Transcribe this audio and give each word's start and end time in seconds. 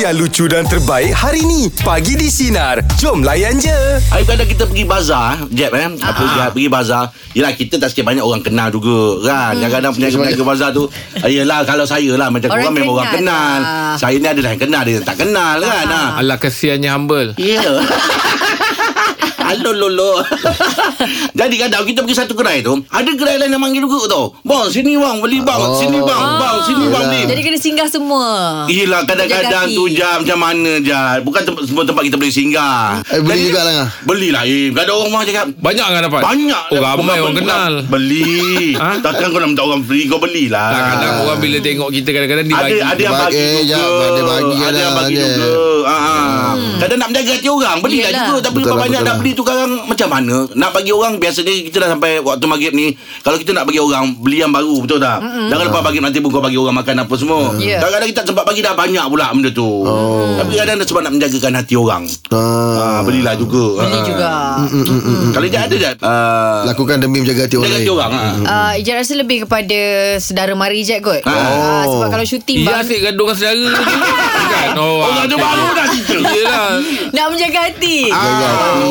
yang 0.00 0.16
lucu 0.16 0.48
dan 0.48 0.64
terbaik 0.64 1.12
hari 1.12 1.44
ni. 1.44 1.68
Pagi 1.84 2.16
di 2.16 2.32
Sinar. 2.32 2.80
Jom 2.96 3.20
layan 3.20 3.60
je. 3.60 4.00
Hari 4.08 4.24
kadang 4.24 4.48
kita 4.48 4.64
pergi 4.64 4.84
bazar 4.84 5.44
Jeb 5.52 5.70
eh 5.70 5.92
Ah. 6.00 6.08
Apa 6.08 6.22
uh 6.22 6.48
pergi 6.50 6.68
bazar 6.68 7.04
Yelah 7.30 7.52
kita 7.52 7.76
tak 7.76 7.92
sikit 7.92 8.08
banyak 8.08 8.24
orang 8.24 8.40
kenal 8.40 8.72
juga 8.72 9.20
kan 9.22 9.52
Hmm. 9.52 9.60
Kadang-kadang 9.60 9.92
peniaga-peniaga 9.92 10.44
bazar 10.46 10.68
tu 10.72 10.84
ah, 11.16 11.28
Yelah 11.28 11.60
kalau 11.62 11.84
saya 11.84 12.16
lah 12.16 12.32
Macam 12.32 12.48
Orang 12.48 12.62
orang 12.62 12.74
memang 12.74 12.94
orang 12.94 13.10
kenal 13.12 13.20
kenal 13.20 13.58
lah. 13.60 13.94
Saya 13.96 14.16
ni 14.16 14.26
ada 14.26 14.40
yang 14.40 14.56
kenal 14.58 14.82
Dia 14.82 14.98
tak 15.00 15.16
kenal 15.18 15.56
kan 15.60 15.86
ah. 15.86 16.08
Alah 16.16 16.38
kesiannya 16.38 16.90
humble 16.90 17.28
Ya 17.36 17.60
Halo 19.50 19.74
lolo 19.74 20.22
Jadi 21.40 21.54
kadang 21.58 21.82
kita 21.82 22.06
pergi 22.06 22.14
satu 22.16 22.32
gerai 22.32 22.62
tu 22.62 22.78
Ada 22.86 23.10
gerai 23.12 23.34
lain 23.36 23.50
yang 23.50 23.58
manggil 23.58 23.82
juga 23.82 24.06
tau. 24.06 24.30
Bang 24.40 24.70
sini 24.70 24.94
bang 24.94 25.18
beli 25.18 25.42
bang 25.42 25.58
Oh. 25.60 25.74
Sini 25.74 25.98
bang 25.98 26.22
Bang 26.38 26.56
sini 26.62 26.86
bang 26.86 27.02
beli 27.04 27.20
Jadi 27.26 27.40
kena 27.42 27.58
singgah 27.58 27.88
semua. 27.88 28.22
Yelah 28.66 29.02
kadang-kadang 29.02 29.66
tu 29.68 29.90
jam 29.90 30.22
macam 30.22 30.38
mana 30.38 30.78
je 30.78 30.94
Bukan 31.20 31.42
tempat, 31.42 31.62
semua 31.66 31.82
tempat 31.82 32.02
kita 32.04 32.14
boleh 32.14 32.30
singgah. 32.30 33.02
Eh, 33.08 33.18
beli 33.18 33.34
Jadi- 33.34 33.46
juga 33.48 33.60
lah, 33.60 33.72
Ngah? 33.74 33.88
Belilah 34.04 34.42
eh. 34.44 34.66
Kadang 34.70 34.94
orang 34.96 35.10
orang 35.12 35.26
cakap. 35.26 35.46
Banyak 35.52 35.86
kan 35.88 36.00
dapat? 36.04 36.22
Banyak 36.22 36.62
Oh 36.70 36.78
ramai 36.78 37.02
Bukan- 37.02 37.18
orang 37.20 37.36
kenal. 37.36 37.72
Beli. 37.90 38.30
Ha? 38.80 38.96
Takkan 38.98 39.28
kau 39.28 39.36
nak 39.36 39.50
minta 39.50 39.60
orang 39.62 39.82
beli 39.82 40.06
Kau 40.06 40.16
belilah 40.16 40.70
Tak 40.70 40.82
kadang 40.94 41.14
orang 41.20 41.38
bila 41.38 41.58
tengok 41.58 41.90
kita 41.90 42.08
kadang-kadang 42.08 42.46
dia 42.46 42.54
ada 42.54 42.62
bagi 42.62 42.80
ada 42.80 43.02
yang 43.02 43.14
bagi 43.18 43.44
juga. 43.66 43.76
Ada 44.00 44.22
bagi 44.22 44.56
ada 44.56 44.78
yang 44.78 44.86
lah, 44.86 44.96
bagi 44.96 45.14
juga. 45.16 45.48
Ha, 45.82 45.96
ha. 45.98 46.14
Kadang 46.80 46.98
nak 46.98 47.08
menjaga 47.08 47.30
hati 47.32 47.48
orang. 47.48 47.76
Belilah 47.78 48.08
Yelah. 48.08 48.26
juga. 48.26 48.38
Tapi 48.40 48.56
Betul 48.56 48.68
lah, 48.68 48.80
banyak 48.80 48.90
betul 48.92 49.04
nak 49.04 49.12
lah. 49.12 49.20
beli 49.20 49.32
tu 49.32 49.42
sekarang. 49.42 49.70
Macam 49.84 50.08
mana? 50.10 50.36
Nak 50.50 50.70
bagi 50.72 50.90
orang 50.90 51.12
Biasanya 51.16 51.52
kita 51.62 51.76
dah 51.78 51.88
sampai 51.90 52.10
Waktu 52.18 52.44
maghrib 52.46 52.72
ni 52.72 52.86
Kalau 53.20 53.36
kita 53.36 53.50
nak 53.52 53.64
bagi 53.64 53.78
orang 53.78 54.04
Beli 54.16 54.38
yang 54.38 54.50
baru. 54.50 54.74
Betul 54.80 54.98
tak? 54.98 55.18
Jangan 55.20 55.64
lepas 55.66 55.82
maghrib 55.82 56.00
nanti 56.00 56.18
pun 56.18 56.30
Kau 56.30 56.40
bagi 56.40 56.56
orang 56.56 56.76
makan 56.76 56.94
apa 56.98 57.14
semua. 57.14 57.40
Ya. 57.56 57.78
Kadang-kadang 57.78 58.08
kita 58.08 58.20
sempat 58.24 58.44
bagi 58.44 58.60
dah 58.60 58.74
banyak 58.74 59.04
pula 59.06 59.26
Benda 59.30 59.50
tu. 59.50 59.68
Tapi 60.36 60.52
kadang 60.54 60.76
sebab 60.80 61.00
nak 61.00 61.12
menjagakan 61.12 61.52
hati 61.54 61.74
orang. 61.74 62.02
Ah. 62.30 62.38
ha, 62.38 63.02
Belilah 63.02 63.34
juga. 63.34 63.64
Beli 63.78 63.92
Ha. 63.92 64.06
juga. 64.06 64.30
Kalau 65.30 65.46
dia 65.46 65.60
ada 65.60 65.74
je 65.74 65.90
uh, 65.98 66.58
Lakukan 66.64 66.96
demi 66.98 67.20
menjaga 67.20 67.44
hati 67.44 67.54
orang 67.54 67.66
Jaga 67.66 67.74
lain. 67.74 67.82
hati 67.82 67.92
orang. 67.92 68.10
Uh, 68.42 68.72
Ijat 68.76 68.94
rasa 68.96 69.12
lebih 69.14 69.38
kepada 69.44 69.78
Sedara 70.16 70.54
mari 70.54 70.80
je 70.80 70.96
kot. 70.98 71.20
Ah. 71.22 71.32
Ah, 71.32 71.82
Sebab 71.84 72.08
kalau 72.08 72.24
syuting 72.24 72.56
Iya 72.58 72.66
bang 72.66 72.78
asyik 72.80 72.98
gaduh 73.02 73.28
dengan? 73.30 73.58
Oh, 74.72 75.02
Orang 75.02 75.26
tu 75.26 75.36
baru 75.36 75.64
dah 75.72 75.86
cerita. 75.88 76.14
Yelah 76.22 76.69
Nak 77.14 77.26
menjaga 77.28 77.60
hati. 77.64 77.98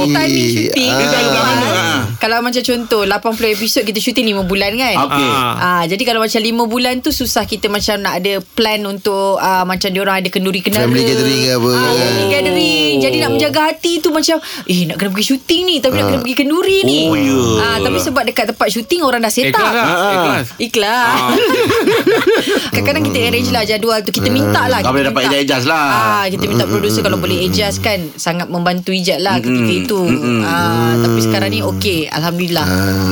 Timing 0.09 0.47
syuting 0.49 0.89
Ah. 0.89 0.99
Dia 0.99 1.07
kat 1.09 1.41
mana 1.41 1.67
ha. 1.67 1.87
Kalau 2.17 2.37
macam 2.39 2.59
contoh 2.59 3.01
80 3.03 3.15
episod 3.51 3.81
Kita 3.81 3.97
syuting 3.97 4.25
5 4.33 4.43
bulan 4.45 4.71
kan 4.73 4.95
Okey 5.05 5.27
Ah. 5.29 5.53
Ah, 5.59 5.83
jadi 5.85 6.03
kalau 6.03 6.19
macam 6.19 6.39
5 6.39 6.45
bulan 6.65 6.93
tu 6.99 7.11
susah 7.11 7.43
kita 7.43 7.67
macam 7.67 7.95
nak 7.97 8.17
ada 8.17 8.39
plan 8.41 8.79
untuk 8.83 9.09
uh, 9.35 9.63
macam 9.63 9.89
diorang 9.89 10.19
ada 10.19 10.29
kenduri 10.29 10.59
kenara. 10.59 10.83
Family 10.83 11.03
gathering 11.05 11.41
ke 11.41 11.51
apa 11.53 11.69
Ah, 11.69 11.79
kan? 11.79 11.95
family 11.95 12.25
gathering. 12.27 12.93
Jadi 12.99 13.15
nak 13.17 13.29
menjaga 13.31 13.59
hati 13.65 13.93
tu 13.97 14.09
macam 14.09 14.37
eh 14.65 14.81
nak 14.83 14.95
kena 14.95 15.09
pergi 15.09 15.25
syuting 15.27 15.61
ni 15.63 15.75
tapi 15.77 15.93
nak 15.95 16.05
kena 16.05 16.19
pergi 16.19 16.35
kenduri 16.37 16.77
ni. 16.83 16.99
Oh, 17.05 17.15
ya. 17.15 17.39
Ah, 17.61 17.77
tapi 17.79 17.97
sebab 17.97 18.23
dekat 18.23 18.45
tempat 18.49 18.67
syuting 18.67 18.99
orang 19.01 19.19
dah 19.19 19.29
set 19.29 19.47
Ikhlas 19.47 19.61
up. 19.61 19.73
lah 19.73 19.85
Ah. 19.85 20.11
Ikhlas 20.11 20.45
Ikhlas. 20.59 21.19
Kadang-kadang 22.71 23.03
kita 23.05 23.19
arrange 23.21 23.51
lah 23.51 23.63
jadual 23.63 23.99
tu 24.01 24.11
Kita 24.11 24.29
minta 24.29 24.65
lah 24.65 24.79
Kau 24.79 24.89
kita 24.89 24.95
boleh 24.95 25.05
dapat 25.07 25.21
adjust 25.35 25.65
lah. 25.65 25.85
ah, 25.85 26.25
Kita 26.25 26.43
minta 26.43 26.65
producer 26.65 27.01
Kalau 27.01 27.17
boleh 27.17 27.37
adjust 27.41 27.68
kan 27.77 27.99
Sangat 28.17 28.49
membantu 28.49 28.89
Ijat 28.89 29.21
lah 29.21 29.37
Ketika 29.37 29.69
itu. 29.69 30.01
Ah, 30.41 30.97
Tapi 30.97 31.19
sekarang 31.21 31.53
ni 31.53 31.61
okey 31.61 32.09
Alhamdulillah. 32.09 32.65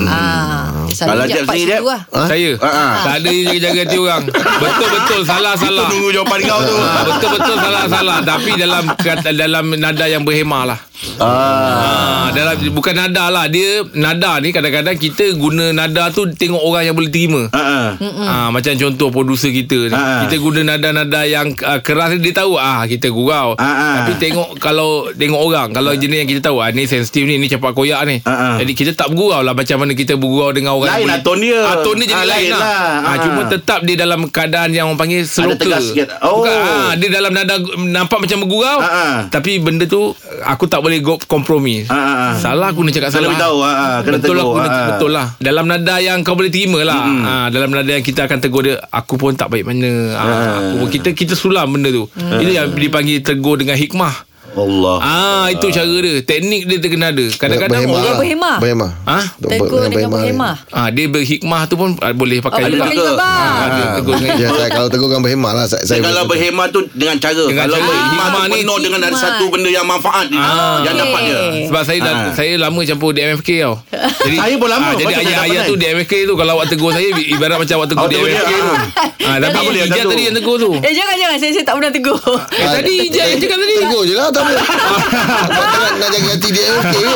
Ah, 0.10 0.67
Kalau 0.90 1.24
Jeb 1.26 1.44
part 1.44 1.56
sendiri, 1.56 1.74
situ 1.74 1.80
Jeb? 1.80 1.84
lah 1.84 2.02
Saya 2.28 2.52
Ah, 2.58 2.68
ah. 2.68 2.92
Tak 3.04 3.16
ada 3.18 3.30
yang 3.30 3.46
jaga-jaga 3.50 3.82
hati 3.82 3.98
orang 3.98 4.24
Betul-betul 4.64 5.22
Salah-salah 5.24 5.84
Kita 5.84 5.92
tunggu 5.92 6.10
jawapan 6.12 6.40
kau 6.44 6.60
tu 6.62 6.76
Ah, 6.78 7.04
Betul-betul 7.06 7.56
salah-salah 7.58 8.18
Tapi 8.22 8.52
dalam 8.56 8.84
kata, 8.94 9.30
dalam 9.32 9.66
nada 9.74 10.06
yang 10.06 10.24
berhemah 10.24 10.64
lah 10.66 10.80
Ah. 11.18 11.26
Ah, 11.28 12.28
dalam 12.32 12.58
bukan 12.72 12.94
nada 12.94 13.30
lah 13.30 13.46
dia 13.46 13.86
nada 13.94 14.42
ni 14.42 14.50
kadang-kadang 14.50 14.98
kita 14.98 15.34
guna 15.36 15.70
nada 15.70 16.10
tu 16.10 16.26
tengok 16.28 16.58
orang 16.60 16.84
yang 16.84 16.96
boleh 16.98 17.10
terima. 17.10 17.46
Ah, 17.52 17.62
ah. 17.62 17.88
Ah, 18.20 18.48
macam 18.50 18.74
contoh 18.74 19.10
producer 19.10 19.50
kita 19.50 19.90
ni. 19.90 19.94
Ah. 19.94 20.26
Kita 20.26 20.42
guna 20.42 20.66
nada-nada 20.68 21.22
yang 21.24 21.54
uh, 21.56 21.80
keras 21.80 22.18
ni, 22.18 22.26
dia 22.26 22.34
tahu 22.36 22.58
ah 22.58 22.82
kita 22.84 23.10
gurau. 23.10 23.54
Ah, 23.56 23.66
ah. 23.66 23.94
Tapi 24.00 24.18
tengok 24.20 24.58
kalau 24.58 25.10
tengok 25.12 25.38
orang 25.40 25.70
kalau 25.70 25.94
jenis 25.94 26.18
yang 26.18 26.30
kita 26.30 26.42
tahu 26.44 26.58
ah 26.60 26.70
ni 26.70 26.86
sensitif 26.86 27.24
ni 27.24 27.38
ni 27.38 27.46
cepat 27.46 27.74
koyak 27.74 28.02
ni. 28.04 28.18
Ah, 28.24 28.34
ah. 28.34 28.56
Jadi 28.58 28.74
kita 28.74 28.92
tak 28.94 29.10
bergurau 29.10 29.42
lah 29.42 29.54
macam 29.54 29.78
mana 29.78 29.94
kita 29.94 30.14
bergurau 30.16 30.50
dengan 30.50 30.77
orang 30.78 30.88
Lain 30.88 31.00
yang 31.00 31.10
lah 31.10 31.20
tone 31.22 31.40
dia. 31.40 31.60
Ah, 31.60 31.76
dia 31.78 32.06
jadi 32.06 32.14
Ah, 32.14 32.24
lain 32.24 32.30
lain 32.30 32.50
lah. 32.50 32.60
lah. 32.60 32.76
Ah, 32.78 33.08
Ah. 33.08 33.18
cuma 33.20 33.42
tetap 33.46 33.80
dia 33.82 33.96
dalam 33.96 34.20
keadaan 34.28 34.70
yang 34.70 34.86
orang 34.88 35.00
panggil 35.00 35.22
seloka. 35.24 35.60
tegas 35.60 35.84
sikit. 35.88 36.08
Oh. 36.20 36.40
Bukan, 36.40 36.54
ah, 36.54 36.92
dia 36.94 37.10
dalam 37.10 37.32
nada 37.32 37.56
nampak 37.78 38.18
macam 38.20 38.38
bergurau. 38.40 38.78
Ah, 38.78 38.88
ah. 38.88 39.14
Tapi 39.28 39.58
benda 39.58 39.84
tu 39.84 40.14
aku 40.40 40.66
tak 40.66 40.80
boleh 40.80 41.00
go 41.00 41.18
kompromi. 41.22 41.84
Ah, 41.84 41.94
ah, 41.94 42.04
ah. 42.08 42.34
Salah 42.36 42.70
aku 42.70 42.82
nak 42.82 42.94
cakap 42.94 43.10
Kena 43.10 43.18
salah. 43.18 43.30
beritahu, 43.30 43.58
ah, 43.60 43.68
ah. 43.68 43.98
Kena 44.00 44.16
betul 44.18 44.34
lah 44.34 44.44
tegur, 44.44 44.48
aku 44.48 44.60
nak, 44.60 44.68
ah, 44.68 44.76
ah. 44.76 44.88
betul 44.88 45.12
lah. 45.12 45.28
Dalam 45.38 45.66
nada 45.66 45.96
yang 45.98 46.18
kau 46.22 46.34
boleh 46.34 46.50
terima 46.50 46.80
lah. 46.82 47.00
Ah, 47.20 47.48
dalam 47.48 47.70
nada 47.70 47.90
yang 47.90 48.02
kita 48.02 48.24
akan 48.24 48.38
tegur 48.38 48.62
dia, 48.64 48.78
aku 48.84 49.16
pun 49.16 49.34
tak 49.34 49.48
baik 49.48 49.66
mana. 49.66 49.92
Ah, 50.14 50.28
aku 50.64 50.76
pun 50.80 50.90
kita 50.90 51.10
kita 51.12 51.34
sulam 51.34 51.68
benda 51.70 51.90
tu. 51.90 52.06
Itu 52.14 52.52
yang 52.52 52.72
dipanggil 52.72 53.20
tegur 53.20 53.58
dengan 53.58 53.74
hikmah. 53.74 54.14
Allah. 54.60 54.98
Ah, 55.00 55.46
itu 55.50 55.68
cara 55.68 55.96
dia. 55.98 56.16
Teknik 56.20 56.62
dia 56.64 56.78
terkena 56.78 57.10
ada. 57.10 57.26
Kadang-kadang 57.32 57.82
Berhemah 57.84 58.00
orang 58.00 58.18
berhemah. 58.18 58.56
Berhemah 58.58 58.92
Ha? 59.04 59.20
Tegur 59.38 59.82
dengan 59.86 60.10
berhemah 60.10 60.56
Ah, 60.70 60.90
dia 60.90 61.06
berhikmah 61.06 61.62
tu 61.66 61.76
pun 61.76 61.96
ah, 61.98 62.12
boleh 62.12 62.38
Oh 62.38 62.44
pakai 62.44 62.64
boleh 62.66 62.80
juga. 62.80 62.92
juga 62.92 63.12
bang 63.16 63.70
dia 63.70 63.86
tegur 63.94 64.16
dengan 64.16 64.36
Ya, 64.38 64.48
saya 64.50 64.70
kalau 64.70 64.88
tegur 64.88 65.08
kan 65.08 65.20
berhemah 65.20 65.52
lah 65.54 65.66
saya, 65.66 65.84
Saya 65.84 66.00
kalau 66.02 66.24
berhemah 66.26 66.68
tu 66.68 66.80
dengan 66.92 67.16
cara 67.18 67.44
Dengan 67.44 67.64
Kalau 67.66 67.78
cara. 67.78 67.88
berhemah 67.88 68.06
tu 68.06 68.18
Hikmah 68.28 68.44
ni- 68.48 68.54
penuh 68.58 68.78
dengan 68.80 69.00
ada 69.02 69.18
satu 69.18 69.46
benda 69.48 69.70
yang 69.70 69.86
manfaat 69.86 70.26
dia, 70.28 70.40
Ah. 70.40 70.80
Yang 70.82 70.96
dapat 71.00 71.22
dia 71.24 71.40
Sebab 71.68 71.82
saya 71.84 72.00
dah, 72.00 72.14
Ah. 72.14 72.32
saya 72.34 72.52
lama 72.58 72.80
campur 72.84 73.10
DMFK 73.12 73.50
tau. 73.60 73.76
Jadi 74.26 74.38
Saya 74.38 74.56
pun 74.56 74.68
lama, 74.68 74.90
jadi 74.92 75.06
saya 75.06 75.16
tak 75.16 75.24
ayat-ayat 75.24 75.48
pandai. 75.58 75.70
tu 75.70 75.76
DMFK 75.78 76.14
tu 76.24 76.34
kalau 76.36 76.52
awak 76.54 76.68
tegur 76.68 76.92
saya 76.92 77.08
ibarat 77.14 77.58
macam 77.58 77.76
awak 77.78 77.88
tegur 77.88 78.04
Oh, 78.04 78.10
dia, 78.10 78.20
DMFK 78.20 78.52
tu. 78.54 78.74
ah. 79.28 79.38
Tapi 79.38 79.50
Tak 79.50 79.62
boleh, 79.64 79.82
Ijat 79.84 79.98
satu. 79.98 80.10
tadi 80.10 80.24
yang 80.24 80.36
tegur 80.36 80.56
tu. 80.58 80.72
Eh 80.78 80.94
jangan 80.94 81.16
jangan 81.16 81.38
Saya, 81.38 81.52
saya 81.52 81.64
tak 81.64 81.76
pernah 81.76 81.92
tegur 81.92 82.18
Eh, 82.52 82.68
tadi 82.68 82.94
Ijat 83.08 83.26
yang 83.28 83.40
cakap 83.40 83.58
tadi. 83.58 83.74
Tegur 83.80 84.04
je 84.04 84.14
lah 84.14 84.28
tak 84.30 84.44
Jangan 84.50 85.92
nak 85.98 86.10
jaga 86.10 86.30
hati 86.30 86.50
dia 86.50 86.66
Okay 86.70 87.16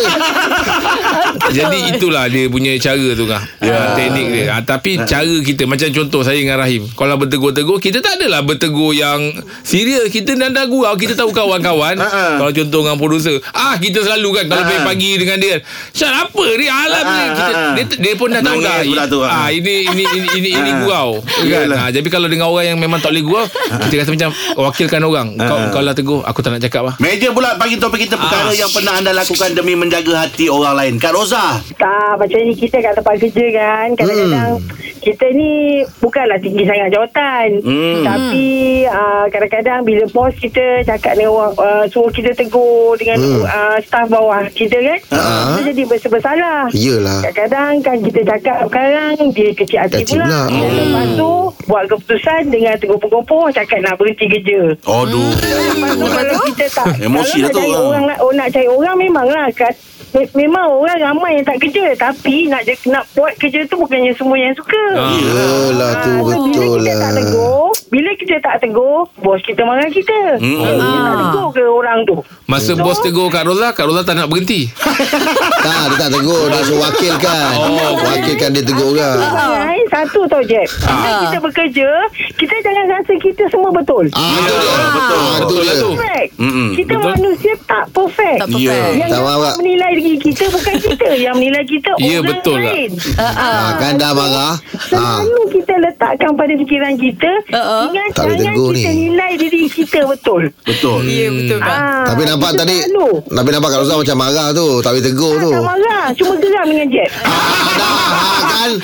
ke 1.42 1.52
Jadi 1.52 1.78
itulah 1.92 2.26
dia 2.28 2.48
punya 2.48 2.72
cara 2.78 3.08
tu 3.12 3.26
kan. 3.26 3.42
Yeah. 3.60 3.94
Teknik 3.94 4.28
dia. 4.30 4.46
Ah, 4.50 4.62
tapi 4.62 5.00
cara 5.02 5.36
kita 5.42 5.64
macam 5.66 5.90
contoh 5.90 6.22
saya 6.22 6.38
dengan 6.38 6.58
Rahim. 6.58 6.88
Kalau 6.90 7.16
bertegur-tegur 7.18 7.78
kita 7.78 8.00
tak 8.00 8.18
adalah 8.18 8.42
bertegur 8.42 8.92
yang 8.92 9.20
serius. 9.62 10.08
Kita 10.08 10.34
nanda 10.34 10.64
gurau, 10.66 10.94
kita 10.96 11.14
tahu 11.14 11.32
kawan-kawan. 11.32 11.94
Ha, 12.02 12.08
ha. 12.08 12.26
Kalau 12.36 12.52
contoh 12.52 12.80
dengan 12.82 12.98
producer, 12.98 13.36
ah 13.54 13.78
kita 13.78 14.02
selalu 14.02 14.30
kan 14.34 14.46
kalau 14.48 14.64
Ha, 14.64 14.66
ha. 14.66 14.72
pagi-pagi 14.74 15.12
dengan 15.18 15.38
dia. 15.38 15.56
Syat 15.92 16.26
apa 16.26 16.44
ni 16.52 16.66
alam 16.66 17.04
Ha, 17.04 17.12
ni 17.12 17.22
ha, 17.22 17.30
kita, 17.32 17.52
ha. 17.52 17.64
dia, 17.72 17.86
dia 17.86 18.14
pun 18.16 18.28
dah 18.28 18.42
tahu 18.42 18.58
dah. 18.58 19.06
tu, 19.06 19.20
ha. 19.22 19.30
Ah 19.30 19.50
ini 19.50 19.86
ini 19.86 20.04
ini 20.04 20.28
ini, 20.34 20.50
ini 20.52 20.72
Ha. 20.72 20.80
gurau. 20.82 21.10
Kan? 21.22 21.68
Ah, 21.72 21.90
jadi 21.90 22.08
kalau 22.08 22.26
dengan 22.26 22.50
orang 22.50 22.74
yang 22.74 22.80
memang 22.80 22.98
tak 22.98 23.12
boleh 23.12 23.22
gurau, 23.24 23.46
kita 23.86 24.02
rasa 24.02 24.12
macam 24.12 24.30
wakilkan 24.58 25.02
orang. 25.04 25.28
Kau 25.38 25.58
Ha. 25.58 25.70
kau 25.70 25.82
lah 25.82 25.94
tegur, 25.94 26.20
aku 26.24 26.40
tak 26.42 26.52
nak 26.52 26.62
cakap 26.62 26.82
lah. 26.84 26.96
Meja 27.12 27.28
pula 27.30 27.60
bagi 27.60 27.76
topik 27.76 28.08
kita 28.08 28.16
perkara 28.16 28.48
Ah. 28.48 28.56
yang 28.56 28.72
pernah 28.72 28.96
anda 28.96 29.12
lakukan 29.12 29.52
demi 29.52 29.76
menjaga 29.76 30.24
hati 30.24 30.48
orang 30.48 30.72
lain. 30.74 30.94
Kak 30.96 31.12
Roza. 31.12 31.60
Tak 31.76 32.16
macam 32.16 32.40
ni 32.40 32.56
kita 32.56 32.80
kat 32.80 32.96
tempat 32.96 33.16
kerja 33.18 33.46
kan 33.52 33.88
Kadang-kadang 33.94 34.64
Kita 35.02 35.26
ni 35.30 35.52
Bukanlah 35.98 36.38
tinggi 36.38 36.62
sangat 36.62 36.88
jawatan 36.90 37.48
Hmm. 37.60 38.06
Tapi 38.06 38.48
uh, 38.86 39.26
Kadang-kadang 39.28 39.82
Bila 39.82 40.04
bos 40.08 40.30
kita 40.36 40.62
Cakap 40.86 41.18
dengan 41.18 41.34
orang 41.34 41.54
uh, 41.58 41.84
Suruh 41.90 42.14
kita 42.14 42.32
tegur 42.32 42.94
Dengan 42.96 43.18
Hmm. 43.18 43.42
uh, 43.42 43.78
Staff 43.82 44.08
bawah 44.08 44.46
kita 44.48 44.78
kan 44.78 45.00
Ah. 45.10 45.58
Kita 45.58 45.74
jadi 45.74 45.84
bersalah 45.90 46.70
Yelah 46.72 47.20
Kadang-kadang 47.24 47.74
kan 47.82 47.98
kita 48.00 48.20
cakap 48.28 48.58
sekarang 48.64 49.14
Dia 49.32 49.50
kecil 49.52 49.78
hati 49.80 49.96
Kecil 50.00 50.22
pula, 50.22 50.42
Hmm. 50.46 50.70
Lepas 50.72 51.06
tu 51.18 51.32
Buat 51.66 51.84
keputusan 51.88 52.42
Dengan 52.48 52.74
tegur-tegur 52.78 53.26
Cakap 53.50 53.78
nak 53.82 53.96
berhenti 53.98 54.26
kerja 54.30 54.60
Aduh. 54.80 55.34
Lepas 55.34 55.92
tu 55.92 56.06
kalau 56.08 56.36
kita 56.48 56.66
tak 56.72 56.88
Emosi 57.02 57.42
kalau 57.42 57.50
lah 57.50 57.50
tu, 57.50 57.62
ah. 57.66 57.82
orang 57.90 58.06
oh, 58.22 58.32
nak 58.38 58.48
cari 58.54 58.68
orang 58.70 58.96
memanglah 59.02 59.46
kat 59.58 59.74
me- 60.14 60.30
Memang 60.34 60.66
orang 60.74 61.00
ramai 61.02 61.32
yang 61.36 61.46
tak 61.46 61.58
kerja 61.60 61.92
Tapi 61.94 62.48
nak 62.48 62.62
nak 62.86 63.04
buat 63.12 63.34
kerja 63.36 63.64
tu 63.66 63.76
Bukannya 63.78 64.14
semua 64.14 64.36
yang 64.36 64.54
suka 64.54 64.82
Ah. 64.94 65.12
Yelah 65.14 65.92
tu 65.98 66.12
Ah, 66.12 66.22
betul 66.22 66.52
Bila 66.52 66.66
kita 66.74 66.94
tak 66.94 66.98
lah 66.98 67.12
tegur 67.14 67.68
Bila 67.88 68.10
kita 68.16 68.36
tak 68.40 68.56
tegur 68.60 68.98
Bos 69.18 69.42
kita 69.42 69.62
marah 69.62 69.90
kita 69.90 70.18
Hmm. 70.38 70.60
Eh, 70.60 70.74
Kita 70.74 71.00
tak 71.02 71.16
tegur 71.22 71.48
ke 71.52 71.64
orang 71.64 72.00
tu 72.04 72.16
Masa 72.46 72.72
bos 72.76 73.00
tegur 73.00 73.28
Kak 73.28 73.44
Roza, 73.44 73.72
Kak 73.72 73.86
Roza 73.86 74.04
tak 74.04 74.16
nak 74.18 74.28
berhenti. 74.28 74.68
Tak 75.64 75.84
dia 75.86 75.98
tak 75.98 76.10
tegur 76.12 76.44
Dia 76.48 76.62
suruh 76.62 76.82
wakilkan 76.82 77.52
Oh. 77.54 77.94
Wakilkan 77.98 78.50
dia 78.52 78.64
tegur 78.64 78.88
orang 78.92 79.18
Sebenarnya 79.18 79.86
satu 79.90 80.20
tau 80.26 80.42
Bila 80.42 80.68
Ah. 80.88 81.20
kita 81.26 81.38
bekerja 81.40 81.90
Kita 82.34 82.56
jangan 82.62 82.86
rasa 82.90 83.14
kita 83.18 83.44
semua 83.48 83.70
betul 83.72 84.06
Ah, 84.12 84.32
betul. 84.34 84.60
Ah, 84.62 85.36
itu 85.38 85.40
Betul 85.42 85.62
lah 85.62 85.72
dia. 85.72 85.82
tu. 85.82 85.92
Perfect 85.94 86.30
Mm-mm. 86.38 86.70
Kita 86.74 86.94
Betul. 86.94 87.12
manusia 87.12 87.54
tak 87.64 87.84
perfect 87.92 88.38
Tak 88.38 88.48
perfect 88.50 88.60
Ya. 88.62 89.00
Yang 89.00 89.10
Tak 89.12 89.56
menilai 89.58 89.92
diri 90.02 90.18
kita 90.20 90.44
Bukan 90.50 90.76
kita 90.78 91.08
Yang 91.14 91.36
menilai 91.36 91.64
kita 91.64 91.90
Ya, 91.96 92.18
orang 92.18 92.28
betul 92.28 92.58
lah. 92.58 92.74
lain 92.74 92.92
Ah, 93.18 93.70
kan 93.76 93.94
dah 93.96 94.12
marah. 94.12 94.54
Ah. 94.92 95.22
Selalu 95.22 95.42
kita 95.52 95.74
letakkan 95.78 96.32
pada 96.34 96.54
fikiran 96.56 96.94
kita 96.96 97.32
Uh-uh. 97.48 97.86
Tak 98.12 98.24
boleh 98.26 98.38
jangan 98.40 98.56
kita 98.58 98.90
ni. 98.90 98.96
nilai 99.06 99.32
diri 99.36 99.62
kita 99.68 100.00
betul. 100.06 100.42
Betul. 100.62 101.00
Ya 101.04 101.28
betul 101.30 101.60
bang. 101.60 101.80
Ah, 101.80 102.04
Tapi 102.08 102.22
nampak 102.24 102.52
tadi 102.56 102.78
selalu. 102.80 103.10
Tapi 103.28 103.50
nampak 103.50 103.70
Kak 103.70 103.80
Rozal 103.80 103.98
macam 104.00 104.18
marah 104.18 104.48
tu 104.52 104.68
Tak 104.80 104.92
boleh 104.92 105.04
tegur 105.04 105.34
tu 105.38 105.50
Tak 105.50 105.64
marah 105.64 106.04
Cuma 106.14 106.34
geram 106.36 106.66
dengan 106.66 106.88
Jet 106.90 107.12
dah 107.12 108.40
kan 108.44 108.72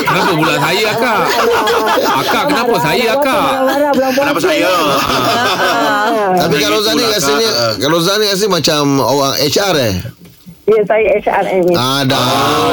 Kenapa 0.00 0.32
pula 0.32 0.54
saya 0.56 0.84
akak? 0.90 1.20
Akak 2.02 2.44
kenapa 2.46 2.76
saya 2.78 3.06
akak? 3.12 3.50
Kenapa 4.10 4.38
saya? 4.40 4.72
Tapi 6.40 6.54
Kak 6.56 6.62
Lagi 6.62 6.72
Rozal 6.72 6.92
ni 6.92 7.02
pula, 7.02 7.14
rasanya 7.14 7.48
Kak. 7.48 7.72
Kak 7.76 7.90
Rozal 7.90 8.16
ni 8.16 8.26
rasanya 8.26 8.50
macam 8.52 8.80
Orang 8.98 9.34
HR 9.36 9.74
eh 9.78 9.94
Ya 10.70 10.82
saya 10.84 11.02
HRM 11.16 11.62
ni. 11.64 11.74
Ah 11.74 12.00
dah 12.02 12.22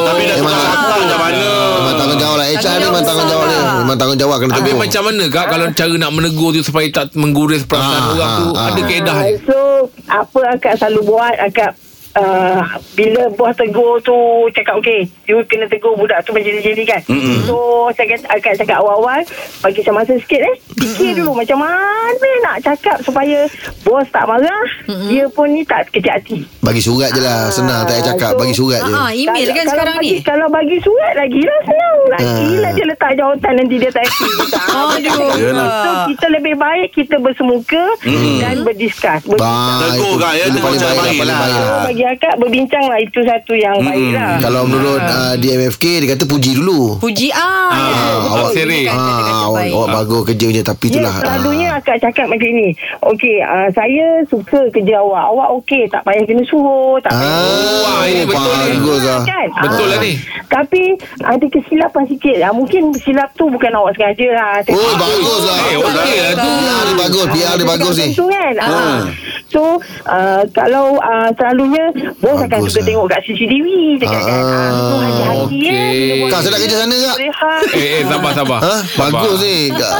Tapi 0.05 0.21
dah 0.23 0.35
Memang 0.37 0.53
tukar 0.53 0.69
akak 0.69 0.97
macam 1.01 1.19
mana? 1.19 1.45
Memang 1.73 1.95
tanggungjawab 1.97 2.37
lah. 2.37 2.45
HR 2.47 2.75
ni 2.75 2.85
memang 2.85 3.03
tanggungjawab 3.03 3.45
dia. 3.47 3.61
Memang 3.75 3.97
tanggungjawab 3.97 4.37
kena 4.37 4.51
Habis 4.53 4.65
tegur. 4.67 4.79
macam 4.79 5.01
mana 5.03 5.23
kak 5.27 5.45
Kalau 5.47 5.65
cara 5.71 5.93
nak 5.97 6.11
menegur 6.11 6.49
tu 6.51 6.61
Supaya 6.61 6.85
tak 6.87 7.07
mengguris 7.13 7.63
perasaan 7.63 7.97
Ah, 7.97 8.11
orang 8.11 8.31
tu? 8.35 8.47
ah, 8.51 8.65
Ada 8.67 8.75
ah. 8.75 8.85
keedah 8.85 9.15
Ah, 9.15 9.25
So 9.41 9.57
Apa 10.05 10.39
akak 10.53 10.73
selalu 10.77 11.01
buat? 11.05 11.35
Akak 11.41 11.71
Uh, 12.17 12.65
bila 12.93 13.29
bos 13.31 13.53
tegur 13.53 14.01
tu 14.01 14.17
cakap 14.49 14.81
okey 14.81 15.05
you 15.23 15.37
kena 15.45 15.65
tegur 15.65 15.93
budak 15.93 16.17
tu 16.21 16.33
menjadi-jadi 16.33 16.81
kan 16.83 17.01
mm-hmm. 17.05 17.45
so 17.45 17.55
saya 17.93 18.09
kata, 18.09 18.25
akak 18.31 18.53
cakap 18.57 18.81
awal-awal 18.81 19.21
bagi 19.61 19.79
saya 19.79 19.93
masa 19.93 20.17
sikit 20.17 20.41
eh 20.41 20.55
fikir 20.75 21.13
dulu 21.13 21.37
macam 21.37 21.61
mana 21.61 22.09
nak 22.41 22.57
cakap 22.63 22.97
supaya 23.01 23.45
bos 23.83 24.09
tak 24.09 24.25
marah 24.25 24.49
mm-hmm. 24.83 25.09
dia 25.09 25.29
pun 25.29 25.45
ni 25.47 25.61
tak 25.61 25.85
kecil 25.87 26.09
hati 26.09 26.37
Bagi 26.59 26.81
surat 26.81 27.13
je 27.13 27.21
lah 27.21 27.47
Senang 27.47 27.85
tak 27.85 27.95
payah 27.95 28.05
cakap 28.07 28.31
so- 28.31 28.39
Bagi 28.39 28.55
surat 28.55 28.81
je 28.81 28.91
Ah, 28.91 29.09
email 29.09 29.47
kan 29.47 29.55
kalau 29.55 29.71
sekarang 29.71 29.95
bagi, 29.95 30.09
ni. 30.09 30.19
Kalau 30.19 30.47
bagi 30.49 30.77
surat 30.81 31.13
lagi 31.13 31.41
lah 31.41 31.59
senang. 31.63 31.97
Lagi 32.09 32.25
Ah. 32.27 32.59
lah 32.59 32.71
dia 32.73 32.85
letak 32.87 33.11
jawatan 33.13 33.51
nanti 33.53 33.75
dia 33.77 33.89
tak 33.89 34.03
happy. 34.03 34.29
Aduh. 34.97 35.31
So 35.77 35.89
kita 36.07 36.25
lebih 36.29 36.55
baik 36.57 36.87
kita 36.91 37.15
bersemuka 37.17 37.83
dan 38.41 38.55
berdiskus. 38.63 39.21
Ber- 39.23 39.37
Baik 39.37 39.95
Tegur, 39.95 40.17
ya. 40.19 40.45
Tegur 40.49 40.61
paling 40.61 40.81
baik 40.81 40.97
lah 40.97 41.05
Paling 41.07 41.27
lah. 41.27 41.39
baik 41.39 41.55
lah 41.55 41.79
bagi 41.85 42.03
akak 42.09 42.33
berbincang 42.37 42.83
lah 42.83 42.97
itu 42.97 43.19
satu 43.19 43.51
yang 43.51 43.75
baik 43.77 44.11
lah. 44.11 44.39
Kalau 44.39 44.63
menurut 44.63 44.99
uh, 44.99 45.33
DMFK 45.35 45.83
Dia 45.99 46.07
kata 46.09 46.23
puji 46.23 46.55
dulu 46.55 46.95
Puji 46.97 47.29
ah. 47.29 47.69
ya, 47.69 47.85
betul. 48.17 48.31
awak 48.33 48.51
seri. 48.51 48.81
Ah, 48.85 49.45
awak, 49.45 49.63
awak 49.69 49.87
bagus 49.93 50.21
kerjanya 50.25 50.61
Tapi 50.63 50.85
Ya, 50.85 50.91
itulah 50.93 51.13
selalunya 51.17 51.67
akak 51.73 51.97
cakap 51.99 52.25
macam 52.25 52.49
ni. 52.49 52.69
Okey, 53.03 53.35
uh, 53.39 53.67
saya 53.71 54.05
suka 54.25 54.59
kerja 54.69 54.95
awak. 54.97 55.23
Awak 55.27 55.49
okey, 55.57 55.81
tak 55.87 56.01
payah 56.01 56.23
kena 56.23 56.43
suruh. 56.43 56.97
Tak 56.99 57.11
Ah, 57.11 57.17
payah. 57.17 57.83
Wah, 57.83 58.01
ini 58.05 58.23
betul 58.23 58.53
ni. 58.53 58.67
bagus 58.71 59.01
lah 59.03 59.21
Kan? 59.23 59.47
Betul 59.59 59.83
Ah. 59.83 59.89
lah 59.89 59.99
ni. 59.99 60.13
Tapi 60.47 60.83
ada 61.19 61.45
kesilapan 61.45 62.03
sikit. 62.05 62.37
Ah, 62.39 62.51
mungkin 62.51 62.83
silap 62.95 63.29
tu 63.33 63.45
bukan 63.47 63.71
awak 63.73 63.91
sengaja 63.93 64.27
lah. 64.33 64.51
Oh 64.67 64.93
bagus 64.95 65.41
lah 65.43 65.59
Eh 65.65 65.77
okey 65.77 65.93
lah 66.17 66.33
tu 66.33 66.47
PR 66.47 66.83
dia 66.83 66.95
bagus 66.97 67.25
PR 67.27 67.53
dia 67.53 67.67
bagus 67.67 67.95
ni 67.95 68.09
kan 68.13 68.55
ah. 68.59 68.99
So 69.47 69.79
uh, 70.05 70.41
Kalau 70.49 70.95
uh, 70.97 71.29
Selalunya 71.33 71.86
Bos 72.17 72.39
akan 72.39 72.59
suka 72.63 72.73
lah. 72.73 72.85
tengok 72.85 73.05
kat 73.07 73.19
CCTV 73.23 73.67
Cakap 73.99 74.21
kan 74.21 74.37
Ah, 74.37 74.99
hati-hati 75.01 75.59
eh 75.65 76.15
bos 76.17 76.27
Kak, 76.27 76.39
sedap 76.41 76.59
kerja 76.59 76.77
sana, 76.77 76.95
Kak? 76.97 77.15
Eh 77.73 77.87
eh 77.93 78.03
sabar 78.03 78.31
sabar 78.33 78.59
Ha? 78.59 78.75
Bagus 78.97 79.39
ni 79.39 79.57
Kak. 79.69 79.95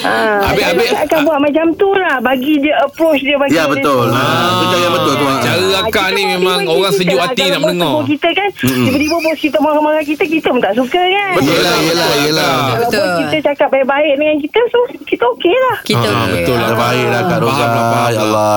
Ah, 0.00 0.38
Habis- 0.46 0.66
habis- 0.66 0.92
akan 1.00 1.18
buat 1.22 1.38
macam 1.40 1.66
tu 1.74 1.88
lah 1.92 2.16
Bagi 2.20 2.58
dia 2.58 2.74
approach 2.80 3.20
dia 3.20 3.34
bagi 3.34 3.52
Ya 3.52 3.64
betul. 3.64 4.06
Itu 4.06 4.64
cara 4.66 4.80
yang 4.80 4.94
betul 4.94 5.14
tu. 5.14 5.24
ah. 5.24 5.40
Cara 5.40 5.64
akak 5.80 5.90
kita 5.90 6.02
ni 6.10 6.22
memang 6.28 6.58
orang 6.66 6.92
sejuk 6.92 7.16
lah. 7.16 7.26
hati 7.26 7.42
Kalau 7.42 7.50
nak 7.50 7.60
mendengar 7.64 8.04
kita 8.06 8.28
kan 8.30 8.48
Tiba-tiba 8.54 9.16
bos 9.18 9.38
kita 9.38 9.58
marah-marah 9.58 10.02
kita 10.02 10.22
Kita 10.24 10.48
pun 10.48 10.60
tak 10.60 10.74
suka 10.74 11.00
kan 11.00 11.32
Betul. 11.34 11.50
Yelah 11.50 11.76
yelah 11.80 12.06
Betul, 12.06 12.22
yelah 12.22 12.44
Kak. 12.44 12.64
Kalau 12.64 12.78
Betul. 12.84 13.00
bos 13.00 13.16
kita 13.24 13.38
cakap 13.46 13.68
baik-baik 13.70 14.12
dengan 14.14 14.36
kita 14.38 14.60
So 14.66 14.78
kita 15.04 15.24
okey 15.32 15.54
lah 15.54 15.76
Kita 15.82 16.06
okey. 16.06 16.32
betul 16.34 16.56
lah. 16.56 16.68
Terbaiklah 16.70 17.22
Kak 17.24 17.38
Roza. 17.40 17.64
Lah, 17.64 17.68
Ya 18.04 18.20
lah. 18.20 18.24
Allah. 18.24 18.54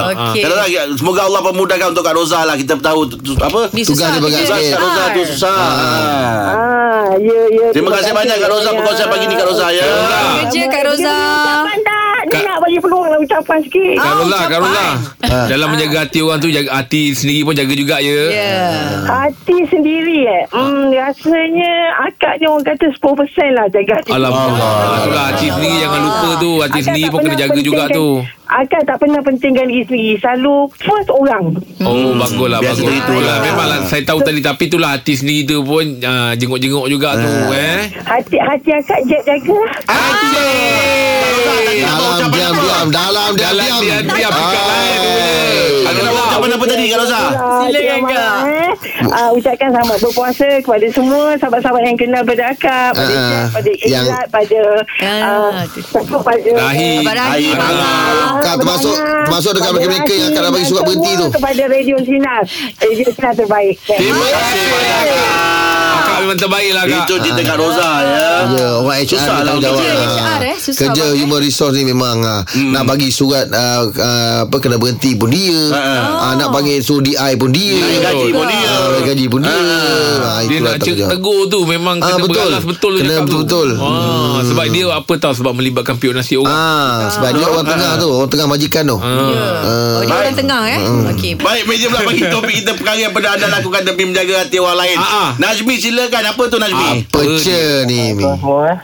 Kak 0.68 0.86
semoga 0.98 1.22
Allah 1.24 1.42
memudahkan 1.44 1.88
untuk 1.90 2.04
Kak 2.04 2.14
Roza 2.14 2.40
lah. 2.42 2.56
Kita 2.68 2.84
tahu 2.84 3.08
tu- 3.08 3.16
tu- 3.24 3.40
apa? 3.40 3.72
Ni 3.72 3.80
Tugas 3.82 4.12
dia 4.12 4.20
Tugas 4.20 4.36
sikit. 4.38 4.76
Kak 4.76 4.82
Roza 4.84 5.04
tu 5.10 5.22
susah. 5.26 5.56
Ah, 5.56 7.08
ya, 7.16 7.40
ya. 7.48 7.68
Terima 7.72 7.90
kasih 7.94 8.12
banyak 8.12 8.36
Kak 8.36 8.50
Roza 8.50 8.70
perkongsian 8.70 9.08
pagi 9.08 9.26
ni 9.26 9.36
Kak 9.36 9.48
Roza 9.48 9.68
ya. 9.70 9.88
Kerja 10.44 10.64
Kak 10.68 10.84
Roza. 10.84 11.16
Ucapan 11.16 11.80
tak? 11.82 11.96
Ni 12.20 12.32
Kak- 12.34 12.44
nak 12.44 12.58
bagi 12.60 12.78
peluang 12.78 13.08
lah 13.08 13.20
ucapan 13.22 13.58
sikit. 13.64 13.96
Kak 13.96 14.04
Ah, 14.04 14.14
Roza 14.20 14.38
Kak 14.42 14.60
Roza. 14.60 14.86
Dalam 15.48 15.68
menjaga 15.70 15.98
hati 16.02 16.20
orang 16.20 16.40
tu 16.40 16.50
jaga 16.50 16.70
Hati 16.74 17.02
sendiri 17.12 17.42
pun 17.42 17.54
jaga 17.54 17.72
juga 17.74 17.96
ya 18.00 18.20
Ya. 18.30 18.60
Hati 19.06 19.58
sendiri 19.66 20.20
eh. 20.26 20.44
Hmm, 20.50 20.92
rasanya 20.92 21.72
akak 22.04 22.36
ni 22.38 22.46
orang 22.46 22.66
kata 22.66 22.86
10% 22.92 23.00
lah 23.50 23.66
jaga 23.70 23.94
hati. 23.96 24.12
Alhamdulillah 24.12 24.76
Itulah 24.98 25.24
hati 25.26 25.48
sendiri 25.50 25.76
Jangan 25.80 26.00
lupa 26.02 26.30
tu 26.38 26.52
Hati 26.60 26.80
sendiri 26.82 27.08
pun 27.08 27.20
kena 27.22 27.38
jaga 27.38 27.60
juga 27.62 27.84
tu 27.90 28.08
Akak 28.48 28.88
tak 28.88 28.96
pernah 28.98 29.20
pentingkan 29.20 29.68
diri 29.68 29.84
sendiri. 29.84 30.14
Selalu 30.18 30.72
first 30.74 31.12
orang. 31.12 31.52
Oh 31.84 32.16
bagus 32.16 32.48
lah 32.48 32.60
Biasa 32.64 32.80
bagus 32.80 32.96
itulah. 32.96 33.38
Memanglah 33.44 33.80
saya 33.86 34.02
tahu 34.02 34.20
tadi 34.24 34.40
Tapi 34.40 34.64
itulah 34.66 34.90
hati 34.96 35.14
sendiri 35.14 35.46
tu 35.46 35.62
pun 35.62 35.86
uh, 36.00 36.32
Jenguk-jenguk 36.34 36.88
juga 36.88 37.14
tu 37.14 37.28
eh. 37.52 37.92
Hati 38.02 38.38
hati 38.40 38.70
akak 38.72 39.00
jaga. 39.06 39.36
Lah. 39.38 39.76
Dalam 41.78 42.32
diam 42.32 42.56
diam 42.56 42.88
Dalam 42.90 43.32
diam 43.36 43.54
Dalam 43.54 43.80
diam. 43.84 43.84
diam 43.84 44.04
diam. 44.08 44.32
Pikat 44.32 44.64
lain 44.64 44.96
tu 44.96 45.10
punya 45.12 45.32
Ada 45.88 46.00
nak 46.00 46.14
ucapan 46.18 46.50
apa 46.50 46.66
tadi 46.66 46.84
Kak 46.88 46.98
Roza? 46.98 47.22
Silakan, 47.22 47.72
Terima 47.72 48.08
Kak. 48.08 48.38
Uh, 49.08 49.30
ucapkan 49.34 49.70
selamat 49.70 49.98
berpuasa 50.00 50.48
kepada 50.60 50.86
semua 50.88 51.34
sahabat-sahabat 51.36 51.82
yang 51.84 51.98
kenal 51.98 52.22
pada 52.22 52.44
akak, 52.48 52.90
pada 52.92 53.08
Ah, 53.08 53.28
Jet, 53.28 53.46
pada 53.52 53.72
yang- 53.84 54.06
Izzat, 54.06 54.26
pada 54.28 54.60
Ah, 55.00 55.50
uh, 55.52 55.62
tu. 55.66 55.82
pada 56.20 56.50
Rahim 56.62 57.02
Abang 57.02 57.18
Rahim. 57.18 57.54
Air. 57.54 57.58
Ah. 57.58 58.40
Kak 58.40 58.56
termasuk 58.58 58.96
Termasuk 58.96 59.52
dekat 59.54 59.72
mereka-mereka 59.72 60.14
Yang 60.14 60.32
akan 60.34 60.52
bagi 60.52 60.66
surat 60.66 60.84
berhenti 60.84 61.12
tu 61.14 61.28
Kepada 61.32 61.62
Radio 61.68 61.96
Sinar 62.00 62.42
Radio 62.78 63.06
Sinar 63.10 63.34
terbaik 63.34 63.76
Terima 63.84 64.24
kasih 64.24 64.64
banyak 64.68 65.04
Kak 66.00 66.18
memang 66.22 66.38
terbaik 66.38 66.72
lah 66.72 66.84
Kak 66.86 67.00
Itu 67.04 67.14
cerita 67.20 67.42
Kak 67.44 67.58
Roza 67.58 67.92
ya. 68.00 68.26
Ya, 68.50 68.70
orang 68.78 68.98
HR 68.98 69.10
Susah 69.10 69.38
lah. 69.40 69.54
Kerja 69.58 69.70
Ah. 69.70 69.76
HR, 69.76 70.42
eh. 70.46 70.56
Susah 70.58 70.80
Kerja 70.80 71.04
banget, 71.04 71.12
eh. 71.12 71.20
human 71.20 71.40
resource 71.42 71.76
ni 71.76 71.84
memang 71.84 72.18
ah, 72.22 72.42
nak 72.70 72.84
bagi 72.86 73.10
surat 73.10 73.48
ah, 73.50 73.82
ah, 73.90 74.38
apa 74.46 74.56
kena 74.58 74.78
berhenti 74.78 75.14
pun 75.14 75.28
dia. 75.28 75.60
Ah, 75.74 76.34
nak 76.34 76.50
panggil 76.50 76.80
suruh 76.80 77.02
DI 77.02 77.16
pun 77.36 77.50
dia. 77.50 77.78
Gaji 78.00 78.30
pun 78.32 78.46
dia. 78.46 78.67
Ah, 78.68 79.00
gaji 79.02 79.26
pun 79.26 79.40
dia. 79.40 79.50
Ah, 79.50 80.40
Dia 80.42 80.58
itulah 80.58 80.74
nak 80.74 80.80
cek 80.80 80.96
tegur 81.08 81.48
tu 81.48 81.60
Memang 81.64 81.96
Ah, 81.98 82.08
kena 82.10 82.22
betul. 82.22 82.36
beralas 82.38 82.64
betul 82.64 82.92
tu 82.92 83.00
Kena 83.00 83.10
cakap 83.10 83.18
tu. 83.18 83.26
betul-betul. 83.26 83.70
ah, 83.78 84.38
Sebab 84.44 84.66
dia 84.68 84.84
apa 84.90 85.14
tahu 85.16 85.34
Sebab 85.34 85.52
melibatkan 85.54 85.96
pihak 85.96 86.14
nasi 86.14 86.36
orang 86.36 86.52
Ah, 86.52 87.08
sebab 87.10 87.30
dia 87.32 87.46
orang 87.46 87.66
tengah 87.66 87.92
tu, 87.96 88.10
orang 88.10 88.30
tengah 88.30 88.48
majikan 88.48 88.84
tu. 88.84 88.98
Ya. 88.98 89.08
Oh, 89.08 90.02
dia 90.02 90.16
orang 90.18 90.36
tengah 90.36 90.62
eh. 90.68 90.80
Okey. 91.10 91.32
Baik, 91.38 91.64
meja 91.66 91.86
pula 91.88 92.02
bagi 92.04 92.24
topik 92.26 92.54
kita 92.58 92.72
perkara 92.74 92.98
yang 93.00 93.12
pernah 93.12 93.32
anda 93.34 93.48
lakukan 93.50 93.82
demi 93.84 94.04
menjaga 94.06 94.34
hati 94.40 94.58
orang 94.58 94.78
lain. 94.78 94.98
Ah, 94.98 95.08
ah. 95.08 95.30
Najmi 95.38 95.74
silakan 95.76 96.24
apa 96.28 96.44
tu 96.46 96.58
Najmi? 96.58 96.90
Pecah 97.08 97.72
ni. 97.86 98.02
Mi. 98.12 98.24
eh. 98.24 98.78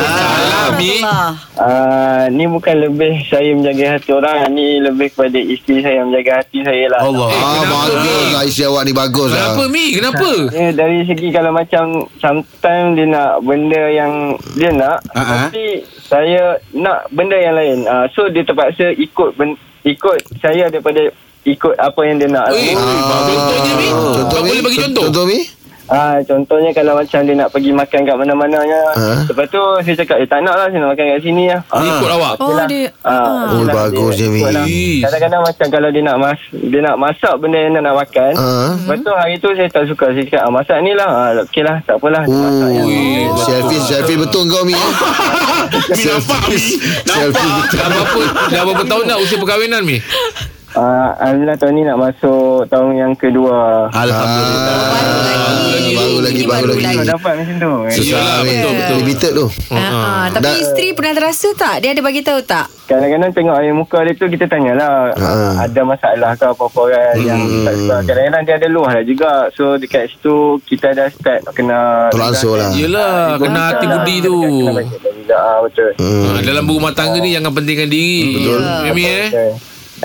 Allah. 0.00 1.36
Uh, 1.60 2.24
ni 2.30 2.44
bukan 2.46 2.72
lebih 2.80 3.20
saya 3.26 3.52
menjaga 3.52 3.84
hati 3.92 4.10
orang 4.10 4.48
Ni 4.50 4.80
lebih 4.80 5.12
kepada 5.12 5.36
isteri 5.36 5.80
saya 5.80 6.00
menjaga 6.02 6.40
hati 6.40 6.58
saya 6.60 6.84
lah 6.88 7.00
Allah. 7.02 7.28
Ah, 7.30 7.62
bagus 7.62 8.24
lah 8.30 8.42
isteri 8.42 8.64
awak 8.66 8.82
ni 8.82 8.92
bagus 8.92 9.19
lah. 9.26 9.56
Kenapa 9.56 9.62
Mi 9.68 9.86
Kenapa 9.92 10.28
Ya, 10.54 10.68
dari 10.72 10.98
segi 11.04 11.28
kalau 11.34 11.52
macam 11.52 12.06
sometimes 12.20 12.96
dia 12.96 13.06
nak 13.08 13.44
benda 13.44 13.82
yang 13.90 14.12
dia 14.56 14.70
nak, 14.72 15.02
ah. 15.12 15.48
tapi 15.50 15.84
saya 16.00 16.56
nak 16.72 17.10
benda 17.12 17.36
yang 17.36 17.54
lain. 17.56 17.78
Uh, 17.84 18.06
so 18.14 18.28
dia 18.32 18.46
terpaksa 18.46 18.94
ikut 18.96 19.36
ben, 19.36 19.58
ikut 19.84 20.16
saya 20.40 20.68
daripada 20.72 21.12
ikut 21.44 21.74
apa 21.76 22.00
yang 22.04 22.16
dia 22.20 22.28
nak. 22.28 22.52
Eh, 22.52 22.76
Mi 22.76 23.88
Contoh 23.90 24.28
Kau 24.28 24.42
Mi? 24.44 24.48
boleh 24.52 24.62
bagi 24.64 24.78
contoh 24.80 25.02
Contoh 25.08 25.24
Mi? 25.28 25.59
Ah, 25.90 26.22
contohnya 26.22 26.70
kalau 26.70 26.94
macam 26.94 27.18
dia 27.20 27.34
nak 27.34 27.50
pergi 27.50 27.70
makan 27.70 28.00
kat 28.00 28.14
mana-mananya. 28.14 28.80
Ah. 28.94 29.20
Lepas 29.26 29.46
tu 29.46 29.58
saya 29.82 29.94
cakap, 29.96 30.16
eh 30.16 30.26
tak 30.26 30.40
nak 30.40 30.54
lah 30.54 30.66
saya 30.66 30.78
nak 30.78 30.94
makan 30.94 31.04
kat 31.04 31.20
sini 31.20 31.44
lah. 31.46 31.60
Dia 31.66 31.90
ikut 31.92 32.10
awak 32.12 32.32
Oh 32.38 32.52
lah. 32.52 32.66
dia. 32.66 32.86
Ah, 33.02 33.10
ah. 33.10 33.50
Oh, 33.50 33.62
lah, 33.62 33.74
bagus 33.76 34.14
dia, 34.14 34.26
Mi. 34.26 34.38
ikut 34.38 34.52
lah. 34.52 34.64
Is. 34.64 35.02
Kadang-kadang 35.02 35.42
macam 35.42 35.66
kalau 35.68 35.88
dia 35.90 36.02
nak 36.04 36.16
mas, 36.16 36.40
dia 36.52 36.80
nak 36.80 36.96
masak 36.96 37.34
benda 37.36 37.58
yang 37.58 37.72
dia 37.72 37.82
nak 37.82 37.96
makan. 37.96 38.32
Ah. 38.34 38.70
Lepas 38.78 38.98
tu 39.00 39.10
hari 39.12 39.34
tu 39.36 39.48
saya 39.50 39.68
tak 39.68 39.84
suka. 39.84 40.06
Saya 40.10 40.24
cakap, 40.24 40.42
ah, 40.42 40.52
masak 40.52 40.78
ni 40.80 40.92
lah. 40.92 41.10
Ah, 41.10 41.30
okey 41.42 41.62
lah, 41.62 41.76
tak 41.82 41.94
apalah. 41.96 42.22
Dia 42.22 42.38
masak 42.38 42.68
yang 42.70 42.88
Oh, 43.30 43.38
selfie 43.40 43.80
selfie 43.80 44.16
betul 44.16 44.42
kau 44.46 44.62
Mi. 44.62 44.74
Mi 45.90 46.02
nampak 46.04 46.40
Mi. 46.46 46.58
Selfie 47.02 47.04
Nampak. 47.04 47.66
betul. 47.66 47.76
Dah 47.76 47.88
berapa 47.88 48.20
Dah 48.48 48.62
berapa 48.64 48.84
tahun 48.84 49.04
dah 49.06 49.16
Usia 49.18 49.36
perkahwinan 49.36 49.82
Mi 49.82 49.98
Uh, 50.70 51.10
Alhamdulillah 51.18 51.58
tahun 51.58 51.72
ni 51.74 51.82
nak 51.82 51.98
masuk 51.98 52.62
tahun 52.70 52.90
yang 52.94 53.12
kedua. 53.12 53.90
Alhamdulillah. 53.90 54.78
Baru 54.86 55.66
lagi. 55.66 55.92
baru 55.92 56.16
lagi, 56.20 56.42
baru 56.46 56.72
lagi. 56.72 56.96
Dapat 57.02 57.32
macam 57.34 57.54
tu. 57.58 57.72
Susah 57.92 58.22
weh. 58.38 58.54
betul, 58.54 58.72
betul. 58.72 58.96
Limited 59.00 59.32
tu 59.32 59.46
Ah, 59.68 59.82
ah. 59.82 60.24
Tapi 60.30 60.46
Dah- 60.46 60.58
isteri 60.58 60.88
pernah 60.92 61.12
terasa 61.12 61.48
tak? 61.52 61.74
Dia 61.80 61.90
ada 61.90 62.00
bagi 62.00 62.22
tahu 62.22 62.38
tak? 62.40 62.70
Kadang-kadang 62.86 63.30
tengok 63.32 63.56
air 63.56 63.70
muka 63.72 63.98
dia 64.02 64.14
tu 64.14 64.26
kita 64.26 64.46
tanyalah 64.46 65.10
uh, 65.12 65.52
ada 65.58 65.80
masalah 65.82 66.32
ke 66.32 66.44
apa-apa 66.44 66.82
kan 66.88 67.12
Hmm. 67.12 67.24
yang 67.24 67.40
tak 67.62 67.74
suka. 67.76 67.96
Kadang-kadang 68.04 68.42
dia 68.44 68.54
ada 68.56 68.68
luah 68.68 68.90
lah 68.92 69.04
juga. 69.04 69.32
So 69.50 69.74
dekat 69.74 70.06
situ 70.08 70.36
kita 70.64 70.88
dah 70.92 71.06
start 71.08 71.40
kena 71.50 72.10
ansur 72.12 72.54
lah 72.54 72.70
Yelah 72.70 73.34
Kena 73.36 73.60
hati 73.68 73.86
budi 73.86 74.16
tu 74.20 74.38
Kena 74.38 74.82
ah, 75.32 75.58
betul. 75.60 75.90
Hmm. 75.98 76.24
ha, 76.28 76.40
Dalam 76.40 76.62
berumah 76.62 76.92
tangga 76.92 77.18
ni 77.18 77.30
Jangan 77.30 77.50
pentingkan 77.50 77.86
diri 77.86 78.38
Betul 78.38 78.60
Mimi 78.86 79.02
eh 79.04 79.28
Okay. 79.30 79.50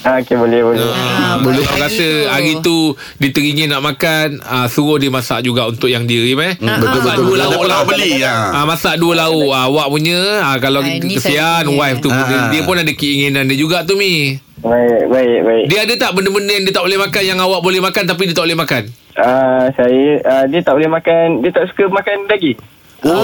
Ah, 0.01 0.19
okay 0.19 0.35
boleh 0.35 0.59
boleh. 0.61 0.83
Ha, 0.83 1.39
boleh. 1.39 1.63
Kalau 1.63 1.79
rasa 1.81 2.07
hari 2.29 2.59
tu 2.59 2.75
Dia 3.15 3.29
teringin 3.29 3.67
nak 3.67 3.79
makan 3.81 4.41
ah, 4.41 4.65
Suruh 4.65 4.97
dia 4.97 5.07
masak 5.07 5.41
juga 5.41 5.65
Untuk 5.65 5.87
yang 5.87 6.03
dia 6.03 6.19
eh? 6.19 6.53
Betul, 6.53 6.67
Masak 6.67 6.91
betul, 6.91 7.15
dua 7.15 7.31
betul. 7.31 7.37
lauk 7.47 7.63
lah 7.63 7.79
beli 7.83 8.11
ya. 8.17 8.35
Ah, 8.51 8.65
masak 8.65 8.95
dua 8.97 9.13
lauk 9.17 9.49
ah, 9.49 9.65
Awak 9.65 9.87
punya 9.87 10.19
ah, 10.43 10.57
Kalau 10.57 10.81
Ah, 10.81 10.99
kesian. 10.99 11.63
Wife 11.69 11.99
tu 11.99 12.09
Ah, 12.09 12.21
dia, 12.21 12.35
ah. 12.35 12.47
dia 12.51 12.61
pun 12.61 12.75
ada 12.75 12.91
keinginan 12.91 13.45
dia 13.45 13.55
juga 13.55 13.81
tu 13.81 13.95
Mi 13.95 14.35
Baik 14.57 15.03
baik 15.07 15.39
baik. 15.41 15.63
Dia 15.67 15.79
ada 15.83 15.93
tak 15.95 16.11
benda-benda 16.11 16.51
Yang 16.51 16.65
dia 16.65 16.73
tak 16.73 16.83
boleh 16.83 16.99
makan 16.99 17.21
Yang 17.23 17.39
awak 17.41 17.61
boleh 17.61 17.79
makan 17.79 18.03
Tapi 18.03 18.21
dia 18.25 18.33
tak 18.33 18.43
boleh 18.43 18.57
makan 18.57 18.83
Ah, 19.15 19.71
saya 19.71 20.05
ah, 20.21 20.43
dia 20.43 20.59
tak 20.59 20.75
boleh 20.75 20.91
makan, 20.91 21.39
dia 21.39 21.47
tak 21.49 21.71
suka 21.71 21.87
makan 21.87 22.27
daging. 22.27 22.59
Oh, 23.05 23.21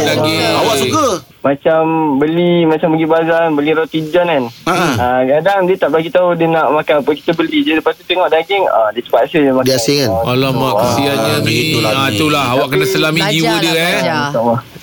daging, 0.00 0.40
Awak 0.40 0.76
suka? 0.80 1.06
Macam 1.44 1.80
beli 2.16 2.64
macam 2.64 2.96
pergi 2.96 3.06
bazar 3.06 3.52
beli 3.52 3.76
roti 3.76 4.00
john 4.08 4.24
kan. 4.24 4.44
Ha. 4.66 4.74
Ah, 4.96 5.20
kadang 5.22 5.68
dia 5.68 5.76
tak 5.76 5.92
bagi 5.92 6.08
tahu 6.08 6.32
dia 6.32 6.48
nak 6.48 6.72
makan 6.72 7.04
apa 7.04 7.10
kita 7.12 7.36
beli 7.36 7.60
je 7.60 7.76
lepas 7.76 7.92
tu 7.92 8.02
tengok 8.08 8.26
daging 8.32 8.64
ah 8.68 8.88
dia 8.90 9.04
terpaksa 9.04 9.36
je 9.36 9.52
makan. 9.52 9.68
Dia 9.68 9.76
asing 9.76 9.98
kan? 10.00 10.10
Alamak 10.32 10.74
kesiannya 10.80 11.30
Ah, 11.30 11.38
Mi 11.38 11.44
begitulah, 11.44 11.92
ah, 11.92 12.08
Mi. 12.08 12.16
Itulah 12.16 12.44
Awak 12.56 12.66
kena 12.72 12.86
selami 12.88 13.20
jiwa 13.28 13.52
lah, 13.52 13.60
dia 13.60 13.72
eh 13.76 14.00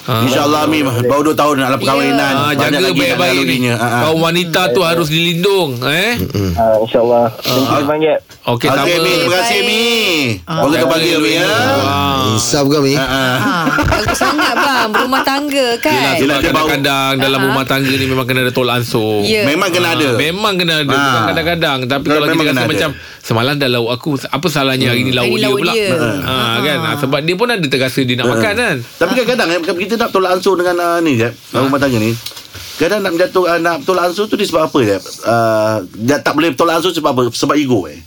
InsyaAllah. 0.05 0.13
Ah. 0.15 0.21
InsyaAllah 0.23 0.63
Mi 0.67 0.79
Baru 1.03 1.21
2 1.25 1.33
tahun 1.35 1.55
dalam 1.59 1.77
perkahwinan 1.77 2.33
Ah, 2.35 2.49
Banyak 2.51 2.61
jaga 2.71 2.77
nak 2.79 2.93
baik-baik 2.93 3.33
ni. 3.33 3.39
laluinya. 3.41 3.73
Ah. 3.75 4.01
Kaum 4.03 4.19
wanita 4.19 4.61
tu 4.69 4.81
harus 4.81 5.07
dilindung 5.07 5.81
eh. 5.81 6.13
Ah, 6.53 6.77
InsyaAllah. 6.79 7.25
You 7.43 7.85
Bang 7.85 7.99
Jeb. 7.99 8.19
Okey 8.45 8.67
sama. 8.67 8.85
Okey 8.85 8.97
Mi 8.99 9.13
Terima 9.17 9.33
kasih 9.35 9.59
Mi 9.59 9.81
Orang 10.45 10.77
kebahagiaan 10.79 11.17
Mi 11.19 11.31
ya 11.33 11.47
Ah. 11.81 12.29
Insaf 12.31 12.65
ke 12.65 12.77
Mi 12.79 12.93
Ah, 12.93 13.01
ah. 13.01 13.35
Ha, 13.35 13.53
bagus 13.83 14.13
sangat 14.15 14.53
bang 14.53 14.87
Berumah 14.87 15.21
tangga 15.23 15.67
kan 15.79 15.97
Yelah, 16.13 16.13
Yelah, 16.15 16.37
bau- 16.45 16.69
kadang-kadang 16.69 17.13
dalam 17.17 17.39
Ah. 17.39 17.45
rumah 17.47 17.65
tangga 17.65 17.89
ni 17.91 18.05
memang 18.05 18.23
kena 18.23 18.39
ada 18.39 18.51
tolak 18.51 18.77
ansur. 18.77 19.25
Ya. 19.25 19.41
Memang 19.43 19.69
kena 19.69 19.87
ada 19.91 20.07
Ah, 20.07 20.13
Memang 20.15 20.53
kena 20.55 20.73
ada 20.79 20.93
Ah. 20.93 21.01
Bukan 21.01 21.21
kadang-kadang 21.27 21.77
Tapi 21.87 22.05
kalau 22.05 22.25
kita 22.29 22.43
rasa 22.47 22.65
macam 22.67 22.89
Semalam 23.19 23.53
dah 23.55 23.69
lauk 23.71 23.89
aku 23.89 24.09
Apa 24.21 24.47
salahnya 24.47 24.87
hari 24.87 25.01
ni 25.01 25.11
lauk 25.11 25.33
dia 25.33 25.41
lauk 25.43 25.57
pula 25.59 25.73
dia. 25.73 25.89
ha, 26.21 26.61
kan? 26.61 26.77
Sebab 26.99 27.19
dia 27.19 27.33
pun 27.33 27.47
ada 27.47 27.65
terasa 27.65 27.99
Dia 27.99 28.15
nak 28.15 28.27
makan 28.29 28.53
kan 28.53 28.75
Tapi 28.93 29.11
kadang-kadang 29.15 29.47
eh, 29.49 29.59
Kita 29.95 30.01
nak 30.01 30.11
tolak 30.11 30.31
ansur 30.35 30.59
dengan 30.59 30.75
uh, 30.75 30.99
ni 30.99 31.15
Jeb 31.15 31.31
Rumah 31.55 31.79
tangga 31.79 31.95
ni. 31.95 32.11
Kadang 32.75 32.99
nak 32.99 33.15
menjatuh 33.15 33.47
uh, 33.47 33.59
Nak 33.63 33.87
tolak 33.87 34.11
ansur 34.11 34.27
tu 34.27 34.35
Dia 34.35 34.43
sebab 34.43 34.67
apa 34.67 34.79
Jeb 34.83 34.99
uh, 35.23 35.87
Dia 35.95 36.19
tak 36.19 36.35
boleh 36.35 36.51
tolak 36.51 36.83
ansur 36.83 36.91
Sebab 36.91 37.15
apa? 37.15 37.21
Sebab 37.31 37.55
ego 37.55 37.87
eh? 37.87 38.03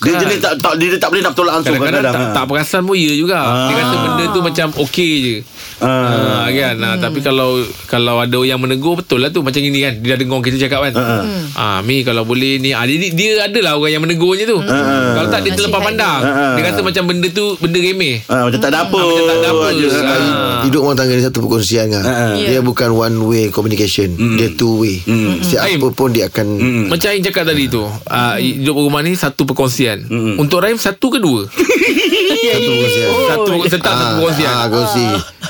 Dia 0.00 0.10
Kan. 0.10 0.26
jenis 0.26 0.38
tak, 0.42 0.58
tak, 0.58 0.74
dia 0.74 0.98
tak 0.98 1.06
boleh 1.06 1.22
nak 1.22 1.34
tolak 1.38 1.54
ansur 1.54 1.78
Kadang-kadang 1.78 2.10
tak, 2.10 2.24
ah. 2.24 2.34
tak 2.34 2.44
perasan 2.46 2.82
pun 2.82 2.96
ya 2.96 3.14
juga. 3.14 3.38
Dia 3.38 3.54
Ah. 3.70 3.78
kata 3.78 3.96
benda 4.00 4.24
tu 4.26 4.40
macam 4.40 4.66
okey 4.82 5.12
je 5.22 5.34
Ah. 5.80 6.44
Ah, 6.44 6.48
kan 6.48 6.76
ah, 6.78 6.96
tapi 6.96 7.18
kalau 7.18 7.56
kalau 7.84 8.16
ada 8.16 8.36
yang 8.40 8.56
menegur 8.56 8.96
betul 8.96 9.18
lah 9.18 9.28
tu 9.28 9.40
macam 9.40 9.58
ini 9.58 9.80
kan 9.80 9.96
dia 9.96 10.12
dah 10.12 10.18
dengar 10.18 10.40
kita 10.40 10.56
cakap 10.60 10.80
kan 10.84 10.92
Ah, 10.94 11.22
ah 11.54 11.78
mi 11.80 12.00
kalau 12.00 12.22
boleh 12.22 12.56
ni 12.56 12.70
ah 12.70 12.84
dia, 12.84 13.08
dia 13.08 13.30
adalah 13.42 13.74
orang 13.74 13.92
yang 13.92 14.02
menegurnya 14.02 14.44
tu 14.44 14.60
kalau 14.60 15.28
tak 15.28 15.40
dia 15.40 15.52
terlepas 15.52 15.80
pandang 15.82 16.20
dia. 16.20 16.30
Ah. 16.30 16.54
dia 16.54 16.62
kata 16.66 16.80
macam 16.80 17.02
benda 17.06 17.28
tu 17.28 17.56
benda 17.56 17.78
remeh 17.78 18.20
Ah, 18.26 18.44
macam 18.44 18.58
tak 18.58 18.70
ada 18.70 18.84
apa 18.84 18.94
Ah, 18.94 19.04
macam 19.04 19.24
tak 19.24 19.36
ada 19.36 19.48
apa. 19.50 19.66
je. 19.72 19.88
Ah. 19.90 20.60
Hidup 20.60 20.80
rumah 20.80 20.94
tangga 20.94 21.12
ni 21.12 21.22
satu 21.22 21.40
perkongsian 21.40 21.88
kan. 21.88 22.02
Ha, 22.02 22.12
ha. 22.12 22.26
Dia 22.36 22.60
bukan 22.60 22.88
one 22.90 23.16
way 23.22 23.44
communication. 23.48 24.12
Dia 24.36 24.52
two 24.52 24.78
way. 24.78 25.00
Setiap 25.40 25.64
Aim. 25.64 25.78
apa 25.78 25.88
pun 25.90 26.08
dia 26.10 26.26
akan 26.26 26.46
Hmm. 26.52 26.86
Macam 26.86 27.08
Aim 27.08 27.22
cakap 27.22 27.44
tadi 27.44 27.66
tu 27.66 27.80
uh, 27.80 28.34
Hidup 28.36 28.74
rumah 28.74 29.00
ni 29.00 29.14
Satu 29.14 29.42
perkongsian 29.42 30.04
Mm-mm. 30.04 30.36
Untuk 30.36 30.60
Rahim 30.60 30.76
Satu 30.76 31.08
ke 31.08 31.16
dua 31.16 31.48
satu 32.50 32.68
perkongsian. 32.68 33.08
Satu 33.26 33.50
Tetap 33.64 33.80
satu 33.88 34.04
perkongsian 34.14 34.50
Ah, 34.50 34.66
kongsi. 34.66 35.04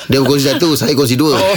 Dia 0.06 0.19
berkongsi 0.22 0.46
satu, 0.54 0.68
saya 0.76 0.92
kongsi 0.94 1.16
dua. 1.16 1.36
Oh. 1.36 1.56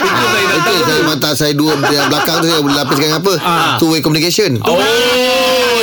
Itu 0.00 0.26
saya 0.32 0.44
Itu 0.44 0.58
tahu 0.64 0.78
saya 0.84 1.02
mata 1.04 1.30
saya 1.36 1.52
dua 1.52 1.72
belakang 1.78 2.36
tu 2.42 2.46
saya 2.48 2.60
boleh 2.60 2.76
lapiskan 2.76 3.10
apa? 3.16 3.32
Ah. 3.40 3.74
Two 3.76 3.92
way 3.92 4.00
communication. 4.00 4.60
Oh 4.64 4.76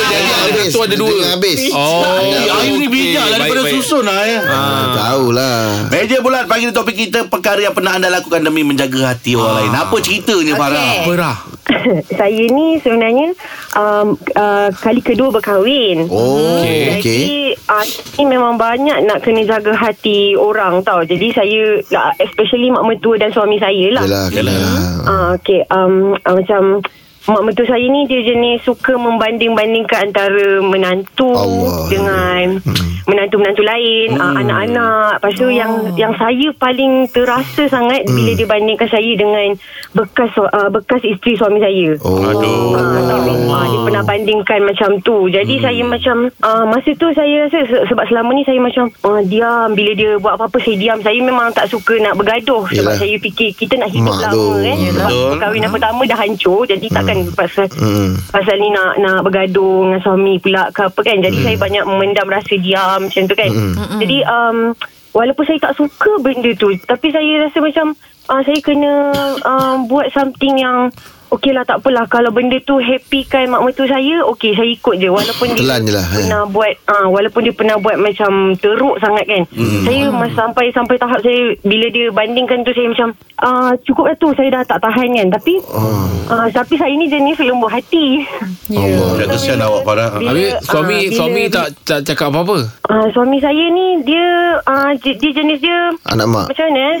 Jadi 0.08 0.14
ada 0.14 0.27
Habis. 0.48 0.72
satu 0.72 0.80
ada 0.84 0.94
dua 0.96 1.08
Tengah 1.08 1.30
habis. 1.36 1.58
Oh 1.72 2.02
Eh, 2.28 2.56
Aim 2.58 2.74
ni 2.80 2.86
bijak 2.88 3.26
daripada 3.32 3.62
susun 3.68 4.04
lah 4.04 4.22
ya. 4.24 4.40
Ah, 4.44 4.84
tahulah. 4.94 5.58
Meja 5.92 6.18
bulat 6.20 6.44
pagi 6.48 6.68
ni 6.68 6.72
topik 6.72 6.96
kita 6.96 7.28
perkara 7.28 7.60
yang 7.60 7.74
pernah 7.76 7.96
anda 7.96 8.08
lakukan 8.08 8.40
demi 8.40 8.64
menjaga 8.64 9.14
hati 9.14 9.36
orang 9.36 9.66
lain. 9.66 9.72
Apa 9.74 9.96
ceritanya. 10.00 10.54
Farah? 10.58 10.90
Apa 11.04 11.12
Rah 11.14 11.38
saya 12.20 12.44
ni 12.48 12.80
sebenarnya 12.80 13.36
um, 13.76 14.16
uh, 14.34 14.68
kali 14.72 15.04
kedua 15.04 15.28
berkahwin. 15.30 16.08
Oh, 16.08 16.64
Okey. 16.64 16.98
okey. 16.98 17.20
Jadi 17.22 17.38
uh, 17.68 17.84
ni 18.18 18.24
memang 18.24 18.54
banyak 18.56 19.04
nak 19.04 19.20
kena 19.20 19.44
jaga 19.44 19.76
hati 19.76 20.32
orang 20.34 20.80
tau. 20.82 21.04
Jadi 21.04 21.28
saya 21.32 21.80
lah, 21.92 22.12
especially 22.20 22.72
mak 22.72 22.84
mertua 22.88 23.20
dan 23.20 23.30
suami 23.32 23.60
saya 23.60 24.00
lah. 24.00 24.02
Yalah, 24.04 24.26
kena. 24.32 24.56
Ah, 25.04 25.26
okay, 25.36 25.60
um, 25.68 26.16
uh, 26.24 26.34
macam 26.34 26.80
mak 27.28 27.42
mertua 27.44 27.68
saya 27.68 27.84
ni 27.84 28.08
dia 28.08 28.24
jenis 28.24 28.64
suka 28.64 28.96
membanding-bandingkan 28.96 30.08
antara 30.08 30.64
menantu 30.64 31.28
Allah. 31.36 31.86
dengan 31.92 32.44
menantu-menantu 33.04 33.62
lain, 33.64 34.20
ah, 34.20 34.36
anak-anak. 34.36 35.20
Lepas 35.20 35.32
tu 35.36 35.48
yang 35.48 35.72
yang 35.96 36.12
saya 36.16 36.48
paling 36.56 37.08
terasa 37.08 37.68
sangat 37.68 38.04
bila 38.04 38.32
dia 38.32 38.44
bandingkan 38.44 38.88
saya 38.88 39.12
dengan 39.16 39.56
bekas 39.96 40.28
uh, 40.36 40.68
bekas 40.68 41.00
isteri 41.04 41.32
suami 41.36 41.60
saya. 41.60 41.96
Oh. 42.04 42.20
Aduh. 42.20 42.76
Tapi, 43.08 43.32
ah, 43.48 43.64
dia 43.64 43.78
pernah 43.84 44.02
bandingkan 44.04 44.60
macam 44.64 44.90
tu. 45.00 45.28
Jadi 45.28 45.60
saya 45.60 45.80
macam 45.84 46.32
ah, 46.40 46.64
masa 46.64 46.92
tu 46.96 47.08
saya 47.12 47.48
rasa 47.48 47.58
se- 47.64 47.84
sebab 47.88 48.04
selama 48.08 48.36
ni 48.36 48.44
saya 48.44 48.60
macam 48.60 48.88
ah, 49.04 49.20
diam 49.24 49.72
bila 49.72 49.92
dia 49.96 50.16
buat 50.20 50.36
apa-apa 50.36 50.60
saya 50.60 50.76
diam. 50.76 50.98
Saya 51.00 51.20
memang 51.20 51.52
tak 51.52 51.68
suka 51.68 51.96
nak 52.00 52.16
bergaduh 52.16 52.68
sebab 52.68 52.92
Yelah. 52.92 53.00
saya 53.00 53.16
fikir 53.20 53.56
kita 53.56 53.80
nak 53.80 53.88
hidup 53.88 54.16
Mak 54.16 54.32
lama 54.32 54.52
kan. 54.64 54.76
Sebab 54.76 55.08
Betul. 55.08 55.28
perkahwinan 55.36 55.70
pertama 55.72 56.00
dah 56.04 56.18
hancur 56.20 56.60
jadi 56.68 56.86
takkan 56.92 57.17
pasal 57.34 57.66
Hmm. 57.74 58.18
pasal 58.30 58.56
ni 58.58 58.68
nak 58.70 58.98
nak 58.98 59.18
bergaduh 59.26 59.86
dengan 59.86 60.00
suami 60.02 60.38
pula 60.38 60.70
ke 60.70 60.86
apa 60.86 61.00
kan. 61.02 61.18
Jadi 61.22 61.38
saya 61.42 61.56
banyak 61.56 61.84
memendam 61.86 62.28
rasa 62.28 62.54
diam 62.58 63.06
macam 63.06 63.22
tu 63.26 63.34
kan. 63.34 63.50
Jadi 63.98 64.18
um, 64.26 64.76
walaupun 65.16 65.44
saya 65.48 65.58
tak 65.70 65.76
suka 65.78 66.20
benda 66.20 66.50
tu 66.54 66.70
tapi 66.84 67.10
saya 67.10 67.48
rasa 67.48 67.58
macam 67.58 67.86
uh, 68.28 68.42
saya 68.44 68.58
kena 68.60 68.92
um, 69.42 69.76
buat 69.88 70.12
something 70.12 70.60
yang 70.60 70.92
Okey 71.28 71.50
lah 71.50 71.60
tak 71.62 71.78
apalah 71.78 72.04
Kalau 72.04 72.28
benda 72.28 72.56
tu 72.60 72.76
happy 72.76 73.20
kan 73.22 73.44
mak 73.46 73.60
mertua 73.60 73.84
saya 73.84 74.24
Okey 74.26 74.52
saya 74.52 74.64
ikut 74.66 74.94
je 74.96 75.06
Walaupun 75.06 75.46
dia 75.50 75.60
Telan 75.60 75.80
je 75.82 75.92
lah, 75.92 76.06
eh. 76.06 76.16
Pernah 76.18 76.42
buat 76.46 76.72
uh, 76.86 77.06
Walaupun 77.06 77.40
dia 77.42 77.52
pernah 77.52 77.76
buat 77.76 77.96
Macam 77.96 78.30
teruk 78.54 78.96
sangat 78.96 79.24
kan 79.24 79.42
hmm. 79.46 79.84
Saya 79.84 80.02
mas, 80.08 80.32
sampai 80.32 80.70
Sampai 80.70 80.96
tahap 80.96 81.20
saya 81.20 81.52
Bila 81.60 81.86
dia 81.88 82.08
bandingkan 82.08 82.62
tu 82.62 82.72
Saya 82.72 82.88
macam 82.88 83.08
uh, 83.38 83.72
Cukup 83.82 84.04
lah 84.06 84.16
tu 84.16 84.32
Saya 84.32 84.48
dah 84.50 84.62
tak 84.64 84.80
tahan 84.80 85.08
kan 85.12 85.28
Tapi 85.30 85.54
Oh. 85.68 86.08
uh, 86.26 86.48
Tapi 86.48 86.74
saya 86.74 86.90
ni 86.90 87.06
jenis 87.06 87.36
lembut 87.38 87.68
hati 87.68 88.24
Allah. 88.70 89.10
Dah 89.14 89.26
kesian 89.28 89.60
awak 89.60 89.84
Farah. 89.84 90.08
Bila- 90.14 90.32
Habis 90.32 90.50
suami 90.64 90.96
bila- 91.02 91.14
suami 91.14 91.42
tak 91.48 91.66
tak 91.82 92.00
cakap 92.04 92.28
apa-apa 92.30 92.58
uh, 92.86 93.06
Suami 93.10 93.36
saya 93.38 93.64
ni 93.68 94.00
Dia 94.02 94.26
uh, 94.60 94.90
dia, 94.96 95.12
dia 95.14 95.30
jenis 95.34 95.58
dia 95.58 95.78
Anak 96.06 96.26
mak. 96.26 96.46
Macam 96.48 96.66
mana 96.66 96.82
eh? 96.88 96.98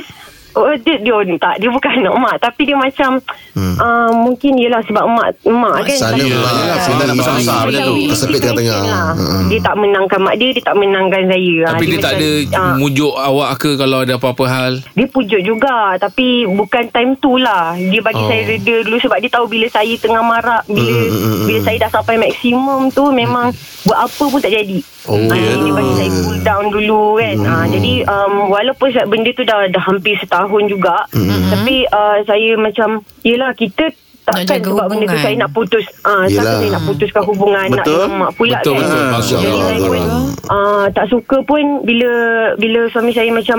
Oh, 0.56 0.72
dia, 0.74 0.96
dia, 0.96 1.12
tak, 1.36 1.60
dia 1.60 1.68
bukan 1.68 1.92
anak 1.98 2.14
mak 2.16 2.36
Tapi 2.40 2.62
dia 2.64 2.74
macam 2.74 3.20
hmm. 3.52 3.76
uh, 3.76 4.10
Mungkin 4.16 4.52
yelah 4.56 4.80
sebab 4.80 5.04
mak 5.04 5.28
Mak 5.44 5.74
kan 5.84 5.96
mak. 6.08 6.52
Nak 6.98 7.14
besar-besar 7.14 7.56
macam 7.62 7.80
tu. 7.84 7.94
Tengah-tengah. 8.38 8.80
Lah. 8.80 9.12
Hmm. 9.14 9.46
Dia 9.46 9.58
tak 9.60 9.74
menangkan 9.76 10.18
mak 10.18 10.34
dia 10.34 10.48
Dia 10.50 10.62
tak 10.64 10.76
menangkan 10.76 11.22
saya 11.26 11.54
Ah, 11.58 11.70
Tapi 11.74 11.84
dia 11.86 11.98
tak 11.98 12.12
ada 12.16 12.30
ah, 12.54 12.74
Mujuk 12.74 13.12
awak 13.12 13.50
ke 13.58 13.70
Kalau 13.74 13.98
ada 14.02 14.12
apa-apa 14.16 14.44
hal 14.46 14.72
Dia 14.92 15.06
pujuk 15.06 15.40
juga 15.42 15.94
Tapi 15.96 16.46
bukan 16.46 16.84
time 16.88 17.12
tu 17.18 17.36
lah 17.36 17.74
Dia 17.74 18.00
bagi 18.00 18.16
Oh. 18.18 18.26
saya 18.26 18.42
reda 18.48 18.82
dulu 18.82 18.98
Sebab 18.98 19.18
dia 19.22 19.30
tahu 19.30 19.46
bila 19.46 19.66
saya 19.68 19.94
tengah 19.94 20.20
marah 20.20 20.60
Bila 20.64 20.86
Mm, 20.88 21.04
mm, 21.06 21.20
mm, 21.20 21.46
bila 21.46 21.58
saya 21.62 21.76
dah 21.78 21.90
sampai 21.92 22.16
maksimum 22.16 22.90
tu 22.90 23.12
Memang 23.12 23.52
buat 23.84 23.98
apa 24.00 24.24
pun 24.24 24.40
tak 24.40 24.50
jadi 24.50 24.80
Oh. 25.08 25.16
Jadi 25.16 25.32
dia 25.58 25.72
bagi 25.72 25.92
saya 25.94 26.10
cool 26.14 26.38
down 26.38 26.64
dulu 26.68 27.02
kan 27.16 27.36
Ah, 27.42 27.64
Jadi 27.64 27.92
um, 28.04 28.32
walaupun 28.46 28.88
benda 29.06 29.30
tu 29.32 29.42
dah, 29.42 29.64
dah 29.66 29.82
hampir 29.82 30.14
setahun 30.14 30.62
juga 30.64 31.08
Tapi 31.48 31.74
uh, 31.88 32.16
saya 32.22 32.50
macam 32.54 32.88
Yelah 33.22 33.50
kita 33.52 33.88
Nak 34.28 34.44
Takkan 34.44 34.68
sebab 34.68 34.86
benda 34.86 35.00
tu 35.02 35.08
hubungan. 35.08 35.24
saya 35.24 35.36
nak 35.38 35.50
putus 35.50 35.84
ah, 36.02 36.24
Yelah. 36.24 36.44
Takkan 36.44 36.54
saya 36.54 36.70
nak 36.70 36.84
putuskan 36.84 37.22
hubungan 37.24 37.66
Nak 37.66 37.76
Betul. 37.80 37.96
dengan 37.98 38.10
mak 38.14 38.30
pula 38.34 38.52
Betul, 38.54 38.72
kan 38.74 38.80
betul. 38.82 38.98
Ah, 38.98 39.08
Masya 39.10 39.34
Jadi 39.34 39.48
Allah. 39.48 39.64
saya 39.66 39.80
pun 39.82 40.00
uh, 40.46 40.84
tak 40.90 41.06
suka 41.08 41.36
pun 41.42 41.62
bila 41.82 42.10
bila 42.54 42.80
suami 42.88 43.10
saya 43.10 43.30
macam 43.30 43.58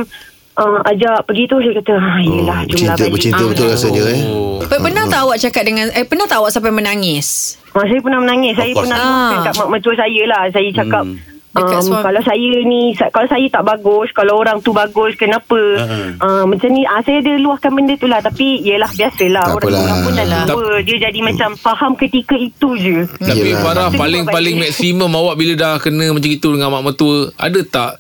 uh, 0.56 0.80
ajak 0.86 1.18
pergi 1.24 1.44
tu 1.46 1.58
saya 1.58 1.74
kata 1.76 1.94
ah, 1.96 2.18
yelah 2.20 2.60
Oh, 2.60 2.68
jomlah 2.68 2.94
Cinta 2.94 3.04
balik 3.04 3.34
Ah. 3.34 3.48
betul 3.50 3.68
rasanya 3.68 4.04
eh. 4.08 4.22
Oh. 4.28 4.62
Pe- 4.62 4.78
Pernah 4.80 5.04
tak 5.08 5.22
awak 5.24 5.38
cakap 5.40 5.64
dengan 5.64 5.90
Eh 5.90 6.04
pernah 6.04 6.26
tak 6.26 6.38
awak 6.38 6.52
sampai 6.52 6.70
menangis 6.70 7.58
Ah, 7.70 7.86
saya 7.86 7.98
pernah 7.98 8.18
menangis. 8.20 8.54
Saya 8.54 8.74
pernah 8.76 8.98
Ah. 8.98 9.42
kat 9.42 9.54
mak 9.56 9.70
mertua 9.70 9.94
saya 9.94 10.22
lah. 10.26 10.42
Saya 10.50 10.70
cakap, 10.72 11.06
Hmm. 11.06 11.22
Dekat 11.50 11.82
um, 11.82 11.88
suami. 11.90 12.06
kalau 12.06 12.22
saya 12.22 12.52
ni, 12.62 12.82
kalau 12.94 13.26
saya 13.26 13.48
tak 13.50 13.64
bagus, 13.66 14.14
kalau 14.14 14.38
orang 14.38 14.62
tu 14.62 14.70
bagus, 14.70 15.18
kenapa? 15.18 15.58
Uh-huh. 15.58 16.10
Uh, 16.22 16.44
macam 16.46 16.70
ni, 16.70 16.86
ah, 16.86 17.02
saya 17.02 17.26
ada 17.26 17.34
luahkan 17.42 17.74
benda 17.74 17.98
tu 17.98 18.06
lah. 18.06 18.22
Tapi, 18.22 18.62
yelah, 18.62 18.90
biasalah. 18.94 19.46
Tak 19.50 19.56
Orang, 19.58 19.74
apalah. 19.74 19.82
orang 19.82 20.00
pun 20.06 20.14
dah 20.14 20.46
tua. 20.46 20.74
Dia 20.86 20.98
jadi 21.10 21.20
macam 21.26 21.50
faham 21.58 21.92
ketika 21.98 22.38
itu 22.38 22.70
je. 22.78 22.98
Tapi 23.18 23.50
Yelah. 23.50 23.66
Farah 23.66 23.90
paling-paling 23.90 24.62
maksimum 24.62 25.10
awak 25.10 25.42
bila 25.42 25.54
dah 25.58 25.74
kena 25.82 26.14
macam 26.14 26.30
itu 26.30 26.48
dengan 26.54 26.70
mak 26.70 26.84
mertua, 26.86 27.34
ada 27.34 27.60
tak 27.66 27.92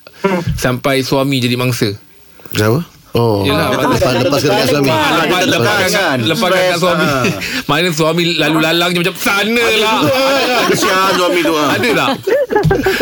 sampai 0.53 1.01
suami 1.01 1.41
jadi 1.41 1.57
mangsa? 1.57 1.89
Kenapa? 2.53 2.98
Oh. 3.11 3.41
Yelah, 3.41 3.73
lepas 3.73 3.89
lepas 4.21 4.37
dekat 4.37 4.67
suami. 4.69 4.85
Ah, 4.87 5.01
dia 5.01 5.25
Lepas, 5.25 5.41
lepaskan, 5.49 5.89
kan. 5.89 6.17
lepaskan 6.21 6.61
kat 6.63 6.77
suami 6.77 7.05
ah. 7.05 7.23
Mana 7.65 7.87
suami 7.89 8.21
lalu 8.37 8.57
lalang 8.59 8.89
je 8.91 8.99
macam 9.01 9.15
Sana 9.17 9.65
lah 9.75 9.97
Kesian 10.67 11.09
suami 11.15 11.41
tu 11.41 11.53
ah. 11.53 11.73
Ada 11.73 11.89
tak? 11.89 12.09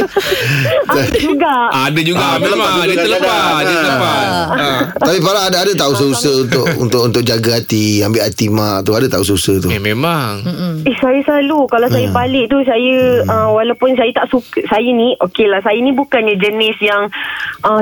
Ada 0.88 1.20
juga. 1.20 1.54
Ada 1.70 2.00
juga 2.02 2.24
Ah, 2.24 2.38
Memang 2.40 2.72
Dia 2.84 2.98
terlepas. 2.98 3.60
Dia 3.62 3.76
terlepas 3.78 4.26
Ah. 4.48 4.80
Tapi 4.96 5.18
Farah 5.20 5.44
ada 5.46 5.58
ada 5.60 5.72
tak 5.74 5.88
usaha-usaha 5.90 6.36
untuk 6.42 6.66
untuk 6.78 7.02
untuk 7.04 7.22
jaga 7.22 7.58
hati, 7.58 8.00
ambil 8.00 8.24
hati 8.24 8.48
mak 8.48 8.84
tu 8.84 8.96
ada 8.96 9.06
tak 9.06 9.20
usaha-usaha 9.20 9.60
tu? 9.60 9.70
Eh 9.70 9.78
memang 9.78 10.40
Eh 10.84 10.96
saya 10.96 11.20
selalu 11.22 11.68
Kalau 11.68 11.88
saya 11.88 12.08
balik 12.10 12.48
tu 12.48 12.64
Saya 12.64 12.96
uh, 13.26 13.50
Walaupun 13.52 13.92
saya 13.94 14.12
tak 14.14 14.30
suka 14.30 14.64
Saya 14.66 14.88
ni 14.88 15.20
Okey 15.20 15.46
lah 15.46 15.60
Saya 15.60 15.78
ni 15.78 15.92
bukannya 15.92 16.38
jenis 16.38 16.78
yang 16.80 17.12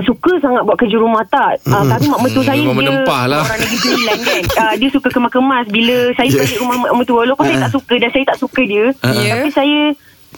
Suka 0.01 0.39
sangat 0.39 0.63
buat 0.63 0.75
kerja 0.75 0.98
rumah 0.98 1.22
tak 1.27 1.62
Tapi 1.62 2.08
mak 2.15 2.19
mertua 2.24 2.43
saya 2.48 2.63
memang 2.63 2.79
dia 2.79 2.88
menempah 2.88 3.24
lah. 3.27 3.43
Orang 3.43 3.60
Negeri 3.60 3.77
Sembilan 3.84 4.17
kan. 4.24 4.43
Uh, 4.55 4.74
Dia 4.79 4.89
suka 4.95 5.07
kemas-kemas. 5.12 5.65
Bila 5.67 5.95
saya 6.15 6.29
balik 6.31 6.57
rumah 6.63 6.75
mak 6.79 6.93
mertua 6.95 7.17
Walaupun 7.27 7.43
saya 7.43 7.60
tak 7.67 7.74
suka 7.75 7.93
Dan 8.00 8.10
saya 8.15 8.24
tak 8.24 8.38
suka 8.39 8.62
dia. 8.63 8.86
Ya. 9.03 9.31
Tapi 9.36 9.50
saya 9.51 9.79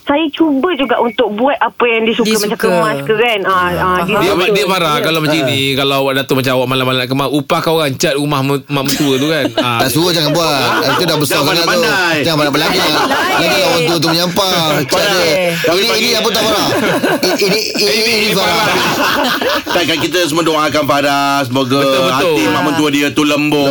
saya 0.08 0.24
cuba 0.32 0.72
juga 0.72 0.96
untuk 1.04 1.36
buat 1.36 1.52
apa 1.60 1.84
yang 1.84 2.08
dia 2.08 2.16
suka, 2.16 2.32
Dia 2.32 2.40
macam 2.40 2.56
suka. 2.56 2.64
kemas 2.64 2.98
ke 3.04 3.12
kan. 3.12 3.40
Ah, 3.44 3.68
ah, 3.76 3.98
dia, 4.08 4.16
suka. 4.24 4.46
dia 4.56 4.64
marah 4.64 4.96
Kalau 5.04 5.20
macam 5.20 5.36
ni 5.44 5.76
Kalau 5.76 5.94
awak 6.00 6.12
datuk 6.16 6.40
macam 6.40 6.52
awak 6.56 6.68
Malam-malam 6.72 6.98
nak 7.04 7.10
kemas 7.12 7.28
Upah 7.28 7.60
kau 7.60 7.76
orang 7.76 7.92
cat 8.00 8.16
rumah 8.16 8.40
mak 8.40 8.64
mertua 8.88 9.20
tu 9.20 9.28
kan? 9.28 9.44
Ah. 9.60 9.84
Tak 9.84 9.92
suruh 9.92 10.08
jangan 10.08 10.32
buat. 10.32 10.96
Itu 10.96 11.04
dah 11.04 11.16
besar 11.20 11.44
Jangan 11.44 11.48
sangat 11.52 11.60
tu. 11.60 11.68
pandai-pandai. 11.68 12.16
Jangan 12.24 12.38
pandai-pandai 12.40 12.90
Lagi 13.36 13.58
orang 13.60 13.82
tua 13.84 13.96
tu 14.00 14.08
menyampah. 14.08 14.56
Cat 14.88 15.06
dia. 15.12 15.32
Ini 15.76 15.88
ini 15.92 16.08
apa 16.16 16.28
tak 16.32 16.42
Farah 16.42 16.68
Ini 17.36 17.60
ini 17.76 18.12
ini 18.16 18.28
Farah 18.32 18.66
Takkan 19.68 19.98
kita 20.00 20.18
semua 20.24 20.40
doakan 20.40 20.84
Farah 20.88 21.44
Semoga 21.44 21.80
hati 22.16 22.44
mak 22.48 22.62
mentua 22.64 22.88
dia 22.88 23.12
tu 23.12 23.22
lembut. 23.28 23.68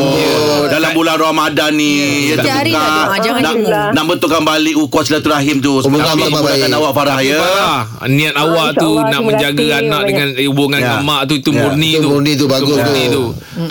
Dalam 0.70 0.91
bulan 0.94 1.17
Ramadan 1.17 1.72
ni 1.74 2.29
ya, 2.32 2.38
hari 2.46 2.72
terbuka. 2.72 3.08
nak 3.08 3.20
jangan 3.24 3.41
nak, 3.94 4.03
betulkan 4.06 4.44
balik 4.44 4.75
ukuah 4.77 5.03
silaturahim 5.03 5.58
tu. 5.60 5.79
Hubungan 5.82 6.26
Baik. 6.29 6.69
awak 6.74 6.91
Farah 6.93 7.19
ya 7.19 7.38
Farah, 7.38 7.79
niat 8.05 8.34
awak 8.34 8.67
tu 8.74 8.89
insyaAllah, 8.89 9.10
nak 9.10 9.22
menjaga 9.24 9.65
anak 9.75 9.84
banyak. 9.98 10.07
dengan 10.07 10.27
hubungan 10.46 10.77
Ya. 10.77 10.86
dengan 10.88 11.01
mak 11.03 11.22
tu 11.24 11.34
itu 11.36 11.50
Ya. 11.50 11.60
murni 11.60 11.89
Itu 11.89 12.00
tu. 12.00 12.10
murni 12.10 12.31
tu, 12.34 12.46
bagus 12.46 12.67
Itu 12.67 12.77
murni 12.77 13.03
tu. 13.07 13.24
tu. 13.24 13.24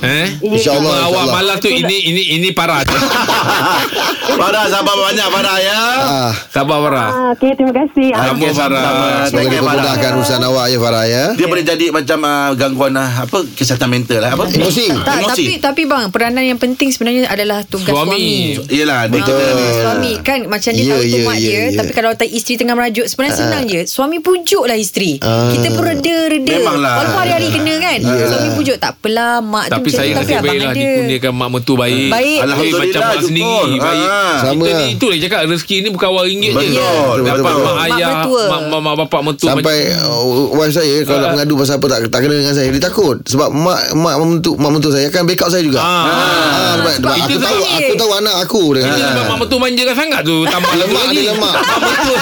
Eh? 0.02 0.26
InsyaAllah 0.44 0.96
Awak 1.06 1.24
malas 1.28 1.56
tu 1.58 1.68
ini 1.68 1.96
ini 2.04 2.22
ini 2.34 2.48
parah. 2.50 2.82
Farah 4.36 4.64
sabar 4.66 4.94
banyak 4.94 5.28
Farah 5.28 5.56
ya 5.58 5.78
Ah, 5.96 6.32
Sabar 6.46 6.78
Farah. 6.80 7.08
Ah, 7.08 7.28
okay, 7.30 7.50
terima 7.52 7.72
kasih. 7.74 8.08
Ah, 8.12 8.30
Sama 8.30 8.46
Farah. 8.50 8.84
Semoga 9.24 9.30
Farah. 9.30 9.42
dipermudahkan 9.46 10.10
urusan 10.14 10.40
awak 10.42 10.66
ya 10.66 10.78
Farah 10.78 11.04
ya 11.04 11.24
Dia 11.32 11.46
boleh 11.46 11.64
jadi 11.64 11.86
macam 11.88 12.18
uh, 12.20 12.50
gangguan 12.54 12.92
uh, 12.92 13.10
apa 13.18 13.38
kesihatan 13.48 13.88
mental 13.88 14.18
lah 14.18 14.30
apa 14.32 14.44
Emosi 14.48 14.86
tapi 14.98 15.56
tapi 15.58 15.82
bang 15.84 16.08
peranan 16.08 16.42
yang 16.42 16.56
penting 16.56 16.88
sebenarnya 16.88 17.26
adalah 17.26 17.62
tugas 17.62 17.88
Suami. 17.88 18.54
suami. 18.54 18.68
Yelah 18.68 19.00
dia 19.06 19.14
Betul. 19.16 19.56
Suami 19.76 20.12
kan 20.20 20.38
macam 20.46 20.70
dia 20.70 20.84
Ya, 20.84 20.92
tahu 20.92 21.02
tu 21.02 21.16
ya, 21.16 21.24
mak 21.24 21.36
ya, 21.36 21.40
dia 21.40 21.50
ya. 21.50 21.64
tapi 21.74 21.90
kalau 21.92 22.10
tak 22.12 22.28
isteri 22.46 22.62
tengah 22.62 22.78
merajuk 22.78 23.10
sebenarnya 23.10 23.34
senang 23.34 23.62
je. 23.66 23.80
Suami 23.84 24.22
pujuklah 24.22 24.78
isteri. 24.78 25.18
Ah. 25.18 25.50
Kita 25.50 25.66
pun 25.68 25.82
reda-reda. 25.82 26.54
Memanglah. 26.56 26.94
Walaupun 26.96 27.18
hari-hari 27.18 27.48
kena 27.50 27.74
kan. 27.76 27.98
Suami 28.06 28.48
pujuk 28.54 28.76
tak 28.78 28.94
apalah 28.94 29.42
mak 29.42 29.66
Tapi 29.66 29.82
tu 29.82 29.82
macam 29.82 29.98
saya 29.98 30.06
tu 30.06 30.14
tapi 30.14 30.22
nasib 30.22 30.36
abang 30.36 30.46
baik 30.46 30.54
lah 30.56 30.70
ada. 30.70 30.78
Dikurniakan 30.78 31.32
mak 31.34 31.48
mertua 31.50 31.76
baik 31.76 32.06
Baik. 32.06 32.38
Alhamdulillah, 32.38 32.82
Macam 32.86 33.00
mak 33.02 33.18
sendiri 33.20 33.72
Baik 33.76 34.06
Ah. 34.06 34.36
Sama 34.38 34.62
Kita 34.62 34.70
lah. 34.70 34.78
ni 34.78 34.86
Itu 34.94 35.06
yang 35.08 35.20
cakap 35.20 35.38
Rezeki 35.48 35.76
ni 35.76 35.88
bukan 35.90 36.06
awal 36.06 36.24
ringgit 36.24 36.52
je 36.54 36.68
Dapat 36.70 37.18
betul. 37.18 37.42
mak 37.42 37.54
Mak 37.56 37.76
ayah. 37.84 38.10
Mak, 38.22 38.60
mak, 38.62 38.80
mak 38.80 38.94
bapak 38.96 39.20
mertua 39.24 39.48
Sampai 39.50 39.76
uh, 39.98 40.22
wife 40.54 40.70
saya 40.70 40.94
kalau 41.02 41.18
nak 41.18 41.30
mengadu 41.34 41.54
pasal 41.56 41.74
apa 41.76 41.86
tak 41.88 41.98
tak 42.06 42.20
kena 42.20 42.34
dengan 42.36 42.54
saya 42.54 42.68
dia 42.68 42.78
takut 42.80 43.16
sebab 43.26 43.48
mak 43.50 43.80
mak 43.92 44.14
mentu 44.20 44.54
mak 44.54 44.70
mentu 44.70 44.88
saya 44.88 45.08
akan 45.08 45.22
backup 45.24 45.48
saya 45.48 45.62
juga. 45.62 45.80
Ah. 45.80 46.06
Ah, 46.06 46.74
sebab, 46.92 47.10
aku 47.10 47.34
tahu 47.34 47.58
sebab- 47.58 47.78
aku 47.80 47.92
tahu 47.96 48.10
anak 48.14 48.34
aku 48.38 48.62
sebab 48.76 49.24
mak 49.24 49.36
mertua 49.36 49.58
manjakan 49.58 49.94
sangat 49.96 50.20
tu 50.22 50.36
Tambah 50.46 50.70
lagi 50.70 50.84
lemak 50.84 51.04
dia 51.10 51.22
lemak. 51.28 51.54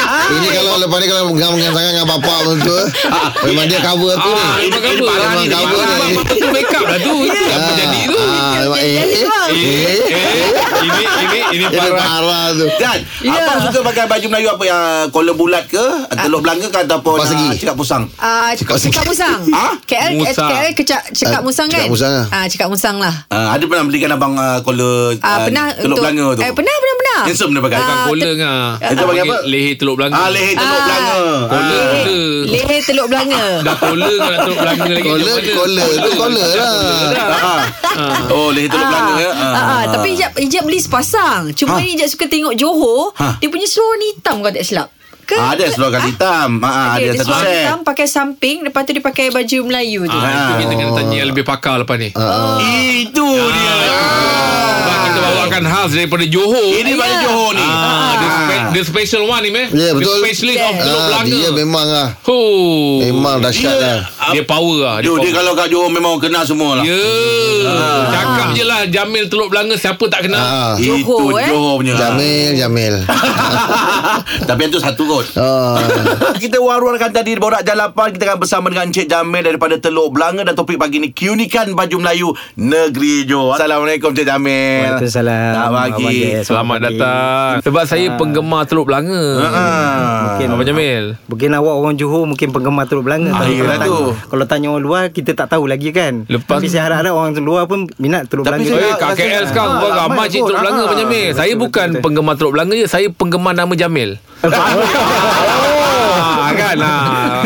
Ini 0.05 0.49
kalau 0.53 0.73
lepas 0.79 0.99
ni 0.99 1.07
kalau 1.07 1.23
mengang-mengang 1.27 1.73
sangat 1.73 1.91
dengan 1.91 2.07
bapak 2.09 2.38
mentua 2.45 2.83
memang 3.43 3.64
dia 3.67 3.81
cover 3.81 4.14
tu 4.14 4.31
ni. 4.31 4.37
Ah, 4.37 4.55
memang 4.59 4.77
cover. 4.77 5.17
Memang 5.17 5.47
cover 5.49 5.81
ni. 5.81 5.95
Mak 5.95 6.11
mertua 6.14 6.49
backup 6.51 6.85
lah 6.85 6.99
tu 6.99 7.14
Itu 7.21 7.40
yang 7.43 7.62
terjadi 7.64 8.01
tu 8.05 8.17
Ah, 8.17 8.53
memang 8.59 8.79
eh 8.79 8.90
eh, 8.90 9.05
Eh, 9.05 9.25
eh. 9.55 9.99
eh, 10.07 10.35
ini 10.83 11.03
ini 11.03 11.38
ini 11.55 11.64
parah. 11.71 12.53
tu. 12.53 12.67
Kan 12.77 12.99
Ya. 13.21 13.40
Abang 13.40 13.61
suka 13.62 13.79
pakai 13.83 14.05
baju 14.05 14.27
Melayu 14.29 14.49
apa 14.51 14.64
yang 14.64 14.83
Collar 15.09 15.33
bulat 15.33 15.64
ke 15.64 15.81
Teluk 16.14 16.40
belanga 16.40 16.69
ke 16.69 16.79
Ataupun 16.79 17.17
uh, 17.17 17.53
Cekak 17.55 17.73
pusang 17.75 18.05
Ah, 18.17 18.53
cekak, 18.53 18.77
cekak 18.79 19.05
musang. 19.05 19.40
Ah? 19.51 19.73
KL, 19.83 20.11
Musang. 20.14 20.49
KL 20.51 20.69
kecak, 20.75 21.03
cekak 21.11 21.33
Ah, 21.35 21.43
musang 21.43 21.67
kan? 21.67 21.81
cekak 21.81 21.90
musang 21.90 22.12
lah. 22.12 22.27
Ah, 22.31 22.45
cekak 22.45 22.69
musang 22.69 22.97
lah. 22.99 23.14
uh, 23.27 23.49
Ada 23.51 23.64
pernah 23.64 23.85
belikan 23.85 24.11
abang 24.11 24.35
Collar 24.61 25.17
Ah, 25.21 25.38
pernah 25.43 25.73
Teluk 25.73 25.97
belanga 25.99 26.25
tu 26.35 26.43
Eh, 26.43 26.53
pernah, 26.53 26.75
pernah. 27.14 27.24
Handsome 27.24 27.50
dia 27.50 27.62
pakai. 27.62 27.79
Bukan 27.79 27.94
Ah, 27.94 28.05
kola 28.05 28.22
te- 28.24 28.35
ngah. 28.35 28.66
Itu 28.85 29.03
bagi 29.05 29.20
apa? 29.22 29.37
Leher 29.44 29.74
teluk 29.77 29.94
belanga. 29.96 30.16
Ah 30.16 30.29
leher 30.29 30.53
Teluk 30.55 30.66
Ah. 30.74 30.85
belanga 30.85 31.14
Kola 31.44 31.77
Ah. 31.77 31.87
kola. 31.94 32.22
Leher 32.44 32.81
teluk 32.83 33.07
belanga. 33.07 33.42
Dah 33.62 33.77
kola 33.77 34.09
kau 34.11 34.27
nak 34.27 34.40
teluk 34.40 34.59
belanga 34.59 34.85
lagi. 34.90 35.09
Kola, 35.09 35.33
kola. 35.55 35.85
Itu 35.87 36.11
kola 36.14 36.42
lah. 36.44 36.66
Ah, 37.14 37.62
ah. 37.94 38.16
Oh 38.29 38.48
leher 38.50 38.68
Teluk 38.68 38.87
belanga 38.87 39.14
ya 39.16 39.31
Ah, 39.33 39.55
ah, 39.55 39.83
tapi 39.88 40.09
Ijab, 40.12 40.31
Ijab 40.37 40.62
beli 40.64 40.79
sepasang. 40.79 41.42
Cuma 41.53 41.72
Ha? 41.72 41.81
ni 41.81 41.94
Ijab 41.94 42.09
suka 42.09 42.27
tengok 42.27 42.55
Johor. 42.55 43.14
Ha? 43.16 43.38
Dia 43.38 43.48
punya 43.48 43.66
seluar 43.66 43.94
ni 43.96 44.07
hitam 44.11 44.40
kalau 44.40 44.50
tak 44.50 44.64
silap. 44.64 44.88
Ke? 45.24 45.33
Ah, 45.35 45.57
Ada 45.57 45.72
seluar 45.72 45.88
kali 45.90 46.12
hitam 46.12 46.61
ah, 46.61 46.68
ah, 46.68 46.87
Okay, 46.92 47.09
Ada 47.09 47.12
satu 47.14 47.24
seluar 47.24 47.40
set 47.40 47.57
hitam 47.57 47.79
pakai 47.83 48.07
samping. 48.07 48.57
Lepas 48.62 48.81
tu 48.83 48.92
dia 48.92 49.00
pakai 49.00 49.27
baju 49.31 49.59
Melayu 49.64 50.00
tu. 50.05 50.12
Ah, 50.14 50.29
itu 50.29 50.53
kita 50.61 50.72
kena 50.74 50.92
tanya 50.92 51.16
yang 51.16 51.29
lebih 51.31 51.44
pakar 51.44 51.77
lepas 51.79 51.96
ni. 51.96 52.12
Oh. 52.12 52.61
Itu 52.61 53.24
dia 53.24 53.72
Sebab 53.74 54.74
bawakan 55.55 55.64
khas 55.64 55.90
daripada 55.93 56.25
Johor. 56.27 56.69
Ini 56.75 56.93
baju 56.93 57.17
Johor 57.21 57.51
ni 57.53 57.62
Ah, 57.64 58.12
dia, 58.12 58.29
spe- 58.31 58.67
dia 58.73 58.83
special 58.85 59.23
one 59.25 59.40
ni 59.40 59.51
meh. 59.51 59.67
Ya, 59.71 59.90
betul. 59.93 60.19
Dia 60.19 60.23
specialist 60.25 60.59
of 60.59 60.67
Yes. 60.67 60.83
teluk 60.83 60.95
Ah, 60.97 61.07
belanga. 61.07 61.31
dia 61.31 61.49
memang 61.55 61.87
ah. 61.88 62.09
Oh. 62.25 62.99
Memang 63.01 63.37
dahsyat 63.38 63.77
lah. 63.77 63.99
Dia 64.33 64.43
power 64.43 64.77
lah. 64.77 64.97
Dia, 64.99 65.07
dia 65.07 65.14
power. 65.14 65.33
kalau 65.33 65.53
kat 65.55 65.69
Johor 65.69 65.90
Memang 65.90 66.17
kenal 66.17 66.43
semua 66.43 66.75
lah 66.75 66.85
Ya 66.85 66.97
Cakap 68.11 68.49
je 68.51 68.64
lah 68.64 68.81
Jamil 68.87 69.29
Teluk 69.29 69.49
Belanga 69.49 69.77
Siapa 69.77 70.01
tak 70.09 70.25
kenal 70.25 70.40
Ah. 70.40 70.75
Itu 70.75 70.97
Johor, 70.99 71.37
eh? 71.37 71.47
Johor 71.47 71.75
punya 71.79 71.93
Jamil, 71.95 72.51
Jamil. 72.57 72.95
Tapi 74.49 74.62
itu 74.64 74.79
satu 74.79 75.03
kot 75.05 75.27
Oh. 75.37 75.77
Kita 76.43 76.59
war-warkan 76.59 77.11
tadi 77.11 77.37
di 77.37 77.40
Borak 77.40 77.62
Jalapan 77.62 78.11
Kita 78.11 78.25
akan 78.27 78.38
bersama 78.38 78.67
dengan 78.69 78.88
Encik 78.88 79.07
Jamil 79.07 79.43
Daripada 79.43 79.77
Teluk 79.77 80.11
Belanga 80.11 80.43
Dan 80.43 80.55
topik 80.55 80.77
pagi 80.77 80.99
ni 80.99 81.11
Keunikan 81.11 81.73
baju 81.73 81.97
Melayu 81.99 82.29
Negeri 82.57 83.25
Johor 83.25 83.55
Assalamualaikum 83.55 84.11
Encik 84.11 84.25
Jamil 84.25 84.88
Waalaikumsalam. 84.90 85.43
Selamat 85.46 85.68
pagi 85.74 85.92
Abang 86.00 86.14
Jess. 86.14 86.44
Selamat 86.44 86.76
pagi. 86.78 86.87
datang 86.96 87.52
Sebab 87.61 87.83
saya 87.85 88.07
penggemar 88.14 88.62
Teluk 88.64 88.87
Belanga 88.87 89.22
Ah. 89.38 90.18
Mungkin 90.26 90.46
Abang 90.48 90.66
Jamil 90.66 91.04
Mungkin 91.24 91.48
awak 91.52 91.74
orang 91.76 91.94
Johor 91.94 92.24
Mungkin 92.24 92.48
penggemar 92.50 92.85
Teluk 92.85 93.04
Belanga 93.04 93.30
Ah, 93.30 93.44
Kalau 93.44 93.76
tu. 93.83 93.96
Kalau 94.26 94.44
tanya 94.44 94.68
orang 94.68 94.80
luar 94.83 95.02
Kita 95.09 95.33
tak 95.33 95.48
tahu 95.48 95.64
lagi 95.64 95.90
kan 95.90 96.24
Lepas- 96.26 96.59
Tapi 96.59 96.66
saya 96.66 96.88
harap-harap 96.88 97.12
Orang 97.12 97.37
luar 97.38 97.64
pun 97.64 97.85
Minat 97.96 98.26
Teluk 98.26 98.42
Tapi 98.42 98.62
Belanga 98.62 98.70
saya- 98.70 98.85
Eh, 98.85 98.94
kat 98.94 99.09
rasa- 99.11 99.20
KL 99.20 99.44
sekarang 99.46 99.70
Ah, 99.70 99.78
Kau 99.78 99.90
ramai 99.92 100.26
cik. 100.26 100.40
Teluk 100.40 100.59
Belanga. 100.59 100.83
Abang 100.85 100.98
Jamil 100.98 101.28
Saya 101.33 101.52
bukan 101.54 101.88
penggemar 102.00 102.35
Teluk 102.35 102.52
Belanga 102.52 102.74
je 102.74 102.87
Saya 102.87 103.07
penggemar 103.09 103.52
nama 103.52 103.74
Jamil 103.74 104.11
Ah, 106.14 106.52
kan 106.52 106.76
ah. 106.78 107.40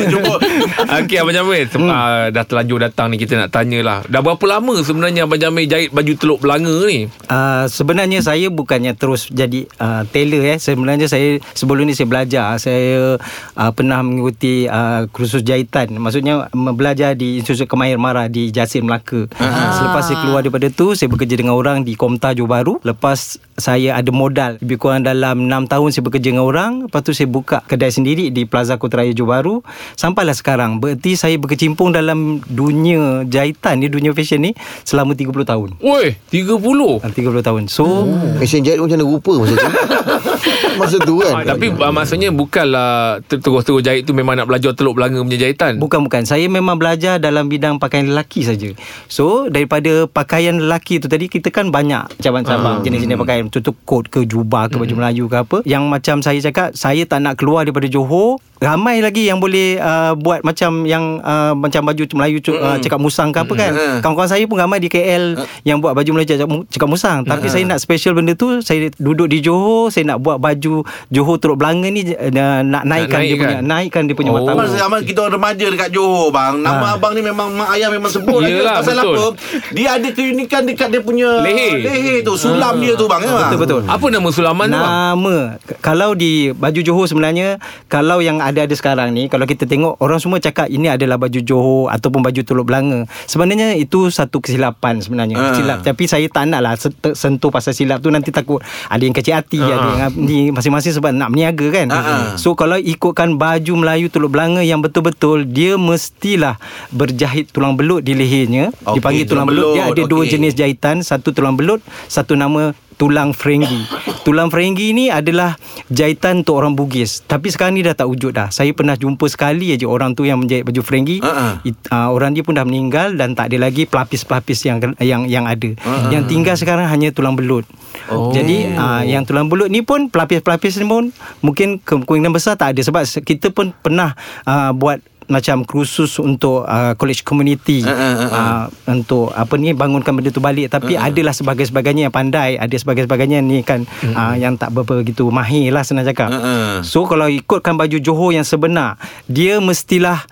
Okey 1.03 1.17
Abang 1.21 1.35
Jamil 1.35 1.67
se- 1.69 1.79
ah, 1.81 2.29
Dah 2.33 2.45
terlanjur 2.45 2.79
datang 2.81 3.13
ni 3.13 3.17
Kita 3.21 3.37
nak 3.37 3.51
tanyalah 3.51 4.05
Dah 4.07 4.21
berapa 4.21 4.45
lama 4.45 4.81
sebenarnya 4.81 5.25
Abang 5.25 5.41
Jamil 5.41 5.69
Jahit 5.69 5.91
baju 5.91 6.13
Teluk 6.17 6.41
Belanga 6.43 6.75
ni 6.87 7.09
Uh, 7.29 7.69
sebenarnya 7.69 8.25
saya 8.25 8.49
bukannya 8.49 8.97
terus 8.97 9.29
jadi 9.29 9.69
uh, 9.79 10.09
tailor 10.09 10.57
eh. 10.57 10.59
Sebenarnya 10.59 11.13
saya 11.13 11.37
sebelum 11.53 11.85
ni 11.85 11.93
saya 11.93 12.09
belajar. 12.09 12.57
Saya 12.57 13.21
uh, 13.53 13.71
pernah 13.77 14.01
mengikuti 14.01 14.65
uh, 14.65 15.05
kursus 15.13 15.45
jahitan. 15.45 15.93
Maksudnya 16.01 16.49
belajar 16.73 17.13
di 17.13 17.39
Institut 17.39 17.69
Kemahir 17.69 18.01
Mara 18.01 18.27
di 18.33 18.49
Jasin 18.49 18.89
Melaka. 18.89 19.29
Ah. 19.37 19.77
Selepas 19.77 20.09
saya 20.09 20.25
keluar 20.25 20.41
daripada 20.41 20.73
tu 20.73 20.97
saya 20.97 21.13
bekerja 21.13 21.37
dengan 21.37 21.53
orang 21.53 21.85
di 21.85 21.95
Komta 22.01 22.33
Johor 22.33 22.49
Bahru. 22.49 22.75
Lepas 22.81 23.37
saya 23.61 23.95
ada 24.01 24.09
modal 24.09 24.57
lebih 24.65 24.81
kurang 24.81 25.05
dalam 25.05 25.53
6 25.53 25.69
tahun 25.69 25.89
saya 25.93 26.03
bekerja 26.09 26.33
dengan 26.33 26.49
orang. 26.49 26.73
Lepas 26.89 27.05
tu 27.05 27.13
saya 27.13 27.29
buka 27.29 27.61
kedai 27.69 27.93
sendiri 27.93 28.33
di 28.33 28.49
Plaza 28.49 28.81
Kotaraya 28.81 29.13
Johor 29.13 29.31
Bahru. 29.37 29.57
Sampailah 30.01 30.33
sekarang 30.33 30.58
sekarang. 30.59 30.83
Berarti 30.83 31.15
saya 31.15 31.39
berkecimpung 31.39 31.95
dalam 31.95 32.43
dunia 32.45 33.23
jahitan 33.23 33.79
ni, 33.79 33.87
dunia 33.87 34.11
fashion 34.11 34.43
ni 34.43 34.51
selama 34.83 35.15
30 35.15 35.31
tahun. 35.47 35.69
Woi 35.79 36.19
30 36.27 36.99
Ah, 36.99 37.15
30 37.15 37.47
tahun. 37.47 37.63
So, 37.71 38.11
Mesin 38.43 38.67
jahit 38.67 38.83
macam 38.83 38.99
mana 38.99 39.07
rupa 39.07 39.39
masa 39.39 39.55
tu 39.55 39.71
Masa 40.79 40.97
tu 40.99 41.15
kan 41.19 41.35
Ah, 41.35 41.43
tapi 41.51 41.71
uh, 41.71 41.91
maksudnya 41.91 42.31
bukanlah 42.31 42.91
ter- 43.23 43.39
terus-terus 43.39 43.81
jahit 43.81 44.03
tu 44.03 44.13
memang 44.13 44.35
nak 44.35 44.47
belajar 44.47 44.73
teluk 44.73 44.95
belanga 44.95 45.19
punya 45.19 45.39
jahitan. 45.39 45.77
Bukan 45.77 46.03
bukan. 46.03 46.23
Saya 46.23 46.47
memang 46.47 46.75
belajar 46.75 47.19
dalam 47.19 47.47
bidang 47.47 47.77
pakaian 47.77 48.07
lelaki 48.07 48.43
saja. 48.43 48.71
So 49.07 49.47
daripada 49.49 50.07
pakaian 50.07 50.57
lelaki 50.57 50.99
tu 50.99 51.07
tadi 51.07 51.27
kita 51.27 51.49
kan 51.49 51.69
banyak 51.69 52.19
cabang-cabang 52.19 52.83
jenis-jenis 52.83 53.17
pakaian. 53.17 53.45
Contoh 53.49 53.75
kot 53.85 54.07
ke 54.07 54.23
jubah 54.23 54.67
ke 54.67 54.77
baju 54.77 54.95
Melayu 54.95 55.27
ke 55.27 55.37
apa. 55.37 55.57
Yang 55.65 55.85
macam 55.85 56.17
saya 56.21 56.39
cakap 56.41 56.73
saya 56.73 57.03
tak 57.03 57.21
nak 57.21 57.35
keluar 57.35 57.63
daripada 57.63 57.87
Johor. 57.87 58.39
Ramai 58.59 58.99
lagi 58.99 59.23
yang 59.23 59.39
boleh 59.39 59.79
uh, 59.79 60.19
buat 60.19 60.43
macam 60.43 60.83
yang 60.83 61.23
uh, 61.23 61.55
macam 61.55 61.79
baju 61.81 62.03
Melayu 62.13 62.43
uh, 62.51 62.75
cakap 62.77 62.99
musang 62.99 63.31
ke 63.31 63.39
apa 63.39 63.53
kan. 63.55 63.71
Kawan-kawan 64.03 64.27
saya 64.27 64.43
pun 64.45 64.59
ramai 64.59 64.77
di 64.77 64.91
KL 64.91 65.39
yang 65.63 65.79
buat 65.79 65.95
baju 65.95 66.11
Melayu 66.11 66.27
cakap, 66.29 66.49
mu- 66.49 66.67
cakap 66.67 66.89
musang. 66.91 67.23
Tapi 67.23 67.47
saya 67.47 67.63
nak 67.65 67.79
special 67.79 68.19
benda 68.19 68.35
tu 68.35 68.59
saya 68.59 68.91
duduk 68.99 69.31
di 69.31 69.39
Johor, 69.39 69.89
saya 69.89 70.11
nak 70.11 70.19
buat 70.19 70.37
baju 70.37 70.68
Johor 71.09 71.37
Teluk 71.37 71.57
Belanga 71.57 71.87
ni 71.87 72.03
uh, 72.07 72.31
nak 72.63 72.83
naikkan 72.85 73.19
dia 73.19 73.29
naikkan. 73.29 73.39
punya 73.39 73.59
naikkan 73.61 74.03
dia 74.03 74.15
punya 74.15 74.31
Oh. 74.31 74.37
martabat. 74.39 74.57
Masa 74.63 74.77
zaman 74.79 75.01
kita 75.03 75.19
orang 75.21 75.35
remaja 75.35 75.67
dekat 75.67 75.91
Johor 75.91 76.29
bang 76.29 76.55
Nama 76.59 76.85
Ha. 76.85 76.95
abang 76.95 77.13
ni 77.13 77.21
memang 77.21 77.49
Mak 77.51 77.69
ayah 77.73 77.89
memang 77.89 78.09
sebut 78.09 78.39
lagi 78.39 78.55
Yelah, 78.55 78.79
Pasal 78.79 78.95
betul. 78.95 79.11
apa 79.11 79.25
Dia 79.71 79.89
ada 79.93 80.09
keunikan 80.09 80.63
dekat 80.63 80.89
dia 80.89 81.01
punya 81.01 81.29
Leher. 81.39 81.81
Leher 81.81 82.17
tu 82.21 82.35
Sulam 82.35 82.77
dia 82.77 82.93
tu 82.93 83.05
bang 83.05 83.21
ya, 83.21 83.31
bang? 83.31 83.51
Betul 83.51 83.59
betul. 83.59 83.81
Apa 83.85 84.07
nama 84.09 84.29
sulaman 84.29 84.67
tu? 84.67 84.75
bang? 84.75 84.85
Nama 84.85 85.37
Kalau 85.81 86.11
di 86.13 86.33
Baju 86.51 86.81
Johor 86.81 87.07
sebenarnya 87.07 87.57
Kalau 87.87 88.19
yang 88.19 88.39
ada-ada 88.39 88.73
sekarang 88.73 89.11
ni 89.11 89.27
Kalau 89.27 89.45
kita 89.45 89.65
tengok 89.65 89.97
Orang 89.99 90.19
semua 90.19 90.39
cakap 90.39 90.67
Ini 90.67 90.95
adalah 90.95 91.17
baju 91.17 91.39
Johor 91.39 91.59
Ataupun 91.89 92.21
baju 92.21 92.41
Teluk 92.41 92.65
Belanga 92.65 93.05
Sebenarnya 93.25 93.75
itu 93.75 94.09
Satu 94.09 94.39
kesilapan 94.39 94.99
sebenarnya 94.99 95.37
Ah. 95.39 95.53
Silap 95.53 95.79
Tapi 95.81 96.05
saya 96.05 96.27
tak 96.27 96.47
nak 96.47 96.61
lah 96.61 96.75
te- 96.75 96.91
Sentuh 97.13 97.49
pasal 97.49 97.71
silap 97.71 97.99
tu 97.99 98.09
Nanti 98.09 98.29
takut 98.29 98.59
Ada 98.87 99.01
yang 99.01 99.13
kecil 99.13 99.35
hati 99.35 99.59
Ah. 99.59 99.71
Ada 99.71 99.89
yang 99.99 100.13
ni 100.15 100.48
Masing-masing 100.51 100.93
sebab 100.93 101.11
nak 101.11 101.29
berniaga 101.29 101.67
kan 101.71 101.87
Ah. 101.89 102.35
So 102.35 102.53
kalau 102.53 102.77
ikutkan 102.77 103.35
Baju 103.35 103.73
Melayu 103.75 104.07
Teluk 104.07 104.31
Belanga 104.31 104.61
Yang 104.61 104.87
betul-betul 104.87 105.45
Dia 105.45 105.75
mestilah 105.75 106.57
Berjahit 106.89 107.49
tulang 107.49 107.75
belut 107.75 108.01
di 108.01 108.13
lehernya 108.13 108.71
Okey, 108.83 108.97
Dipanggil 108.97 109.25
tulang, 109.25 109.45
tulang 109.45 109.49
belut, 109.49 109.67
Dia 109.71 109.85
belut, 109.85 109.95
ada 109.95 110.03
dua 110.07 110.23
okey. 110.23 110.33
jenis 110.33 110.53
jahitan 110.53 110.97
Satu 111.01 111.31
tulang 111.31 111.53
belut 111.53 111.81
Satu 112.07 112.33
nama 112.33 112.73
tulang 112.99 113.31
frenggi. 113.33 113.87
Tulang 114.29 114.53
frenggi 114.53 114.93
ni 114.93 115.09
adalah 115.09 115.57
jahitan 115.89 116.45
untuk 116.45 116.61
orang 116.61 116.77
Bugis. 116.77 117.25
Tapi 117.25 117.49
sekarang 117.49 117.81
ni 117.81 117.87
dah 117.87 117.97
tak 117.97 118.13
wujud 118.13 118.37
dah. 118.37 118.53
Saya 118.53 118.77
pernah 118.77 118.93
jumpa 118.93 119.25
sekali 119.25 119.73
aja 119.73 119.89
orang 119.89 120.13
tu 120.13 120.29
yang 120.29 120.37
menjahit 120.37 120.69
baju 120.69 120.85
frenggi. 120.85 121.25
Ha-ha. 121.25 121.65
It, 121.65 121.79
uh, 121.89 122.13
orang 122.13 122.37
dia 122.37 122.45
pun 122.45 122.53
dah 122.53 122.67
meninggal 122.69 123.17
dan 123.17 123.33
tak 123.33 123.49
ada 123.49 123.57
lagi 123.57 123.89
pelapis-pelapis 123.89 124.69
yang 124.69 124.77
yang 125.01 125.25
yang 125.25 125.49
ada. 125.49 125.73
Yang 126.13 126.29
tinggal 126.29 126.61
sekarang 126.61 126.93
hanya 126.93 127.09
tulang 127.09 127.41
belut. 127.41 127.65
Oh. 128.13 128.29
Jadi 128.29 128.69
uh, 128.77 129.01
yang 129.09 129.25
tulang 129.25 129.49
belut 129.49 129.73
ni 129.73 129.81
pun 129.81 130.13
pelapis-pelapis 130.13 130.77
ni 130.77 130.85
pun 130.85 131.09
mungkin 131.41 131.81
kemungkinan 131.81 132.33
besar 132.35 132.61
tak 132.61 132.77
ada 132.77 132.81
sebab 132.85 133.09
se- 133.09 133.25
kita 133.25 133.49
pun 133.49 133.73
pernah 133.73 134.13
uh, 134.45 134.77
buat 134.77 135.01
macam 135.29 135.65
kursus 135.65 136.17
untuk 136.19 136.65
uh, 136.65 136.97
college 136.97 137.23
community. 137.23 137.85
Ha, 137.85 137.93
ha, 137.93 138.09
ha, 138.11 138.27
ha. 138.27 138.39
uh, 138.39 138.65
untuk 138.93 139.31
apa 139.33 139.55
ni 139.61 139.77
bangunkan 139.77 140.13
benda 140.13 140.33
tu 140.33 140.41
balik. 140.43 140.73
Tapi 140.73 140.97
uh 140.97 141.07
adalah 141.09 141.33
sebagai-sebagainya 141.33 142.11
yang 142.11 142.15
pandai 142.15 142.59
ada 142.59 142.75
sebagai-sebagainya 142.75 143.39
ni 143.41 143.63
kan 143.63 143.87
uh 143.87 144.09
uh, 144.13 144.35
yang 144.35 144.59
tak 144.59 144.75
berapa 144.75 145.01
begitu 145.01 145.31
mahir 145.31 145.71
lah 145.71 145.87
senang 145.87 146.05
cakap. 146.05 146.29
Uh-uh. 146.33 146.83
so 146.83 147.07
kalau 147.07 147.31
ikutkan 147.31 147.79
baju 147.79 147.97
Johor 148.03 148.35
yang 148.35 148.45
sebenar 148.45 148.99
dia 149.31 149.63
mestilah 149.63 150.25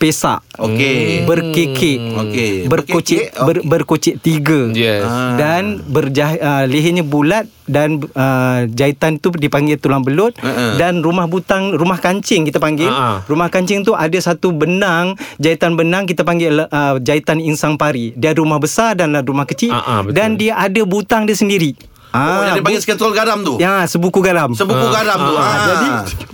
berpesak 0.00 0.40
Okey. 0.56 1.28
berkekek 1.28 2.00
Okey. 2.16 2.52
berkocik 2.64 3.28
Berkekek, 3.28 3.44
ber, 3.44 3.56
berkocik 3.62 4.14
tiga 4.18 4.72
Yes. 4.72 5.04
Ah. 5.04 5.36
dan 5.36 5.84
berjah 5.84 6.30
uh, 6.34 6.64
lehernya 6.64 7.04
bulat 7.04 7.44
dan 7.66 8.00
uh, 8.10 8.64
jahitan 8.66 9.20
tu 9.20 9.28
dipanggil 9.30 9.76
tulang 9.76 10.00
belut 10.00 10.32
Uh-uh. 10.34 10.80
dan 10.80 11.04
rumah 11.04 11.28
butang 11.28 11.76
rumah 11.76 12.00
kancing 12.00 12.48
kita 12.48 12.56
panggil 12.56 12.88
Uh-uh. 12.88 13.28
rumah 13.28 13.52
kancing 13.52 13.84
tu 13.84 13.92
ada 13.92 14.16
satu 14.16 14.50
benang 14.50 15.12
jahitan 15.36 15.76
benang 15.76 16.08
kita 16.08 16.24
panggil 16.24 16.64
uh, 16.64 16.96
jahitan 16.98 17.36
insang 17.36 17.76
pari 17.76 18.16
dia 18.16 18.32
ada 18.32 18.40
rumah 18.40 18.56
besar 18.56 18.96
dan 18.96 19.12
ada 19.12 19.22
rumah 19.22 19.44
kecil 19.44 19.68
Uh-uh, 19.70 20.00
betul. 20.02 20.16
dan 20.16 20.28
dia 20.34 20.56
ada 20.56 20.80
butang 20.82 21.28
dia 21.28 21.36
sendiri 21.36 21.76
Oh, 22.10 22.42
yang 22.42 22.58
dia 22.58 22.64
panggil 22.64 22.82
skentol 22.82 23.14
garam 23.14 23.38
tu. 23.40 23.54
Ya, 23.56 23.86
sebuku 23.86 24.18
garam. 24.18 24.50
Sebuku 24.50 24.86
garam 24.90 25.18
tu. 25.20 25.34
Ah, 25.34 25.46
Ah. 25.46 25.58
Jadi 25.62 25.88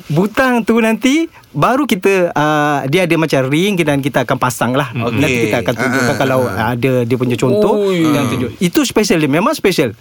butang 0.07 0.63
tu 0.63 0.81
nanti 0.81 1.29
baru 1.51 1.85
kita 1.85 2.31
uh, 2.31 2.79
dia 2.87 3.05
ada 3.05 3.15
macam 3.17 3.45
ring 3.47 3.77
dan 3.77 4.01
kita 4.01 4.25
akan 4.25 4.37
pasang 4.41 4.73
lah. 4.73 4.89
Okey. 4.93 5.21
Nanti 5.21 5.39
kita 5.49 5.57
akan 5.61 5.75
tunjukkan 5.77 6.09
Ah, 6.09 6.17
kalau 6.17 6.41
ada 6.49 6.93
dia 7.05 7.17
punya 7.17 7.37
contoh 7.37 7.93
yang 7.93 8.25
tunjuk. 8.29 8.57
Itu 8.57 8.85
special 8.85 9.21
dia 9.21 9.29
memang 9.29 9.53
special. 9.53 9.93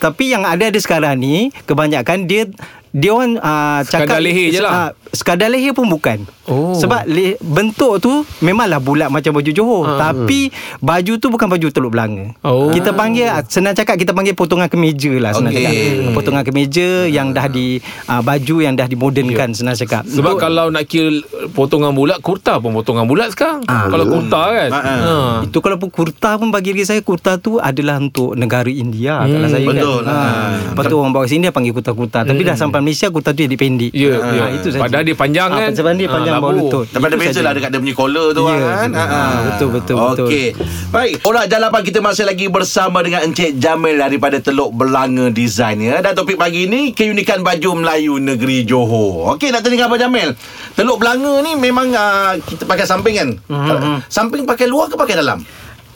Tapi 0.00 0.32
yang 0.32 0.42
ada 0.42 0.66
ada 0.66 0.78
sekarang 0.80 1.20
ni 1.20 1.54
kebanyakan 1.62 2.24
dia 2.24 2.48
dia 2.90 3.10
orang 3.14 3.38
uh, 3.38 3.80
Sekadar 3.86 4.18
cakap 4.18 4.18
leher 4.18 4.46
je 4.50 4.60
lah. 4.60 4.72
Uh, 4.72 4.90
sekadar 5.14 5.48
leher 5.48 5.70
pun 5.70 5.86
bukan. 5.86 6.26
Oh. 6.50 6.74
Sebab 6.74 7.06
le, 7.06 7.38
bentuk 7.38 8.02
tu 8.02 8.10
memanglah 8.42 8.82
bulat 8.82 9.06
macam 9.06 9.38
baju 9.38 9.50
Johor, 9.54 9.82
Ah. 9.86 10.10
tapi 10.10 10.50
baju 10.82 11.12
tu 11.16 11.30
bukan 11.30 11.46
baju 11.46 11.66
Teluk 11.70 11.94
Belanga. 11.94 12.34
Oh. 12.42 12.74
Kita 12.74 12.90
panggil 12.90 13.30
senang 13.46 13.78
cakap 13.78 13.94
kita 13.94 14.10
panggil 14.10 14.34
potongan 14.34 14.66
kemeja 14.66 15.14
lah 15.22 15.30
senang 15.30 15.54
Okey. 15.54 15.62
cakap. 15.62 15.74
Potongan 16.18 16.42
kemeja 16.42 17.06
yang 17.06 17.30
dah 17.30 17.46
di 17.46 17.78
uh, 18.10 18.18
baju 18.18 18.56
yang 18.58 18.74
dah 18.74 18.90
dimodernkan 18.90 19.54
senang 19.54 19.78
cakap. 19.78 20.02
Sebab 20.10 20.34
Untuk- 20.34 20.42
kalau 20.42 20.74
nak 20.74 20.90
kira 20.90 21.22
potongan 21.54 21.94
bulat, 21.94 22.18
kurta 22.18 22.58
pun 22.58 22.74
potongan 22.74 23.06
bulat 23.06 23.30
sekarang. 23.30 23.62
Ah. 23.70 23.86
kalau 23.86 24.10
kurta 24.10 24.42
kan. 24.50 24.70
Ah. 24.74 24.82
Ha. 24.82 25.14
Itu 25.46 25.62
kalau 25.62 25.78
pun 25.78 25.94
kurta 25.94 26.34
pun 26.34 26.50
bagi 26.50 26.74
diri 26.74 26.82
saya 26.82 26.98
kurta 27.00 27.38
tu 27.38 27.62
adalah 27.62 28.02
untuk 28.02 28.34
negara 28.34 28.66
India 28.66 29.22
hmm, 29.22 29.30
kalau 29.30 29.46
saya 29.46 29.62
betul. 29.62 29.98
kan. 30.02 30.10
Ha. 30.10 30.18
Ah. 30.18 30.50
Lepas 30.74 30.84
tu 30.90 30.94
orang 30.98 31.14
bawa 31.14 31.26
sini 31.30 31.46
dia 31.46 31.54
panggil 31.54 31.70
kurta-kurta. 31.70 32.26
Tapi 32.26 32.42
dah 32.42 32.58
sampai 32.58 32.79
Malaysia 32.80 33.06
kurta 33.06 33.30
tu 33.30 33.40
jadi 33.40 33.52
pendek. 33.52 33.90
Ya, 33.90 34.16
Ah, 34.16 34.30
ya. 34.30 34.44
itu 34.52 34.68
saja. 34.68 34.82
Padahal 34.82 35.04
dia 35.04 35.14
panjang 35.14 35.48
kan. 35.48 35.70
Sebab 35.70 35.92
dia 35.94 36.04
Ah, 36.04 36.12
panjang 36.12 36.34
bawah 36.36 36.50
labuh. 36.50 36.62
lutut. 36.66 36.86
Tapi 36.86 37.04
ada 37.04 37.16
beza 37.16 37.40
lah 37.40 37.52
dekat 37.52 37.68
dia 37.68 37.78
punya 37.78 37.94
collar 37.94 38.26
tu 38.30 38.42
Ya. 38.42 38.56
kan. 38.56 38.90
Ah, 38.92 39.08
betul, 39.46 39.68
betul, 39.70 39.96
betul. 39.96 40.26
Okey. 40.26 40.46
Baik. 40.88 41.12
Orang 41.22 41.44
jalapan 41.46 41.80
kita 41.82 41.98
masih 41.98 42.24
lagi 42.24 42.46
bersama 42.46 42.98
dengan 43.00 43.20
Encik 43.22 43.56
Jamil 43.56 43.96
daripada 43.96 44.36
Teluk 44.38 44.72
Belanga 44.72 45.28
Design 45.28 45.78
ya. 45.80 46.00
Dan 46.00 46.12
topik 46.12 46.34
pagi 46.34 46.64
ni 46.64 46.90
keunikan 46.90 47.40
baju 47.40 47.76
Melayu 47.76 48.16
negeri 48.16 48.62
Johor. 48.62 49.32
Okey 49.32 49.48
nak 49.48 49.60
tanya 49.60 49.76
dengan 49.76 49.86
Abang 49.86 50.00
Jamil. 50.00 50.30
Teluk 50.72 50.96
Belanga 50.96 51.40
ni 51.40 51.54
memang 51.54 51.88
uh, 51.88 52.34
kita 52.38 52.64
pakai 52.64 52.84
samping 52.84 53.14
kan? 53.14 53.28
Mhm. 53.46 54.06
Samping 54.06 54.42
pakai 54.42 54.64
luar 54.64 54.86
ke 54.86 54.94
pakai 54.94 55.14
dalam? 55.14 55.42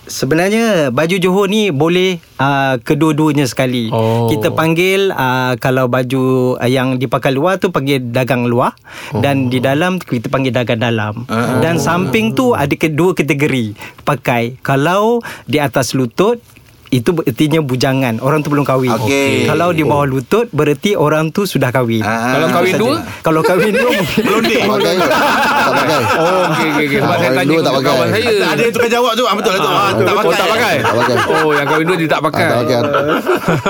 Sebenarnya 0.04 0.92
baju 0.92 1.16
Johor 1.16 1.48
ni 1.48 1.72
boleh 1.72 2.20
uh, 2.36 2.76
kedua-duanya 2.80 3.48
sekali. 3.48 3.88
Oh. 3.88 4.28
Kita 4.28 4.52
panggil 4.52 5.08
uh, 5.08 5.56
kalau 5.56 5.88
baju 5.88 6.56
uh, 6.60 6.68
yang 6.68 7.00
dipakai 7.00 7.32
luar 7.32 7.56
tu 7.56 7.72
panggil 7.72 8.00
dagang 8.12 8.44
luar 8.44 8.76
oh. 9.16 9.24
dan 9.24 9.48
di 9.48 9.64
dalam 9.64 9.96
kita 9.96 10.28
panggil 10.28 10.52
dagang 10.52 10.80
dalam. 10.80 11.24
Ah. 11.32 11.60
Dan 11.64 11.80
samping 11.80 12.36
tu 12.36 12.52
ada 12.52 12.72
kedua 12.76 13.16
kategori 13.16 13.72
pakai. 14.04 14.60
Kalau 14.60 15.24
di 15.48 15.56
atas 15.56 15.96
lutut 15.96 16.40
itu 16.94 17.11
artinya 17.18 17.59
bujangan 17.61 18.14
Orang 18.18 18.40
tu 18.40 18.48
belum 18.48 18.62
kahwin 18.62 18.94
Okey. 18.96 19.44
Kalau 19.44 19.70
di 19.70 19.83
bawah 19.83 20.07
lutut 20.07 20.46
Berarti 20.48 20.94
orang 20.94 21.28
tu 21.28 21.42
sudah 21.44 21.68
kahwin 21.68 22.00
Ah. 22.00 22.33
Kalau 22.33 22.48
kahwin 22.50 22.70
saja. 22.70 22.80
dua? 22.80 22.94
Kalau 23.20 23.40
kahwin 23.40 23.72
dua. 23.72 23.90
Tak 24.14 24.70
pakai 24.70 24.94
Tak 24.96 25.72
pakai 25.74 25.98
Oh, 26.22 26.42
okey 26.46 26.68
okey 26.70 26.85
okey. 26.87 26.98
Sebab 27.00 27.11
Ah, 27.11 27.18
saya 27.18 27.30
tanya 27.35 27.57
tak 27.59 27.72
pakai. 27.72 27.88
kawan 27.88 28.07
saya. 28.09 28.33
Ada 28.46 28.61
yang 28.61 28.72
tukar 28.72 28.90
jawab 28.90 29.12
tu. 29.12 29.24
Ah, 29.24 29.35
betul 29.35 29.50
lah 29.50 29.61
tu. 29.61 29.68
Ah, 29.68 29.90
tak 29.92 30.04
Oh, 30.04 30.16
pakai. 30.16 30.37
tak 30.37 30.48
pakai. 30.48 30.74
Tak 30.78 30.94
pakai. 30.94 31.16
Oh, 31.35 31.50
yang 31.50 31.66
kahwin 31.66 31.85
dua 31.85 31.96
dia 31.96 32.09
tak 32.09 32.22
pakai. 32.22 32.44
Ah, 32.44 32.50
tak 32.50 32.59
pakai. 32.61 32.78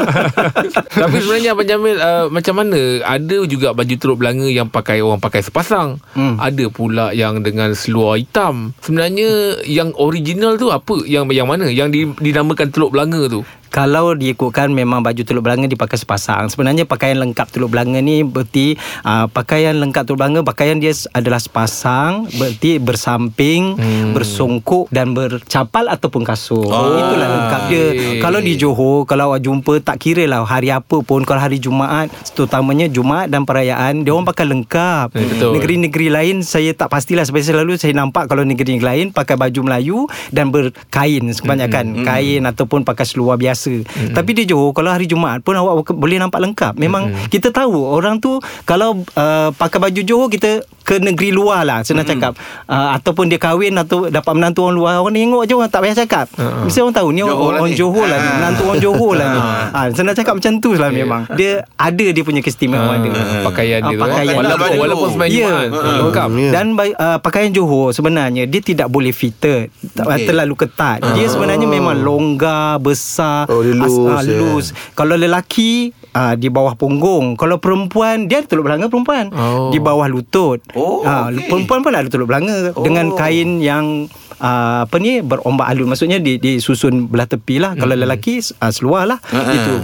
Tapi 0.95 1.17
sebenarnya 1.17 1.51
Abang 1.51 1.67
Jamil 1.67 1.97
uh, 1.97 2.27
Macam 2.29 2.55
mana 2.57 2.79
Ada 3.03 3.39
juga 3.45 3.73
baju 3.73 3.95
Teluk 3.95 4.17
Belanga 4.17 4.47
Yang 4.47 4.69
pakai 4.71 4.99
orang 5.01 5.19
pakai 5.19 5.41
sepasang 5.41 5.97
Hmm. 6.15 6.39
Ada 6.39 6.69
pula 6.69 7.11
yang 7.13 7.41
dengan 7.41 7.73
seluar 7.73 8.15
hitam 8.15 8.71
Sebenarnya 8.79 9.31
Yang 9.65 9.95
original 9.97 10.55
tu 10.55 10.71
apa 10.71 11.03
Yang 11.03 11.31
yang 11.33 11.47
mana 11.47 11.67
Yang 11.67 11.89
di, 11.91 12.01
dinamakan 12.23 12.71
Teluk 12.71 12.91
Belanga 12.93 13.14
tu 13.29 13.45
Kalau 13.75 14.15
diikutkan 14.15 14.71
memang 14.71 15.03
baju 15.03 15.19
Teluk 15.27 15.43
Belanga 15.43 15.67
dipakai 15.67 15.99
sepasang. 15.99 16.47
Sebenarnya 16.47 16.87
pakaian 16.87 17.19
lengkap 17.19 17.51
Teluk 17.51 17.75
Belanga 17.75 17.99
ni 17.99 18.23
berarti 18.23 18.79
uh, 19.03 19.27
pakaian 19.27 19.75
lengkap 19.75 20.07
Teluk 20.07 20.23
Belanga 20.23 20.47
pakaian 20.47 20.79
dia 20.79 20.95
adalah 21.11 21.43
sepasang, 21.43 22.31
berarti 22.39 22.79
bersamping, 22.79 23.75
hmm. 23.75 24.15
bersongkok 24.15 24.87
dan 24.95 25.11
bercapal 25.11 25.91
ataupun 25.91 26.23
kasut. 26.23 26.71
Oh, 26.71 26.95
Itulah 26.95 27.27
lengkap 27.27 27.63
dia. 27.67 27.87
okey. 27.91 28.23
Kalau 28.23 28.39
di 28.39 28.55
Johor 28.55 29.11
kalau 29.11 29.35
awak 29.35 29.43
jumpa 29.43 29.83
tak 29.83 29.99
kira 29.99 30.23
lah 30.31 30.47
hari 30.47 30.71
apa 30.71 31.03
pun 31.03 31.27
kalau 31.27 31.43
hari 31.43 31.59
Jumaat 31.59 32.15
terutamanya 32.39 32.87
Jumaat 32.87 33.27
dan 33.27 33.43
perayaan 33.43 34.07
dia 34.07 34.15
orang 34.15 34.31
pakai 34.31 34.47
lengkap. 34.55 35.19
Hmm, 35.19 35.29
betul. 35.35 35.51
Negeri-negeri 35.59 36.15
lain 36.15 36.37
saya 36.47 36.71
tak 36.79 36.95
pastilah 36.95 37.27
sebab 37.27 37.43
selalu 37.43 37.75
saya 37.75 37.91
nampak 37.91 38.31
kalau 38.31 38.47
negeri 38.47 38.79
lain 38.79 39.11
pakai 39.11 39.35
baju 39.35 39.61
Melayu 39.67 39.99
dan 40.31 40.55
berkain 40.55 41.27
kebanyakan 41.27 42.07
kain 42.07 42.43
ataupun 42.47 42.87
pakai 42.87 43.03
seluar 43.03 43.35
biasa. 43.35 43.64
Tapi 44.13 44.31
di 44.37 44.45
Johor 44.49 44.77
kalau 44.77 44.93
hari 44.93 45.09
Jumaat 45.09 45.41
pun 45.41 45.57
awak 45.57 45.95
boleh 45.95 46.21
nampak 46.21 46.41
lengkap. 46.43 46.75
Memang 46.77 47.29
kita 47.33 47.51
tahu 47.51 47.73
orang 47.89 48.21
tu 48.21 48.39
kalau 48.69 49.03
uh, 49.17 49.51
pakai 49.55 49.79
baju 49.81 50.01
Johor 50.05 50.29
kita 50.29 50.65
ke 50.85 51.01
negeri 51.01 51.31
luar 51.31 51.65
lah 51.65 51.81
senang 51.81 52.05
cakap 52.05 52.37
uh, 52.65 52.93
ataupun 52.93 53.27
dia 53.27 53.37
kahwin 53.37 53.73
atau 53.75 54.07
dapat 54.07 54.33
menantu 54.33 54.63
orang 54.63 54.77
luar 54.77 54.93
orang 54.99 55.17
tengok 55.17 55.43
je 55.43 55.55
orang 55.55 55.67
tak 55.67 55.81
payah 55.81 55.97
cakap 55.99 56.27
mesti 56.63 56.79
orang 56.79 56.93
tahu 56.93 57.09
ni 57.09 57.21
orang, 57.21 57.33
Johor 57.33 57.49
lah 57.49 57.59
orang 57.59 57.71
ni. 57.71 57.75
Johor 57.75 58.05
lah 58.05 58.17
ni 58.17 58.23
Ah. 58.25 58.35
menantu 58.37 58.63
orang 58.65 58.81
Johor 58.81 59.13
lah 59.15 59.27
ni 59.27 59.41
ha, 59.41 59.81
senang 59.91 60.13
cakap 60.13 60.35
macam 60.35 60.53
tu 60.59 60.71
lah 60.75 60.91
memang 60.91 61.23
dia 61.33 61.53
ada 61.75 62.07
dia 62.07 62.23
punya 62.23 62.39
keistimewaan 62.39 63.01
dia 63.01 63.13
Pakaian 63.43 63.81
dia 63.81 63.87
Ah, 63.87 63.91
tu 63.91 63.97
eh. 63.97 64.05
pakaian. 64.05 64.35
Walaupun, 64.37 64.61
Baju. 64.61 64.79
walaupun 64.79 65.09
semain 65.11 65.31
Ya. 65.31 65.41
Jumaat 65.41 65.69
Lengkap 65.97 66.29
Ya. 66.35 66.51
Dan 66.53 66.67
uh, 66.75 67.19
pakaian 67.19 67.51
Johor 67.51 67.91
sebenarnya 67.91 68.45
dia 68.45 68.61
tidak 68.61 68.87
boleh 68.87 69.11
fitted, 69.11 69.71
Okey. 69.71 70.03
okay. 70.03 70.27
terlalu 70.27 70.55
ketat. 70.59 71.01
Dia 71.15 71.27
sebenarnya 71.27 71.65
memang 71.65 71.97
longgar, 71.99 72.77
besar, 72.79 73.47
Oh, 73.47 73.61
dia 73.61 73.73
loose, 73.73 73.97
ah, 74.05 74.21
ya. 74.21 74.35
loose. 74.35 74.69
Kalau 74.93 75.15
lelaki 75.15 75.95
uh, 76.13 76.35
di 76.35 76.49
bawah 76.49 76.75
punggung. 76.75 77.35
Kalau 77.35 77.57
perempuan 77.57 78.27
dia 78.27 78.41
ada 78.41 78.47
teluk 78.47 78.65
belanga 78.65 78.87
perempuan. 78.87 79.31
Oh. 79.31 79.71
Di 79.71 79.79
bawah 79.79 80.05
lutut. 80.07 80.61
Oh, 80.75 81.03
Ah, 81.03 81.29
okey. 81.29 81.47
perempuan 81.47 81.81
pun 81.81 81.93
ada 81.93 82.07
teluk 82.07 82.27
belanga 82.27 82.71
Oh. 82.71 82.83
dengan 82.83 83.15
kain 83.15 83.59
yang 83.59 84.07
uh, 84.37 84.83
apa 84.83 84.97
ni 84.97 85.19
berombak 85.21 85.67
alun 85.67 85.89
maksudnya 85.89 86.19
di 86.19 86.37
disusun 86.37 87.07
belah 87.07 87.25
tepi 87.25 87.57
lah 87.57 87.75
kalau 87.75 87.95
lelaki 87.95 88.39
uh, 88.43 88.69
seluar 88.69 89.07
lah 89.07 89.19
Ha-ha. 89.25 89.53
itu 89.53 89.75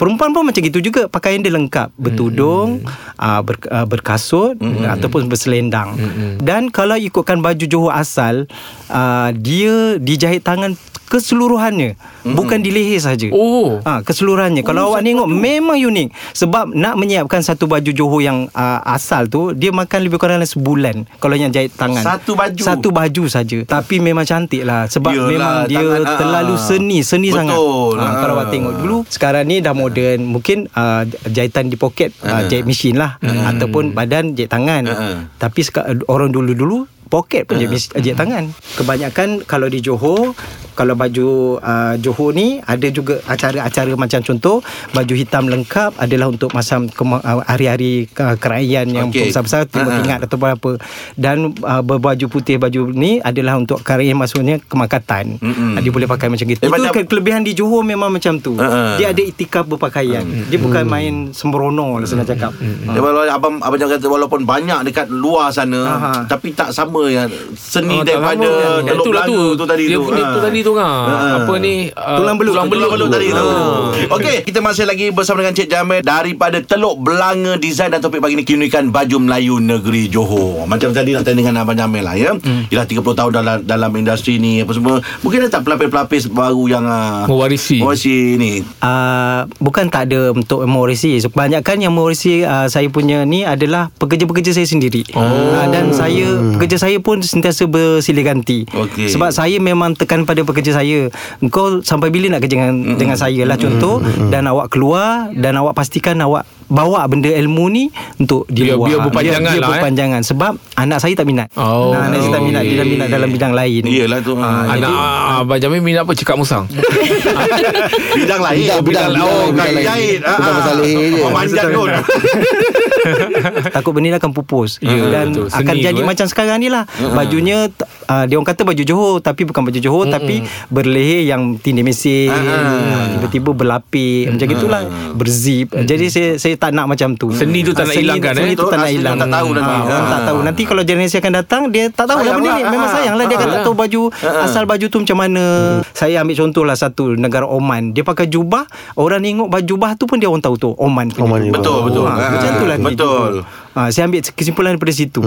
perempuan 0.00 0.32
pun 0.32 0.48
macam 0.48 0.64
itu 0.64 0.80
juga. 0.80 1.12
Pakaian 1.12 1.44
dia 1.44 1.52
lengkap. 1.52 1.92
Bertudung 2.00 2.80
uh, 3.20 3.40
ber, 3.44 3.60
uh, 3.68 3.84
berkasut 3.84 4.56
ataupun 4.88 5.28
berselendang. 5.28 6.00
Dan 6.40 6.72
kalau 6.72 6.96
ikutkan 6.96 7.44
baju 7.44 7.64
Johor 7.68 7.92
asal 7.92 8.48
uh, 8.88 9.28
dia 9.36 10.00
dijahit 10.00 10.40
tangan 10.40 10.72
keseluruhannya. 11.10 11.98
Bukan 12.22 12.62
di 12.62 12.70
leher 12.70 13.02
saja. 13.02 13.26
Oh. 13.34 13.82
ha, 13.82 14.06
keseluruhannya. 14.06 14.62
Kalau 14.62 14.94
awak 14.94 15.02
tengok 15.02 15.26
memang 15.26 15.74
unik. 15.74 16.14
Sebab 16.38 16.70
nak 16.70 16.94
menyiapkan 16.94 17.42
satu 17.42 17.66
baju 17.66 17.90
Johor 17.90 18.22
yang 18.22 18.46
uh, 18.54 18.80
asal 18.86 19.26
tu 19.26 19.50
dia 19.50 19.74
makan 19.74 20.06
lebih 20.06 20.22
kurang 20.22 20.38
dalam 20.38 20.46
sebulan. 20.46 21.10
Kalau 21.18 21.34
yang 21.34 21.50
jahit 21.50 21.74
tangan. 21.74 22.06
Satu 22.06 22.38
baju? 22.38 22.62
satu 22.62 22.88
baju 22.94 23.24
saja. 23.26 23.58
Tapi 23.66 23.98
memang 23.98 24.22
cantik 24.22 24.62
lah. 24.62 24.86
Sebab 24.86 25.10
Yelah, 25.10 25.26
memang 25.26 25.54
dia 25.66 25.82
tangan, 25.82 26.02
ah, 26.06 26.18
terlalu 26.22 26.54
ah. 26.54 26.62
seni 26.62 26.98
seni 27.02 27.28
Betul, 27.34 27.38
sangat. 27.42 27.58
Ha, 27.58 28.04
ah. 28.06 28.14
kalau 28.22 28.34
awak 28.38 28.48
tengok 28.54 28.74
dulu 28.78 28.96
sekarang 29.10 29.44
ni 29.50 29.58
dah 29.58 29.74
moden 29.90 30.18
mungkin 30.24 30.58
uh, 30.70 31.02
jahitan 31.26 31.66
di 31.66 31.74
poket 31.74 32.14
uh, 32.22 32.46
jahit 32.46 32.64
mesin 32.64 32.94
lah 32.94 33.18
ataupun 33.20 33.90
badan 33.92 34.32
jahit 34.32 34.48
tangan. 34.48 34.82
Ah. 34.86 35.18
tapi 35.36 35.60
seka- 35.60 35.84
orang 36.06 36.30
dulu-dulu 36.30 36.86
poket 37.10 37.42
pun 37.42 37.58
jahit, 37.58 37.68
mesin- 37.68 37.92
jahit 37.98 38.14
tangan. 38.16 38.44
Kebanyakan 38.74 39.28
kalau 39.42 39.66
di 39.66 39.80
Johor 39.80 40.32
kalau 40.72 40.94
baju 40.94 41.28
uh, 41.58 41.98
Johor 41.98 42.32
ni 42.32 42.62
ada 42.62 42.86
juga 42.88 43.18
acara-acara 43.26 43.92
macam 43.94 44.22
contoh 44.22 44.62
baju 44.90 45.12
hitam 45.12 45.44
lengkap 45.44 45.98
adalah 45.98 46.26
untuk 46.26 46.50
masa 46.50 46.78
kema- 46.88 47.20
uh, 47.20 47.42
hari-hari 47.44 47.90
uh, 48.14 48.32
kerajaan 48.34 48.88
yang 48.88 49.08
Okey. 49.08 49.28
besar-besar 49.28 49.66
timur 49.66 49.90
Ha-ha. 49.90 50.00
ingat 50.00 50.18
ataupun 50.22 50.48
apa. 50.48 50.70
Dan 51.14 51.36
uh, 51.58 51.82
berbaju 51.82 52.26
putih 52.28 52.56
baju 52.56 52.88
ni 52.88 53.18
adalah 53.20 53.58
untuk 53.58 53.82
kerajaan 53.82 54.16
maksudnya 54.16 54.56
kemakatan. 54.62 55.36
Mm-mm. 55.36 55.76
uh, 55.76 55.80
dia 55.80 55.90
boleh 55.90 56.06
pakai 56.06 56.30
macam 56.30 56.46
gitu. 56.46 56.60
Eh, 56.60 56.64
itu 56.64 56.72
macam- 56.72 56.94
ke- 56.94 57.04
kelebihan 57.04 57.42
di 57.42 57.52
Johor 57.52 57.82
memang 57.82 58.08
macam 58.08 58.38
tu. 58.38 58.54
Ha-ha. 58.54 58.96
dia 58.96 59.10
ada 59.10 59.20
itikaf 59.20 59.66
berpakaian. 59.66 60.22
Dia 60.46 60.56
bukan 60.56 60.86
main 60.86 61.14
sembrono 61.30 61.98
lah 61.98 62.06
senang 62.06 62.24
cakap. 62.24 62.54
Ya, 62.86 63.00
walau 63.00 63.26
abang 63.26 63.58
abang 63.58 63.76
jangan 63.76 63.98
kata 63.98 64.06
walaupun 64.06 64.40
banyak 64.42 64.80
dekat 64.82 65.10
luar 65.10 65.50
sana 65.50 65.80
Aha. 65.82 66.12
tapi 66.24 66.52
tak 66.52 66.70
sama 66.70 66.99
yang 67.06 67.28
seni 67.54 67.94
Ah, 67.94 68.02
tak 68.02 68.06
daripada 68.12 68.44
sama 68.44 68.60
kan. 68.60 68.82
Teluk 68.82 69.00
Itulah 69.00 69.22
Belanga 69.22 69.40
tu. 69.46 69.54
tu 69.54 69.64
tadi 69.64 69.84
Dia 69.84 69.94
tu. 69.94 70.02
punya 70.02 70.20
Ah. 70.20 70.30
tu 70.30 70.40
tadi 70.40 70.58
tu 70.60 70.72
kan. 70.72 70.84
Ah. 70.84 71.34
Apa 71.38 71.54
ni? 71.56 71.74
uh, 71.88 72.16
Tulang 72.16 72.36
belut. 72.36 72.52
Tulang 72.52 72.68
belut, 72.68 72.80
Tulang 72.82 72.92
belut 72.98 73.10
tadi 73.10 73.28
tu. 73.30 73.46
Ah. 73.46 74.14
Okey, 74.14 74.36
kita 74.42 74.58
masih 74.58 74.84
lagi 74.84 75.06
bersama 75.08 75.38
dengan 75.40 75.54
Cik 75.54 75.68
Jamil 75.68 76.00
daripada 76.00 76.58
Teluk 76.60 76.94
Belanga 76.98 77.52
Design 77.56 77.90
dan 77.90 78.00
topik 78.00 78.18
pagi 78.18 78.34
ni 78.34 78.42
keunikan 78.42 78.88
baju 78.88 79.16
Melayu 79.18 79.56
negeri 79.56 80.06
Johor. 80.06 80.66
Macam 80.66 80.90
tadi 80.90 81.12
nak 81.12 81.22
tanya 81.22 81.38
dengan 81.38 81.54
Abang 81.58 81.76
Jamil 81.76 82.02
lah 82.02 82.14
ya. 82.14 82.34
Hmm. 82.34 82.66
Yalah 82.68 82.84
30 82.84 83.00
tahun 83.14 83.30
dalam 83.32 83.56
dalam 83.62 83.90
industri 83.94 84.36
ni 84.36 84.58
apa 84.58 84.72
semua. 84.72 84.94
Mungkin 85.20 85.40
ada 85.40 85.52
tak 85.52 85.62
pelapis-pelapis 85.62 86.26
baru 86.26 86.66
yang 86.66 86.82
uh, 86.82 87.24
Mewarisi. 87.24 87.78
Mewarisi 87.78 88.10
ni. 88.34 88.52
Uh, 88.80 89.46
bukan 89.60 89.86
tak 89.86 90.08
ada 90.08 90.32
untuk 90.32 90.62
mewarisi 90.62 91.20
Kebanyakan 91.20 91.76
yang 91.78 91.92
mewarisi 91.92 92.40
uh, 92.40 92.66
Saya 92.66 92.88
punya 92.88 93.22
ni 93.22 93.42
adalah 93.42 93.92
Pekerja-pekerja 93.92 94.50
saya 94.52 94.64
sendiri 94.64 95.04
oh. 95.12 95.20
uh, 95.20 95.66
Dan 95.68 95.92
saya 95.92 96.26
Pekerja 96.56 96.76
saya 96.78 96.89
pun 96.96 97.20
Sentiasa 97.20 97.62
bersilih 97.64 98.24
ganti 98.24 98.66
Okey. 98.66 99.06
Sebab 99.06 99.30
saya 99.30 99.54
memang 99.56 99.92
tekan 99.92 100.24
pada 100.24 100.40
pekerja 100.40 100.74
saya 100.74 101.06
Engkau 101.38 101.78
sampai 101.80 102.08
bila 102.08 102.26
nak 102.28 102.40
kerja 102.40 102.58
dengan, 102.58 102.74
mm 102.74 102.96
dengan 102.96 103.14
saya 103.14 103.44
lah 103.44 103.54
Contoh 103.54 104.00
Dan 104.26 104.44
awak 104.44 104.66
keluar 104.68 105.30
Dan 105.30 105.54
awak 105.54 105.76
pastikan 105.76 106.18
awak 106.18 106.42
Bawa 106.66 107.02
benda 107.04 107.26
ilmu 107.28 107.66
ni 107.66 107.90
Untuk 108.16 108.46
di 108.46 108.62
Biar- 108.62 108.78
luar 108.78 108.86
biar 108.86 108.98
berpanjangan 109.02 109.42
biar, 109.42 109.50
biar 109.50 109.58
lah, 109.58 109.66
eh. 109.66 109.72
berpanjangan 109.76 110.20
Sebab 110.22 110.52
Anak 110.76 110.98
saya 110.98 111.12
tak 111.12 111.26
minat 111.26 111.50
Oh. 111.52 111.90
Nah, 111.90 112.06
Anak 112.06 112.18
saya 112.20 112.32
tak 112.32 112.42
minat 112.42 112.62
Dia 112.62 112.76
dah 112.76 112.86
minat 112.86 113.08
dalam 113.10 113.28
bidang 113.28 113.52
lain 113.52 113.82
Iyalah 113.82 114.18
tu. 114.22 114.32
Ah, 114.34 114.70
Anak 114.70 114.86
ah, 114.88 115.42
Abang 115.42 115.58
Jamil 115.58 115.82
minat 115.82 116.06
apa? 116.06 116.14
Cekak 116.14 116.38
musang. 116.38 116.70
bidang 118.16 118.40
lain. 118.40 118.60
Bidang, 118.62 118.82
bidang, 118.82 119.10
oh, 119.16 119.50
bidang, 119.50 119.50
bidang 119.50 119.72
lain. 119.72 119.84
jahit. 119.84 120.20
Ah, 120.22 120.36
Bukan 120.36 120.52
pasal 120.54 120.74
leher 120.78 121.06
je. 121.10 121.20
Oh, 121.20 121.30
manjat 121.30 121.66
tu. 121.66 121.82
Takut 123.76 123.92
benda 123.92 124.06
ni 124.06 124.16
akan 124.16 124.30
pupus. 124.30 124.78
Ya, 124.80 124.92
Dan 125.10 125.32
betul. 125.32 125.46
akan 125.48 125.72
Seni 125.72 125.82
jadi 125.82 125.94
tu, 125.94 126.02
eh. 126.02 126.08
macam 126.08 126.26
sekarang 126.26 126.58
ni 126.58 126.68
lah. 126.68 126.84
Bajunya 127.12 127.66
t- 127.66 127.84
uh, 128.06 128.24
Dia 128.24 128.34
orang 128.34 128.46
kata 128.46 128.62
baju 128.62 128.82
Johor 128.82 129.14
Tapi 129.18 129.42
bukan 129.42 129.62
baju 129.62 129.78
Johor 129.78 130.04
Tapi 130.06 130.42
berleher 130.68 131.26
yang 131.26 131.56
tindih 131.56 131.82
mesin 131.82 132.28
Ah. 132.30 133.16
Tiba-tiba 133.16 133.50
berlapik 133.52 134.30
Macam 134.30 134.46
gitulah. 134.46 134.82
Berzip. 135.12 135.72
Jadi 135.72 136.06
saya 136.08 136.28
saya 136.36 136.54
tak 136.56 136.70
nak 136.72 136.86
macam 136.86 137.14
tu. 137.14 137.32
Seni 137.32 137.62
tu 137.62 137.72
tak 137.72 137.86
nak 137.86 137.94
seni- 137.94 138.06
hilangkan, 138.06 138.32
Seni 138.34 138.52
eh? 138.52 138.56
tu 138.56 138.66
tak 138.66 138.78
nak 138.78 138.90
hilang 138.90 139.16
tak 139.16 139.30
tahu 139.30 139.48
nanti. 139.52 139.76
Tak 139.90 140.20
tahu. 140.24 140.38
Nanti 140.42 140.62
kalau 140.64 140.82
generasi 140.82 141.16
akan 141.18 141.32
datang 141.34 141.62
Dia 141.68 141.84
tak 141.88 142.06
tahu 142.06 142.20
lah 142.20 142.32
benda 142.36 142.50
ni. 142.52 142.62
Memang 142.64 142.90
sayang 142.90 143.14
lah. 143.16 143.24
Dia 143.24 143.36
akan 143.36 143.48
tak 143.50 143.62
tahu 143.62 143.74
baju 143.74 144.02
Asal 144.42 144.64
baju 144.64 144.86
tu 144.86 144.98
macam 144.98 145.18
mana. 145.18 145.44
Saya 145.92 146.22
ambil 146.22 146.36
contoh 146.36 146.62
lah 146.62 146.76
satu 146.76 147.14
Negara 147.14 147.46
Oman. 147.46 147.92
Dia 147.92 148.02
pakai 148.02 148.26
jubah 148.26 148.64
Orang 148.94 149.22
tengok 149.22 149.48
baju 149.48 149.66
jubah 149.70 149.94
tu 149.94 150.04
pun 150.04 150.18
Dia 150.18 150.26
orang 150.26 150.42
tahu 150.42 150.56
tu. 150.58 150.70
Oman. 150.74 151.14
Betul, 151.50 151.78
betul. 151.86 152.04
Macam 152.06 152.50
tu 152.56 152.66
lah 152.66 152.76
betul. 152.96 153.44
Ha, 153.70 153.88
saya 153.88 154.04
ambil 154.04 154.26
kesimpulan 154.26 154.74
daripada 154.74 154.90
situ. 154.90 155.22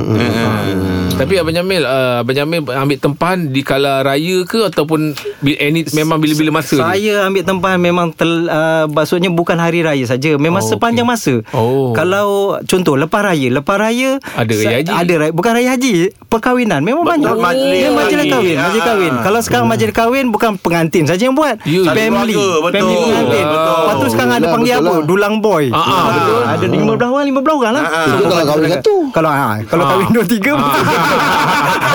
Tapi 1.14 1.38
Abang 1.38 1.54
Jamil 1.54 1.80
uh, 1.82 2.20
Abang 2.20 2.34
Jamil 2.34 2.60
ambil 2.66 2.98
tempahan 2.98 3.48
Di 3.48 3.62
kala 3.62 4.02
raya 4.02 4.42
ke 4.44 4.66
Ataupun 4.66 5.14
any, 5.46 5.86
Memang 5.94 6.18
bila-bila 6.18 6.50
masa 6.54 6.74
je? 6.74 6.82
Saya 6.82 7.24
ambil 7.24 7.44
tempahan 7.44 7.78
memang 7.78 8.12
tel, 8.12 8.46
uh, 8.46 8.86
maksudnya 8.88 9.30
bukan 9.30 9.56
hari 9.56 9.80
raya 9.80 10.04
saja. 10.04 10.36
Memang 10.36 10.60
Oh, 10.60 10.66
oh, 10.66 10.72
sepanjang 10.72 11.04
okey. 11.04 11.14
masa. 11.14 11.34
Oh. 11.52 11.92
Kalau 11.94 12.28
contoh 12.62 12.96
lepas 12.96 13.22
raya, 13.22 13.48
lepas 13.50 13.76
raya 13.76 14.20
Ada 14.34 14.52
raya 14.54 14.76
haji. 14.78 14.92
Ada 14.94 15.14
raya, 15.18 15.32
bukan 15.32 15.52
raya 15.54 15.70
haji, 15.72 15.92
perkahwinan. 16.26 16.82
Memang 16.82 17.04
Betul, 17.04 17.14
banyak. 17.20 17.36
majlis 17.38 17.74
Dia 17.74 17.90
majlis 17.90 18.26
kahwin, 18.28 18.56
majlis 18.58 18.80
Ah. 18.80 18.86
kahwin. 18.86 19.14
Kalau 19.20 19.40
sekarang 19.40 19.66
majlis 19.68 19.94
kahwin 19.94 20.26
bukan 20.30 20.52
pengantin 20.58 21.04
saja 21.04 21.22
yang 21.22 21.34
buat. 21.34 21.58
Ya, 21.64 21.84
family. 21.86 22.32
keluarga, 22.32 22.48
betul. 22.62 22.74
Family 22.76 22.96
pengantin. 22.98 23.46
Betul. 23.46 23.76
Lepas 23.76 23.96
tu 23.96 24.08
sekarang 24.10 24.32
ada 24.32 24.40
Betul 24.42 24.54
panggil 24.54 24.72
lah, 24.72 24.80
apa? 24.80 24.92
lah. 24.92 25.04
Dulang 25.04 25.34
boy. 25.40 25.66
Ah, 25.70 25.80
ah, 25.80 26.04
betul. 26.10 26.42
Ada 26.44 26.66
15 26.66 27.10
orang, 27.10 27.26
15 27.26 27.56
orang 27.56 27.74
lah. 27.74 27.84
Kalau 28.34 28.46
kahwin 28.50 28.72
satu. 28.74 28.96
Kalau 29.13 29.30
ah, 29.30 29.56
kalau 29.69 29.84
kahwin 29.86 30.10
2 30.10 30.26
3 30.41 30.58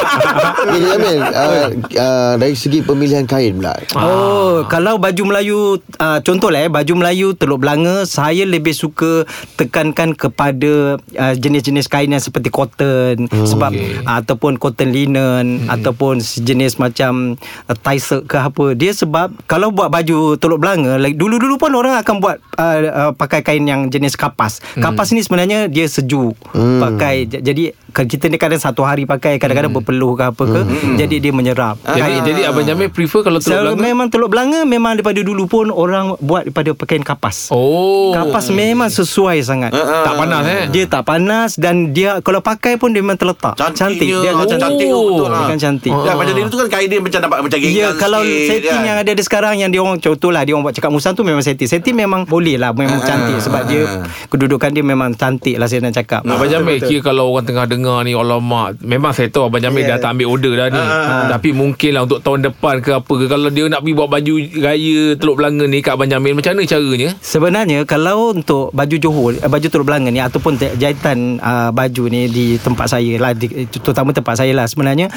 Jadi 0.69 0.79
Jamil 0.85 1.19
uh, 1.23 1.69
uh, 1.99 2.33
Dari 2.39 2.55
segi 2.55 2.81
pemilihan 2.83 3.25
kain 3.29 3.59
pula 3.59 3.75
Oh, 3.99 4.67
kalau 4.67 4.99
baju 4.99 5.23
Melayu 5.29 5.79
uh, 5.99 6.19
contohlah 6.23 6.67
eh 6.67 6.71
baju 6.71 6.93
Melayu 6.99 7.35
Teluk 7.35 7.63
Belanga 7.63 8.05
saya 8.09 8.45
lebih 8.45 8.75
suka 8.75 9.25
tekankan 9.59 10.15
kepada 10.15 10.99
uh, 10.99 11.35
jenis-jenis 11.35 11.87
kain 11.87 12.11
yang 12.11 12.23
seperti 12.23 12.51
cotton 12.51 13.27
hmm, 13.29 13.47
sebab 13.47 13.73
okay. 13.75 14.03
uh, 14.03 14.19
ataupun 14.23 14.59
cotton 14.59 14.91
linen 14.91 15.67
hmm. 15.67 15.73
ataupun 15.73 16.19
sejenis 16.23 16.79
macam 16.83 17.39
uh, 17.71 17.77
tie 17.77 18.01
silk 18.01 18.27
ke 18.31 18.39
apa. 18.39 18.75
Dia 18.75 18.93
sebab 18.95 19.35
kalau 19.47 19.71
buat 19.71 19.91
baju 19.93 20.37
Teluk 20.41 20.61
Belanga 20.63 20.99
like 20.99 21.19
dulu-dulu 21.19 21.59
pun 21.61 21.73
orang 21.75 21.99
akan 22.01 22.15
buat 22.19 22.37
uh, 22.59 22.79
uh, 22.89 23.13
pakai 23.15 23.47
kain 23.47 23.65
yang 23.65 23.89
jenis 23.89 24.19
kapas. 24.19 24.61
Kapas 24.79 25.15
ni 25.15 25.23
sebenarnya 25.23 25.71
dia 25.71 25.87
sejuk. 25.87 26.28
Hmm. 26.53 26.81
Pakai 26.81 27.29
jadi 27.29 27.73
kalau 27.89 28.09
kita 28.09 28.29
ni 28.29 28.37
kadang 28.37 28.61
satu 28.61 28.85
hari 28.85 29.09
pakai 29.09 29.41
kadang-kadang 29.41 29.73
hmm. 29.73 29.81
berpeluh 29.83 30.13
ke 30.15 30.25
apa 30.31 30.43
ke 30.45 30.61
hmm. 30.61 30.97
jadi 31.01 31.17
dia 31.19 31.33
menyerap. 31.33 31.81
Jadi, 31.83 32.17
jadi 32.23 32.41
Abang 32.53 32.69
Jamil 32.69 32.93
prefer 32.93 33.25
Kalau 33.25 33.41
Teluk 33.43 33.59
So, 33.59 33.65
Belanga 33.65 33.83
memang 33.83 34.07
Teluk 34.13 34.31
Belanga 34.31 34.61
memang 34.69 35.01
daripada 35.01 35.21
dulu 35.25 35.49
pun 35.49 35.67
orang 35.73 36.15
buat 36.21 36.47
daripada 36.47 36.77
pakaian 36.77 37.03
kapas. 37.03 37.51
Oh 37.51 38.13
Kapas 38.15 38.53
memang 38.53 38.93
sesuai 38.93 39.41
sangat. 39.43 39.73
Tak 39.75 40.15
panas 40.15 40.43
eh 40.47 40.63
Dia 40.71 40.85
tak 40.87 41.03
panas 41.09 41.57
dan 41.57 41.91
dia 41.97 42.21
kalau 42.21 42.45
pakai 42.45 42.77
pun 42.77 42.93
dia 42.93 43.01
memang 43.01 43.19
terletak. 43.19 43.57
Cantiknya 43.57 43.89
cantik. 43.89 44.09
Dia 44.09 44.33
macam 44.37 44.57
oh, 44.57 44.63
cantik 44.63 44.87
tu 44.89 45.01
betul 45.03 45.29
lah. 45.29 45.39
Dia 45.39 45.51
kan 45.51 45.59
cantik. 45.59 45.93
Ya, 45.93 46.13
macam 46.15 46.35
dulu 46.37 46.49
tu 46.49 46.59
kan 46.59 46.69
kain 46.69 46.89
dia 46.89 47.01
macam 47.01 47.21
dapat 47.25 47.39
macam 47.41 47.59
Ya 47.59 47.89
kalau 47.95 48.21
sikit, 48.25 48.49
setting 48.49 48.81
kan? 48.81 48.89
yang 48.89 48.97
ada 49.01 49.11
ada 49.11 49.23
sekarang 49.25 49.55
yang 49.61 49.71
dia 49.73 49.81
orang 49.83 49.99
contohlah 49.99 50.43
dia 50.47 50.53
orang 50.55 50.65
buat 50.71 50.77
cakap 50.77 50.91
musang 50.93 51.15
tu 51.17 51.23
memang 51.25 51.43
setting. 51.43 51.69
Setting 51.69 51.97
memang 51.97 52.29
boleh 52.29 52.57
lah 52.61 52.71
memang 52.77 52.99
Ah, 52.99 53.07
cantik 53.07 53.39
sebab 53.39 53.63
dia 53.71 53.83
ah. 53.87 54.03
kedudukan 54.27 54.71
dia 54.75 54.83
memang 54.83 55.15
cantik 55.15 55.55
lah 55.57 55.71
saya 55.71 55.85
nak 55.85 55.95
cakap. 55.95 56.18
Cakap 56.23 56.35
Abang 56.39 56.51
Jamil 56.51 56.79
Kira 56.83 57.01
kalau 57.03 57.35
orang 57.35 57.47
tengah 57.47 57.67
dengar 57.69 57.99
ni 58.03 58.13
Alamak. 58.15 58.79
Memang 58.83 59.13
saya 59.15 59.29
tahu 59.31 59.51
Abang 59.51 59.63
Jamil 59.63 59.77
Yeah. 59.79 59.95
dah 59.95 60.11
tak 60.11 60.19
ambil 60.19 60.27
order 60.27 60.53
dah 60.59 60.69
ni. 60.75 60.83
Tapi 61.31 61.49
mungkin 61.55 61.91
lah 61.95 62.03
Untuk 62.03 62.19
tahun 62.19 62.51
depan 62.51 62.83
ke 62.83 62.91
apa 62.99 63.13
ke 63.15 63.25
Kalau 63.31 63.47
dia 63.47 63.71
nak 63.71 63.87
pergi 63.87 63.95
buat 63.95 64.11
baju 64.11 64.33
Raya 64.59 64.99
Teluk 65.15 65.37
Belanga 65.39 65.65
ni 65.71 65.79
Kat 65.79 65.95
Abang 65.95 66.11
Jamil 66.11 66.35
Macam 66.35 66.59
mana 66.59 66.67
caranya? 66.67 67.09
Sebenarnya 67.23 67.79
kalau 67.87 68.35
untuk 68.35 68.75
baju 68.75 68.97
Johor, 68.99 69.39
eh, 69.39 69.47
baju 69.47 69.67
Teluk 69.71 69.87
Belanga 69.87 70.11
ni 70.11 70.19
ataupun 70.19 70.59
jahitan 70.59 71.39
uh, 71.39 71.71
baju 71.71 72.11
ni 72.11 72.27
di 72.27 72.47
tempat 72.59 72.91
saya 72.91 73.15
lah, 73.21 73.33
di, 73.37 73.69
terutama 73.69 74.11
tempat 74.11 74.41
saya 74.41 74.51
lah 74.57 74.67
sebenarnya 74.67 75.13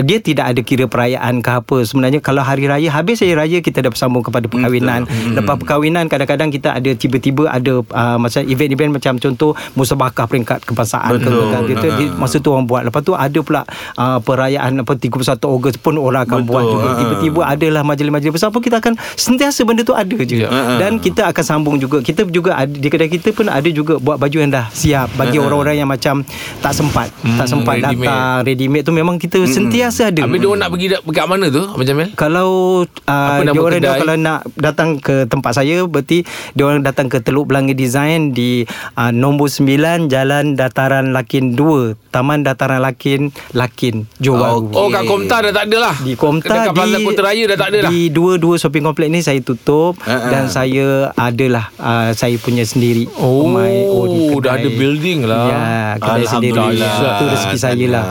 dia 0.00 0.18
tidak 0.22 0.54
ada 0.54 0.60
kira 0.62 0.84
perayaan 0.86 1.42
ke 1.42 1.50
apa. 1.50 1.76
Sebenarnya 1.82 2.22
kalau 2.22 2.46
hari 2.46 2.70
raya 2.70 2.88
habis 2.88 3.20
hari 3.20 3.34
raya 3.34 3.58
kita 3.60 3.82
dah 3.82 3.90
bersambung 3.90 4.22
kepada 4.22 4.46
perkahwinan. 4.46 5.08
Lepas 5.34 5.56
perkahwinan 5.58 6.06
kadang-kadang 6.06 6.48
kita 6.54 6.78
ada 6.78 6.90
tiba-tiba 6.94 7.50
ada 7.50 7.82
uh, 7.82 8.16
macam 8.20 8.40
event-event 8.46 8.96
macam 8.96 9.18
contoh 9.18 9.58
musabakah 9.74 10.28
peringkat 10.30 10.45
kebangsaan 10.46 11.18
ke 11.18 11.26
Betul. 11.26 11.50
ke 11.50 11.58
gitu. 11.74 11.86
Di, 11.98 12.04
masa 12.14 12.38
tu 12.38 12.54
orang 12.54 12.66
buat. 12.70 12.82
Lepas 12.86 13.02
tu 13.02 13.12
ada 13.12 13.38
pula 13.42 13.66
uh, 13.98 14.18
perayaan 14.22 14.86
apa 14.86 14.94
31 14.94 15.42
Ogos 15.42 15.76
pun 15.82 15.98
orang 15.98 16.22
akan 16.22 16.46
Betul. 16.46 16.50
buat 16.54 16.64
juga. 16.70 16.88
Ha. 16.88 16.96
Tiba-tiba 17.02 17.40
adalah 17.42 17.82
majlis-majlis 17.82 18.30
besar 18.30 18.48
pun 18.54 18.62
kita 18.62 18.78
akan 18.78 18.94
sentiasa 19.18 19.66
benda 19.66 19.82
tu 19.82 19.98
ada 19.98 20.16
je. 20.22 20.46
Ya. 20.46 20.48
Dan 20.78 21.02
kita 21.02 21.26
akan 21.34 21.44
sambung 21.44 21.76
juga. 21.82 21.98
Kita 22.00 22.22
juga 22.30 22.54
ada, 22.54 22.70
di 22.70 22.86
kedai 22.86 23.10
kita 23.10 23.34
pun 23.34 23.50
ada 23.50 23.66
juga 23.68 23.98
buat 23.98 24.16
baju 24.16 24.36
yang 24.38 24.54
dah 24.54 24.70
siap 24.70 25.10
bagi 25.18 25.42
orang-orang 25.42 25.82
yang 25.82 25.90
macam 25.90 26.22
tak 26.62 26.72
sempat, 26.72 27.10
tak 27.34 27.46
sempat 27.50 27.82
ready 27.82 27.98
made. 27.98 28.06
datang 28.06 28.46
ready 28.46 28.66
made 28.70 28.84
tu 28.86 28.94
memang 28.94 29.18
kita 29.18 29.42
sentiasa 29.50 30.14
ada. 30.14 30.22
Habis 30.22 30.38
dia 30.38 30.48
orang 30.48 30.60
nak 30.62 30.70
pergi 30.70 30.86
dak- 30.94 31.04
kat 31.16 31.26
mana 31.32 31.46
tu 31.48 31.64
Abang 31.64 31.86
Jamil 31.88 32.08
Kalau 32.12 32.48
uh, 32.84 33.38
dia 33.40 33.56
orang 33.56 33.80
dia 33.80 33.96
kalau 33.96 34.14
nak 34.20 34.40
datang 34.52 35.00
ke 35.00 35.24
tempat 35.24 35.56
saya 35.56 35.88
berarti 35.88 36.28
dia 36.52 36.62
orang 36.68 36.84
datang 36.84 37.08
ke 37.08 37.24
Teluk 37.24 37.48
Belanga 37.48 37.72
Design 37.72 38.36
di 38.36 38.68
uh, 39.00 39.08
nombor 39.08 39.48
9 39.48 40.12
Jalan 40.12 40.35
Dataran 40.52 41.10
Lakin 41.10 41.54
2 41.54 42.12
Taman 42.12 42.40
Dataran 42.40 42.80
Lakin 42.80 43.28
Lakin 43.52 44.04
Johor 44.16 44.68
Bahru. 44.68 44.72
Oh 44.72 44.88
kat 44.88 45.04
Komtar 45.04 45.40
dah 45.44 45.54
tak 45.54 45.64
ada 45.68 45.78
lah 45.82 45.96
di 45.96 46.12
Komta 46.12 46.52
Dekat 46.52 46.72
Plaza 46.72 46.98
Kota 47.00 47.20
Raya 47.22 47.44
dah 47.46 47.56
tak 47.56 47.68
ada 47.70 47.78
dah 47.86 47.90
Di 47.90 48.00
dua-dua 48.08 48.54
shopping 48.56 48.84
complex 48.84 49.08
ni 49.08 49.20
saya 49.20 49.40
tutup 49.40 49.96
ha. 50.02 50.28
dan 50.28 50.48
saya 50.48 51.14
adalah 51.14 51.70
uh, 51.76 52.10
saya 52.10 52.36
punya 52.36 52.66
sendiri. 52.66 53.06
Oh, 53.16 53.46
my 53.46 53.72
own 53.86 54.08
dah 54.38 54.58
kedai. 54.58 54.58
ada 54.58 54.68
building 54.70 55.18
lah. 55.22 55.44
Ya, 55.46 55.64
kedai 55.96 56.24
sendiri. 56.26 56.58
Alhamdulillah. 56.58 57.14
Itu 57.16 57.24
rezeki 57.30 57.56
saya 57.56 57.86
lah. 57.86 58.04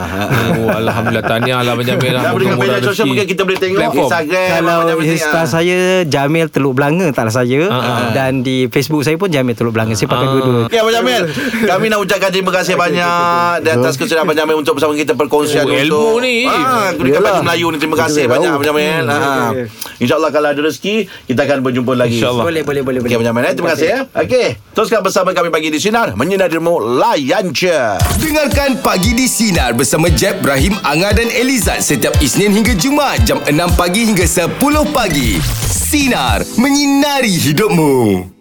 Oh 0.56 0.70
Alhamdulillah 0.72 1.26
Tahniah 1.26 1.60
lah 1.60 1.74
Jamil 1.78 2.12
lah 2.12 2.22
Dah 2.24 2.80
rezeki. 2.82 3.04
Mungkin 3.06 3.26
kita 3.28 3.42
boleh 3.44 3.60
tengok 3.60 3.78
Platform. 3.78 4.02
Instagram 4.08 4.48
Kalau 4.56 4.78
Insta 5.04 5.36
ah. 5.36 5.46
saya 5.46 5.78
Jamil 6.06 6.48
Teluk 6.48 6.74
Belanga 6.74 7.08
taklah 7.12 7.36
saya 7.36 7.62
ha. 7.68 8.12
dan 8.12 8.42
di 8.42 8.72
Facebook 8.72 9.04
saya 9.04 9.20
pun 9.20 9.28
Jamil 9.28 9.54
Teluk 9.54 9.76
Belanga. 9.76 9.94
Saya 9.94 10.08
pakai 10.08 10.24
Ah. 10.26 10.32
dua-dua. 10.32 10.60
Okey 10.66 10.80
Abang 10.80 10.96
Jamil 10.96 11.24
Kami 11.66 11.86
nak 11.88 12.00
ucapkan 12.00 12.15
terima 12.22 12.52
kasih 12.52 12.74
banyak 12.74 13.56
Di 13.60 13.70
atas 13.72 13.94
kesedaran 13.94 14.24
Abang 14.24 14.36
Jamil 14.36 14.56
Untuk 14.56 14.76
bersama 14.76 14.94
kita 14.94 15.14
perkongsian 15.14 15.62
Oh, 15.62 15.70
untuk 15.70 15.82
ilmu 15.82 16.20
ni. 16.20 16.36
ah, 16.44 16.92
Kulikan 16.92 17.20
Yalah. 17.20 17.32
baju 17.34 17.44
Melayu 17.44 17.68
ni 17.68 17.78
Terima 17.78 17.98
kasih 17.98 18.22
Kita 18.22 18.32
banyak. 18.32 18.50
Abang 18.52 18.66
Jamil 18.66 19.04
ah. 19.06 19.50
InsyaAllah 19.96 20.30
kalau 20.30 20.48
ada 20.50 20.62
rezeki 20.62 20.96
Kita 21.26 21.42
akan 21.42 21.58
berjumpa 21.62 21.94
lagi 21.94 22.16
InsyaAllah. 22.16 22.44
Boleh 22.44 22.62
boleh 22.62 22.82
boleh. 22.82 23.00
Okey 23.00 23.16
Abang 23.16 23.28
Jamil 23.28 23.44
eh. 23.44 23.54
Terima 23.54 23.70
kasih 23.72 23.88
ya 23.88 24.00
Okey 24.12 24.48
Teruskan 24.72 25.00
bersama 25.02 25.30
kami 25.32 25.50
Pagi 25.50 25.68
di 25.68 25.80
Sinar 25.80 26.14
Menyinari 26.14 26.48
dirimu 26.48 26.74
Layan 26.96 27.50
je 27.50 27.80
Dengarkan 28.18 28.80
Pagi 28.80 29.12
di 29.12 29.26
Sinar 29.26 29.74
bersama 29.74 30.08
Jeb, 30.08 30.40
Ibrahim, 30.40 30.76
Anga 30.82 31.12
dan 31.12 31.28
Elizad 31.28 31.80
setiap 31.80 32.14
Isnin 32.20 32.52
hingga 32.52 32.76
Jumaat 32.76 33.24
jam 33.24 33.40
6 33.40 33.52
pagi 33.74 34.06
hingga 34.06 34.24
10 34.24 34.62
pagi. 34.92 35.40
Sinar. 35.66 36.44
Menyinari 36.56 37.32
hidupmu. 37.32 38.35